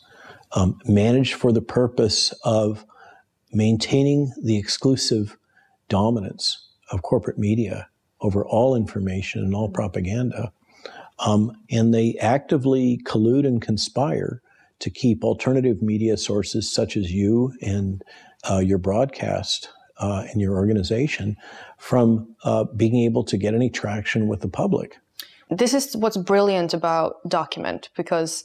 um, 0.53 0.79
managed 0.87 1.35
for 1.35 1.53
the 1.53 1.63
purpose 1.63 2.33
of 2.45 2.85
maintaining 3.53 4.33
the 4.43 4.59
exclusive 4.59 5.37
dominance 5.89 6.69
of 6.93 7.03
corporate 7.03 7.39
media 7.39 7.89
over 8.21 8.45
all 8.45 8.75
information 8.77 9.43
and 9.43 9.55
all 9.55 9.69
propaganda, 9.69 10.53
Um, 11.19 11.53
and 11.71 11.93
they 11.93 12.15
actively 12.19 12.99
collude 13.05 13.47
and 13.47 13.61
conspire 13.61 14.41
to 14.79 14.89
keep 14.91 15.23
alternative 15.23 15.83
media 15.83 16.17
sources 16.17 16.73
such 16.73 16.97
as 16.97 17.13
you 17.13 17.53
and 17.61 18.03
uh, 18.51 18.59
your 18.59 18.79
broadcast 18.79 19.69
uh, 20.01 20.25
and 20.31 20.41
your 20.41 20.55
organization 20.55 21.37
from 21.79 22.35
uh, 22.45 22.65
being 22.65 22.97
able 22.97 23.23
to 23.25 23.37
get 23.37 23.55
any 23.55 23.71
traction 23.71 24.29
with 24.29 24.41
the 24.41 24.49
public. 24.49 24.99
This 25.51 25.75
is 25.75 25.97
what's 25.97 26.17
brilliant 26.17 26.75
about 26.75 27.17
Document 27.29 27.91
because, 27.97 28.45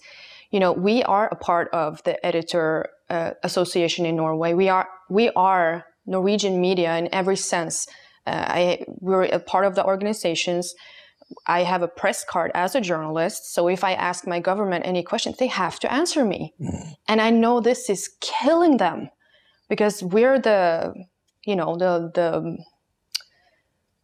you 0.52 0.60
know, 0.60 0.72
we 0.72 1.04
are 1.04 1.28
a 1.28 1.36
part 1.36 1.70
of 1.72 2.04
the 2.04 2.24
editor 2.26 2.90
uh, 3.10 3.32
association 3.44 4.06
in 4.06 4.16
Norway. 4.16 4.54
We 4.54 4.70
are 4.70 4.88
we 5.10 5.30
are 5.36 5.86
Norwegian 6.06 6.60
media 6.60 6.98
in 6.98 7.14
every 7.14 7.38
sense. 7.38 7.88
Uh, 8.26 8.46
I 8.48 8.86
we're 8.88 9.24
a 9.24 9.40
part 9.40 9.66
of 9.66 9.76
the 9.76 9.86
organizations. 9.86 10.74
I 11.48 11.64
have 11.64 11.82
a 11.82 11.88
press 11.88 12.24
card 12.24 12.52
as 12.54 12.76
a 12.76 12.82
journalist, 12.82 13.54
so 13.54 13.68
if 13.68 13.84
I 13.84 13.94
ask 13.94 14.28
my 14.28 14.40
government 14.40 14.86
any 14.86 15.02
questions, 15.02 15.38
they 15.38 15.48
have 15.48 15.80
to 15.80 15.92
answer 15.92 16.24
me. 16.24 16.54
Mm. 16.62 16.96
And 17.08 17.22
I 17.22 17.32
know 17.32 17.60
this 17.60 17.90
is 17.90 18.10
killing 18.22 18.78
them 18.78 19.10
because 19.70 20.04
we're 20.04 20.40
the, 20.40 20.94
you 21.46 21.56
know, 21.56 21.78
the 21.78 22.12
the 22.14 22.58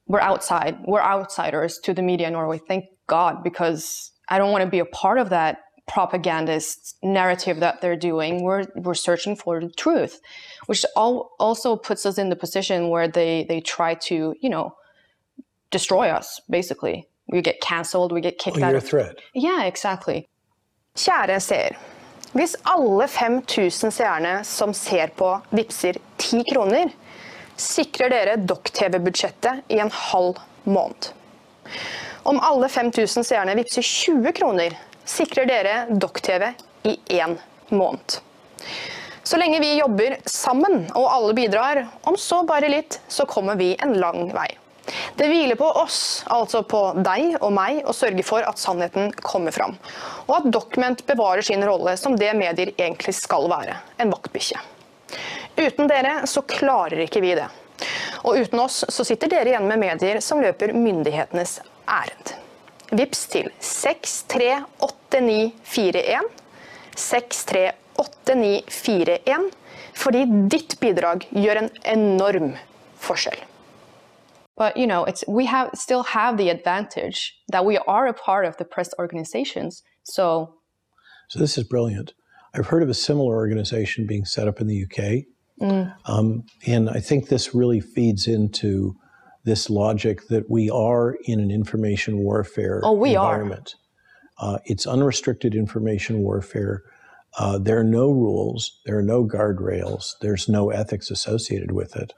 we're 0.08 0.20
outside. 0.20 0.78
We're 0.86 1.02
outsiders 1.02 1.80
to 1.80 1.94
the 1.94 2.02
media 2.02 2.28
in 2.28 2.34
Norway. 2.34 2.60
Thank 2.68 2.86
God, 3.08 3.44
because 3.44 4.12
I 4.30 4.38
don't 4.38 4.52
want 4.52 4.64
to 4.64 4.70
be 4.70 4.80
a 4.80 4.86
part 4.86 5.18
of 5.18 5.30
that 5.30 5.60
propagandist 5.88 6.98
narrative 7.04 7.60
that 7.60 7.82
they're 7.82 7.98
doing. 7.98 8.44
We're 8.44 8.66
we're 8.76 8.94
searching 8.94 9.36
for 9.36 9.60
the 9.60 9.70
truth, 9.70 10.22
which 10.68 10.86
all, 10.96 11.32
also 11.40 11.76
puts 11.76 12.06
us 12.06 12.18
in 12.18 12.30
the 12.30 12.36
position 12.36 12.90
where 12.90 13.08
they 13.08 13.46
they 13.50 13.62
try 13.62 13.96
to 14.10 14.36
you 14.40 14.50
know 14.50 14.76
destroy 15.70 16.10
us 16.10 16.42
basically. 16.50 17.08
We 17.28 17.42
get 17.42 17.62
cancelled, 17.62 18.12
we 18.12 18.22
get 18.22 18.38
kicked 18.38 18.58
oh, 18.58 18.62
well, 18.62 18.70
out. 18.70 18.72
You're 18.72 18.78
a 18.78 18.82
threat. 18.82 19.16
Yeah, 19.34 19.64
exactly. 19.64 20.28
Kjære 20.96 21.40
seer. 21.40 21.78
Hvis 22.34 22.56
alle 22.64 23.08
5000 23.08 23.92
seerne 23.92 24.44
som 24.44 24.74
ser 24.74 25.08
på, 25.08 25.42
vippser 25.50 25.98
10 26.18 26.44
kroner, 26.54 26.92
sikrer 27.62 28.12
dere 28.14 28.38
Dokk-TV-budsjettet 28.42 29.72
i 29.72 29.80
en 29.84 29.92
halv 29.94 30.40
måned. 30.64 31.12
Om 32.24 32.40
alle 32.42 32.70
5000 32.70 33.26
seerne 33.26 33.56
vippser 33.58 33.86
20 33.86 34.34
kroner, 34.38 34.76
sikrer 35.06 35.48
dere 35.50 35.76
Dokk-TV 35.90 36.52
i 36.90 36.98
én 37.18 37.38
måned. 37.70 38.18
Så 39.24 39.38
lenge 39.38 39.62
vi 39.62 39.76
jobber 39.78 40.18
sammen 40.26 40.88
og 40.98 41.08
alle 41.08 41.34
bidrar, 41.38 41.86
om 42.10 42.18
så 42.18 42.42
bare 42.44 42.70
litt, 42.70 43.00
så 43.08 43.26
kommer 43.30 43.56
vi 43.56 43.76
en 43.80 43.94
lang 44.02 44.32
vei. 44.34 44.50
Det 45.16 45.28
hviler 45.30 45.56
på 45.56 45.68
oss, 45.78 46.24
altså 46.26 46.64
på 46.68 46.82
deg 47.06 47.38
og 47.40 47.54
meg, 47.54 47.84
å 47.86 47.94
sørge 47.96 48.26
for 48.26 48.44
at 48.44 48.60
sannheten 48.60 49.14
kommer 49.22 49.54
fram. 49.56 49.78
Og 50.26 50.36
at 50.40 50.50
Document 50.54 51.06
bevarer 51.08 51.46
sin 51.46 51.64
rolle 51.66 51.96
som 52.02 52.18
det 52.18 52.34
medier 52.38 52.74
egentlig 52.78 53.16
skal 53.20 53.48
være, 53.52 53.78
en 54.02 54.14
vaktbikkje. 54.14 54.60
Uten 55.62 55.86
dere 55.88 56.26
så 56.26 56.42
klarer 56.42 57.00
ikke 57.06 57.22
vi 57.22 57.36
det. 57.38 57.46
Og 58.26 58.38
uten 58.42 58.60
oss 58.64 58.86
så 58.90 59.04
sitter 59.06 59.28
dere 59.30 59.50
igjen 59.52 59.68
med 59.70 59.80
medier 59.82 60.20
som 60.26 60.42
løper 60.42 60.74
myndighetenes 60.74 61.60
ærend. 61.90 62.34
Vips 62.98 63.28
til 63.32 63.50
638941. 63.60 66.22
638941. 66.98 69.52
Fordi 70.02 70.26
ditt 70.50 70.80
bidrag 70.82 71.28
gjør 71.36 71.56
en 71.62 71.70
enorm 71.86 72.56
forskjell. 72.98 73.38
But 74.58 74.78
you 74.78 74.88
know, 74.88 75.06
it's 75.06 75.24
we 75.28 75.46
have 75.46 75.70
still 75.74 76.04
have 76.04 76.38
the 76.38 76.50
advantage 76.50 77.36
that 77.52 77.66
we 77.66 77.78
are 77.88 78.08
a 78.08 78.14
part 78.14 78.46
of 78.46 78.58
the 78.58 78.66
press 78.66 78.90
organizations. 79.00 79.84
So 80.04 80.50
So 81.30 81.40
this 81.40 81.58
is 81.58 81.64
brilliant. 81.64 82.14
I've 82.54 82.68
heard 82.68 82.84
of 82.84 82.90
a 82.90 82.94
similar 82.94 83.36
organization 83.36 84.06
being 84.06 84.26
set 84.26 84.48
up 84.48 84.60
in 84.60 84.68
the 84.68 84.84
UK. 84.86 85.26
Mm. 85.62 85.96
Um, 86.06 86.44
and 86.66 86.90
I 86.90 87.00
think 87.00 87.30
this 87.30 87.54
really 87.54 87.80
feeds 87.80 88.28
into 88.28 88.96
this 89.44 89.70
logic 89.70 90.28
that 90.28 90.50
we 90.50 90.70
are 90.70 91.18
in 91.26 91.40
an 91.40 91.52
information 91.52 92.20
warfare 92.20 92.82
oh, 92.84 92.94
we 92.94 93.12
environment. 93.12 93.76
Are. 94.40 94.56
Uh, 94.56 94.58
it's 94.66 94.88
unrestricted 94.88 95.54
information 95.54 96.20
warfare. 96.20 96.84
Uh, 97.38 97.58
there 97.58 97.80
are 97.80 97.84
no 97.84 98.12
rules, 98.12 98.82
there 98.86 98.98
are 98.98 99.04
no 99.04 99.24
guardrails, 99.24 100.14
there's 100.22 100.50
no 100.50 100.72
ethics 100.72 101.12
associated 101.12 101.72
with 101.72 101.96
it. 101.96 102.14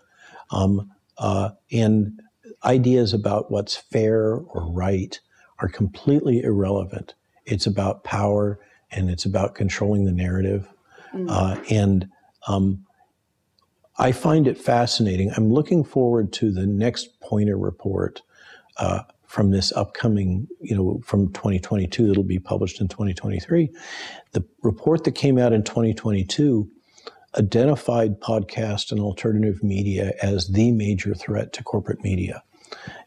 Um, 0.50 0.90
uh, 1.18 1.50
and 1.72 2.20
ideas 2.64 3.14
about 3.14 3.52
what's 3.52 3.76
fair 3.76 4.36
or 4.36 4.72
right 4.72 5.20
are 5.60 5.68
completely 5.68 6.42
irrelevant. 6.42 7.14
It's 7.46 7.68
about 7.68 8.04
power 8.04 8.60
and 8.90 9.10
it's 9.10 9.26
about 9.26 9.56
controlling 9.56 10.06
the 10.06 10.12
narrative. 10.12 10.70
Mm. 11.14 11.72
and 11.72 12.10
um, 12.48 12.86
I 13.98 14.12
find 14.12 14.48
it 14.48 14.58
fascinating. 14.58 15.32
I'm 15.36 15.52
looking 15.54 15.84
forward 15.84 16.34
to 16.34 16.52
the 16.52 16.66
next 16.66 17.20
Pointer 17.20 17.58
report 17.58 18.22
uh, 18.78 19.04
from 19.26 19.52
this 19.52 19.72
upcoming, 19.74 20.48
you 20.62 20.76
know, 20.76 21.02
from 21.06 21.32
2022 21.34 22.08
that'll 22.08 22.24
be 22.24 22.40
published 22.40 22.82
in 22.82 22.88
2023. 22.88 23.70
The 24.32 24.44
report 24.62 25.04
that 25.04 25.14
came 25.14 25.38
out 25.38 25.54
in 25.54 25.64
2022 25.64 26.70
identified 27.38 28.20
podcast 28.20 28.92
and 28.92 29.00
alternative 29.00 29.64
media 29.64 30.14
as 30.22 30.50
the 30.50 30.72
major 30.72 31.16
threat 31.16 31.52
to 31.54 31.64
corporate 31.64 32.04
media 32.04 32.44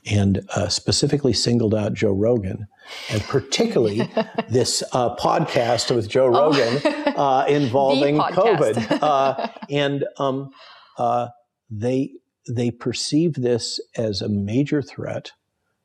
and 0.05 0.47
uh, 0.55 0.69
specifically 0.69 1.33
singled 1.33 1.75
out 1.75 1.95
Joe 1.95 2.13
Rogan, 2.13 2.67
and 3.11 3.23
particularly 3.23 4.09
this 4.49 4.83
uh, 4.93 5.17
podcast 5.17 5.95
with 5.95 6.09
Joe 6.09 6.27
oh. 6.27 6.53
Rogan 6.53 6.81
oh. 6.85 7.23
uh, 7.23 7.47
involving 7.49 8.19
COVID. 8.19 9.03
Uh, 9.03 9.49
and 9.71 10.05
um, 10.19 10.51
uh, 10.99 11.29
they 11.71 12.13
they 12.49 12.71
perceive 12.71 13.35
this 13.35 13.81
as 13.97 14.23
a 14.23 14.29
major 14.29 14.81
threat 14.81 15.33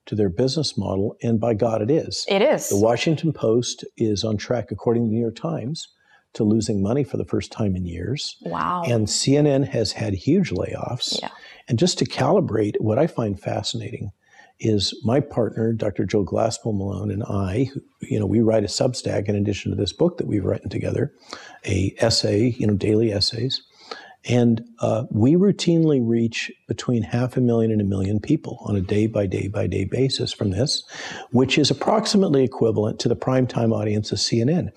to 0.06 0.16
their 0.16 0.30
business 0.30 0.78
model, 0.78 1.16
and 1.22 1.40
by 1.40 1.54
God, 1.54 1.82
it 1.82 1.92
is. 1.92 2.26
It 2.28 2.42
is. 2.42 2.70
The 2.70 2.78
Washington 2.78 3.34
Post 3.34 3.86
is 3.98 4.24
on 4.24 4.38
track, 4.38 4.72
according 4.72 5.04
to 5.04 5.10
the 5.10 5.16
New 5.16 5.22
York 5.22 5.36
Times, 5.36 5.88
to 6.34 6.44
losing 6.44 6.82
money 6.82 7.04
for 7.04 7.18
the 7.18 7.26
first 7.26 7.52
time 7.52 7.76
in 7.76 7.86
years. 7.86 8.38
Wow. 8.42 8.84
And 8.86 9.08
CNN 9.08 9.68
has 9.70 9.92
had 9.92 10.14
huge 10.14 10.52
layoffs. 10.52 11.20
Yeah. 11.22 11.30
And 11.68 11.78
just 11.78 11.98
to 12.00 12.06
calibrate, 12.06 12.80
what 12.80 12.98
I 12.98 13.08
find 13.08 13.40
fascinating 13.40 14.12
is 14.60 14.94
my 15.04 15.20
partner, 15.20 15.74
Dr. 15.74 16.06
Jill 16.06 16.24
Glasspool 16.24 16.78
Malone, 16.78 17.12
and 17.12 17.24
I, 17.24 17.70
you 18.02 18.20
know, 18.20 18.28
we 18.28 18.42
write 18.42 18.64
a 18.64 18.68
Substack 18.68 19.28
in 19.28 19.36
addition 19.36 19.72
to 19.72 19.78
this 19.78 19.92
book 19.92 20.18
that 20.18 20.28
we've 20.28 20.46
written 20.46 20.70
together, 20.70 21.14
a 21.66 21.96
essay, 21.98 22.50
you 22.58 22.68
know, 22.68 22.76
daily 22.76 23.12
essays. 23.12 23.62
And 24.26 24.64
uh, 24.80 25.06
we 25.10 25.34
routinely 25.34 26.00
reach 26.04 26.52
between 26.68 27.02
half 27.02 27.38
a 27.38 27.42
million 27.42 27.72
and 27.72 27.82
a 27.82 27.84
million 27.84 28.20
people 28.20 28.60
on 28.66 28.76
a 28.76 28.82
day 28.82 29.08
by 29.08 29.26
day 29.26 29.48
by 29.48 29.66
day 29.66 29.86
basis 29.86 30.32
from 30.32 30.52
this, 30.52 30.84
which 31.32 31.58
is 31.58 31.72
approximately 31.72 32.44
equivalent 32.44 33.00
to 33.00 33.10
the 33.10 33.16
primetime 33.16 33.74
audience 33.74 34.12
of 34.12 34.20
CNN. 34.20 34.72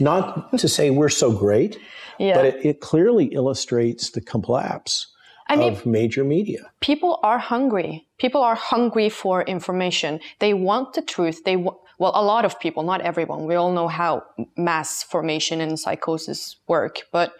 Not 0.00 0.56
to 0.58 0.68
say 0.68 0.90
we're 0.90 1.08
so 1.08 1.32
great, 1.32 1.78
yeah. 2.18 2.34
but 2.34 2.44
it, 2.44 2.64
it, 2.64 2.80
clearly 2.80 3.26
illustrates 3.26 4.10
the 4.10 4.20
collapse 4.20 5.06
I 5.48 5.56
mean, 5.56 5.72
of 5.72 5.86
major 5.86 6.22
media. 6.22 6.70
People 6.80 7.18
are 7.22 7.38
hungry. 7.38 8.06
People 8.18 8.42
are 8.42 8.54
hungry 8.54 9.08
for 9.08 9.42
information. 9.42 10.20
They 10.40 10.52
want 10.52 10.92
the 10.92 11.02
truth. 11.02 11.44
They 11.44 11.56
w- 11.56 11.76
well, 11.98 12.12
a 12.14 12.22
lot 12.22 12.44
of 12.44 12.60
people, 12.60 12.82
not 12.82 13.00
everyone. 13.00 13.46
We 13.46 13.54
all 13.54 13.72
know 13.72 13.88
how 13.88 14.24
mass 14.56 15.02
formation 15.02 15.60
and 15.60 15.78
psychosis 15.78 16.56
work, 16.66 17.02
but 17.12 17.34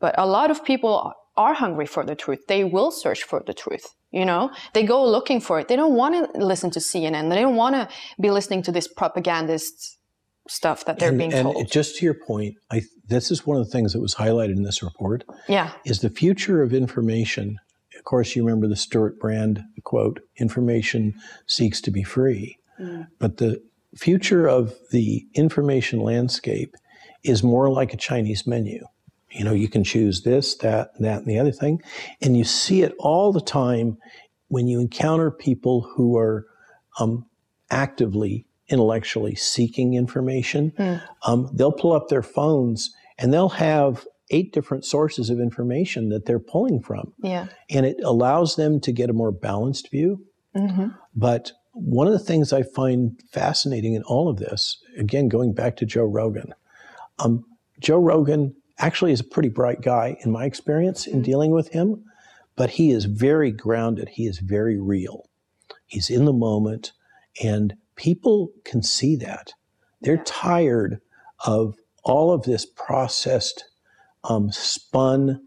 but 0.00 0.14
a 0.18 0.26
lot 0.26 0.50
of 0.50 0.64
people 0.64 1.12
are 1.36 1.54
hungry 1.54 1.86
for 1.86 2.04
the 2.04 2.14
truth. 2.14 2.40
They 2.48 2.64
will 2.64 2.90
search 2.90 3.22
for 3.22 3.42
the 3.46 3.54
truth. 3.54 3.94
You 4.10 4.24
know, 4.24 4.50
they 4.72 4.82
go 4.82 5.04
looking 5.04 5.40
for 5.40 5.60
it. 5.60 5.68
They 5.68 5.76
don't 5.76 5.94
want 5.94 6.32
to 6.34 6.44
listen 6.44 6.70
to 6.70 6.78
CNN. 6.78 7.28
They 7.28 7.40
don't 7.40 7.56
want 7.56 7.74
to 7.74 7.88
be 8.20 8.30
listening 8.30 8.62
to 8.62 8.72
this 8.72 8.88
propagandist 8.88 9.98
stuff 10.48 10.84
that 10.84 10.98
they're 10.98 11.10
and, 11.10 11.18
being 11.18 11.32
and 11.34 11.52
told. 11.52 11.70
just 11.70 11.96
to 11.98 12.04
your 12.04 12.14
point, 12.14 12.54
I, 12.70 12.82
this 13.08 13.30
is 13.30 13.46
one 13.46 13.58
of 13.58 13.64
the 13.64 13.70
things 13.70 13.92
that 13.92 14.00
was 14.00 14.14
highlighted 14.14 14.56
in 14.56 14.62
this 14.62 14.82
report. 14.82 15.24
Yeah, 15.48 15.72
is 15.84 16.00
the 16.00 16.10
future 16.10 16.62
of 16.62 16.72
information. 16.72 17.58
Of 17.98 18.04
course, 18.04 18.36
you 18.36 18.44
remember 18.44 18.68
the 18.68 18.76
Stewart 18.76 19.18
Brand 19.18 19.62
quote: 19.84 20.20
"Information 20.36 21.14
seeks 21.46 21.80
to 21.82 21.90
be 21.90 22.02
free," 22.02 22.58
mm. 22.80 23.06
but 23.18 23.38
the 23.38 23.62
future 23.96 24.46
of 24.46 24.74
the 24.92 25.26
information 25.34 26.00
landscape 26.00 26.76
is 27.22 27.42
more 27.42 27.70
like 27.70 27.92
a 27.92 27.96
Chinese 27.96 28.46
menu. 28.46 28.86
You 29.36 29.44
know, 29.44 29.52
you 29.52 29.68
can 29.68 29.84
choose 29.84 30.22
this, 30.22 30.56
that, 30.56 30.98
that, 31.00 31.18
and 31.18 31.26
the 31.26 31.38
other 31.38 31.52
thing. 31.52 31.82
And 32.22 32.36
you 32.36 32.44
see 32.44 32.82
it 32.82 32.94
all 32.98 33.32
the 33.32 33.40
time 33.40 33.98
when 34.48 34.66
you 34.66 34.80
encounter 34.80 35.30
people 35.30 35.82
who 35.82 36.16
are 36.16 36.46
um, 36.98 37.26
actively, 37.70 38.46
intellectually 38.68 39.34
seeking 39.34 39.94
information. 39.94 40.72
Mm. 40.78 41.02
Um, 41.26 41.50
they'll 41.52 41.72
pull 41.72 41.92
up 41.92 42.08
their 42.08 42.22
phones 42.22 42.94
and 43.18 43.32
they'll 43.32 43.50
have 43.50 44.06
eight 44.30 44.52
different 44.52 44.84
sources 44.84 45.30
of 45.30 45.38
information 45.38 46.08
that 46.08 46.26
they're 46.26 46.38
pulling 46.38 46.80
from. 46.80 47.12
Yeah. 47.22 47.46
And 47.70 47.86
it 47.86 47.98
allows 48.02 48.56
them 48.56 48.80
to 48.80 48.92
get 48.92 49.10
a 49.10 49.14
more 49.14 49.32
balanced 49.32 49.90
view. 49.90 50.24
Mm-hmm. 50.56 50.88
But 51.14 51.52
one 51.72 52.06
of 52.06 52.12
the 52.12 52.18
things 52.18 52.52
I 52.52 52.62
find 52.62 53.20
fascinating 53.30 53.94
in 53.94 54.02
all 54.04 54.28
of 54.28 54.38
this, 54.38 54.78
again, 54.98 55.28
going 55.28 55.52
back 55.52 55.76
to 55.76 55.86
Joe 55.86 56.04
Rogan, 56.04 56.54
um, 57.18 57.44
Joe 57.80 57.98
Rogan 57.98 58.54
actually 58.78 59.12
is 59.12 59.20
a 59.20 59.24
pretty 59.24 59.48
bright 59.48 59.80
guy 59.80 60.16
in 60.24 60.30
my 60.30 60.44
experience 60.44 61.06
in 61.06 61.22
dealing 61.22 61.50
with 61.50 61.68
him, 61.68 62.04
but 62.56 62.70
he 62.70 62.90
is 62.90 63.04
very 63.04 63.50
grounded. 63.50 64.10
He 64.10 64.26
is 64.26 64.38
very 64.38 64.78
real. 64.78 65.28
He's 65.86 66.10
in 66.10 66.24
the 66.24 66.32
moment, 66.32 66.92
and 67.42 67.76
people 67.94 68.50
can 68.64 68.82
see 68.82 69.16
that. 69.16 69.52
They're 70.00 70.22
tired 70.24 71.00
of 71.44 71.76
all 72.04 72.32
of 72.32 72.44
this 72.44 72.66
processed, 72.66 73.64
um, 74.24 74.50
spun, 74.52 75.42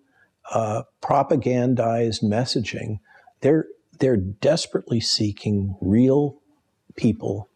uh, 0.51 0.83
propagandized 1.01 2.23
messaging. 2.23 2.99
They're 3.41 3.67
they're 3.99 4.17
desperately 4.17 5.01
seeking 5.01 5.75
real 5.81 6.41
people 6.95 7.49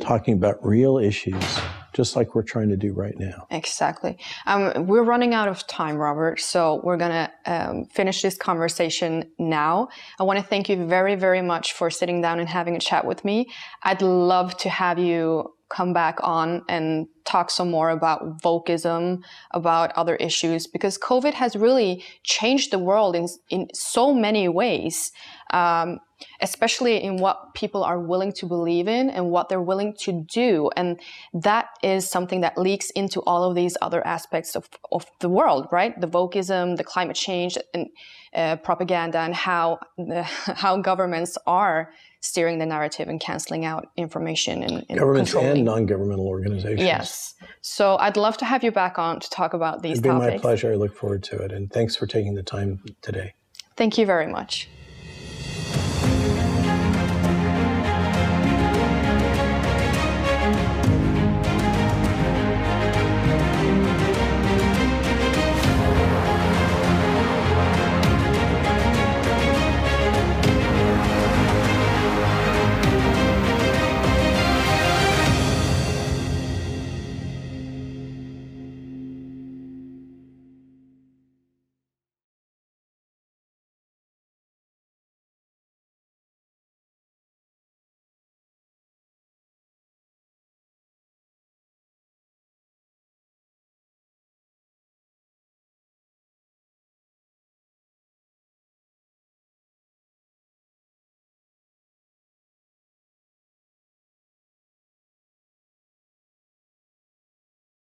talking 0.00 0.34
about 0.34 0.64
real 0.64 0.98
issues, 0.98 1.60
just 1.92 2.16
like 2.16 2.34
we're 2.34 2.42
trying 2.42 2.68
to 2.68 2.76
do 2.76 2.92
right 2.92 3.18
now. 3.18 3.46
Exactly. 3.50 4.18
Um, 4.46 4.86
we're 4.86 5.02
running 5.02 5.34
out 5.34 5.48
of 5.48 5.66
time, 5.66 5.96
Robert, 5.96 6.40
so 6.40 6.80
we're 6.84 6.96
going 6.96 7.10
to 7.10 7.30
um, 7.46 7.84
finish 7.86 8.22
this 8.22 8.36
conversation 8.36 9.30
now. 9.38 9.88
I 10.18 10.22
want 10.22 10.38
to 10.38 10.44
thank 10.44 10.68
you 10.68 10.86
very, 10.86 11.14
very 11.14 11.42
much 11.42 11.72
for 11.72 11.90
sitting 11.90 12.20
down 12.20 12.38
and 12.40 12.48
having 12.48 12.76
a 12.76 12.80
chat 12.80 13.04
with 13.04 13.24
me. 13.24 13.50
I'd 13.82 14.02
love 14.02 14.56
to 14.58 14.68
have 14.68 14.98
you 14.98 15.54
come 15.70 15.92
back 15.92 16.18
on 16.22 16.62
and 16.68 17.06
talk 17.24 17.48
some 17.50 17.70
more 17.70 17.90
about 17.90 18.42
wokeism, 18.42 19.22
about 19.52 19.92
other 19.92 20.16
issues, 20.16 20.66
because 20.66 20.98
COVID 20.98 21.32
has 21.32 21.54
really 21.54 22.04
changed 22.24 22.72
the 22.72 22.78
world 22.78 23.14
in, 23.14 23.28
in 23.50 23.68
so 23.72 24.12
many 24.12 24.48
ways, 24.48 25.12
um, 25.52 26.00
especially 26.40 27.02
in 27.02 27.16
what 27.16 27.54
people 27.54 27.84
are 27.84 27.98
willing 27.98 28.32
to 28.32 28.46
believe 28.46 28.88
in 28.88 29.10
and 29.10 29.30
what 29.30 29.48
they're 29.48 29.60
willing 29.60 29.94
to 30.00 30.24
do. 30.28 30.70
And 30.76 31.00
that 31.34 31.68
is 31.82 32.08
something 32.08 32.40
that 32.40 32.56
leaks 32.58 32.90
into 32.90 33.20
all 33.22 33.44
of 33.44 33.54
these 33.54 33.76
other 33.82 34.06
aspects 34.06 34.56
of, 34.56 34.68
of 34.92 35.06
the 35.20 35.28
world, 35.28 35.68
right? 35.70 35.98
The 36.00 36.08
wokeism, 36.08 36.76
the 36.76 36.84
climate 36.84 37.16
change, 37.16 37.56
and 37.74 37.88
uh, 38.34 38.56
propaganda, 38.56 39.18
and 39.18 39.34
how, 39.34 39.78
the, 39.96 40.22
how 40.62 40.76
governments 40.78 41.36
are 41.46 41.92
steering 42.20 42.58
the 42.58 42.66
narrative 42.66 43.08
and 43.08 43.18
canceling 43.18 43.64
out 43.64 43.88
information 43.96 44.62
and, 44.62 44.84
and 44.88 44.98
Governments 44.98 45.34
and 45.34 45.64
non-governmental 45.64 46.26
organizations. 46.26 46.82
Yes. 46.82 47.34
So 47.62 47.96
I'd 47.96 48.16
love 48.16 48.36
to 48.38 48.44
have 48.44 48.62
you 48.62 48.70
back 48.70 48.98
on 48.98 49.20
to 49.20 49.30
talk 49.30 49.54
about 49.54 49.82
these 49.82 49.92
It'd 49.92 50.04
be 50.04 50.10
topics. 50.10 50.34
my 50.34 50.38
pleasure. 50.38 50.72
I 50.72 50.76
look 50.76 50.94
forward 50.94 51.22
to 51.24 51.36
it. 51.38 51.50
And 51.52 51.72
thanks 51.72 51.96
for 51.96 52.06
taking 52.06 52.34
the 52.34 52.42
time 52.42 52.82
today. 53.00 53.34
Thank 53.76 53.96
you 53.96 54.04
very 54.04 54.26
much. 54.26 54.68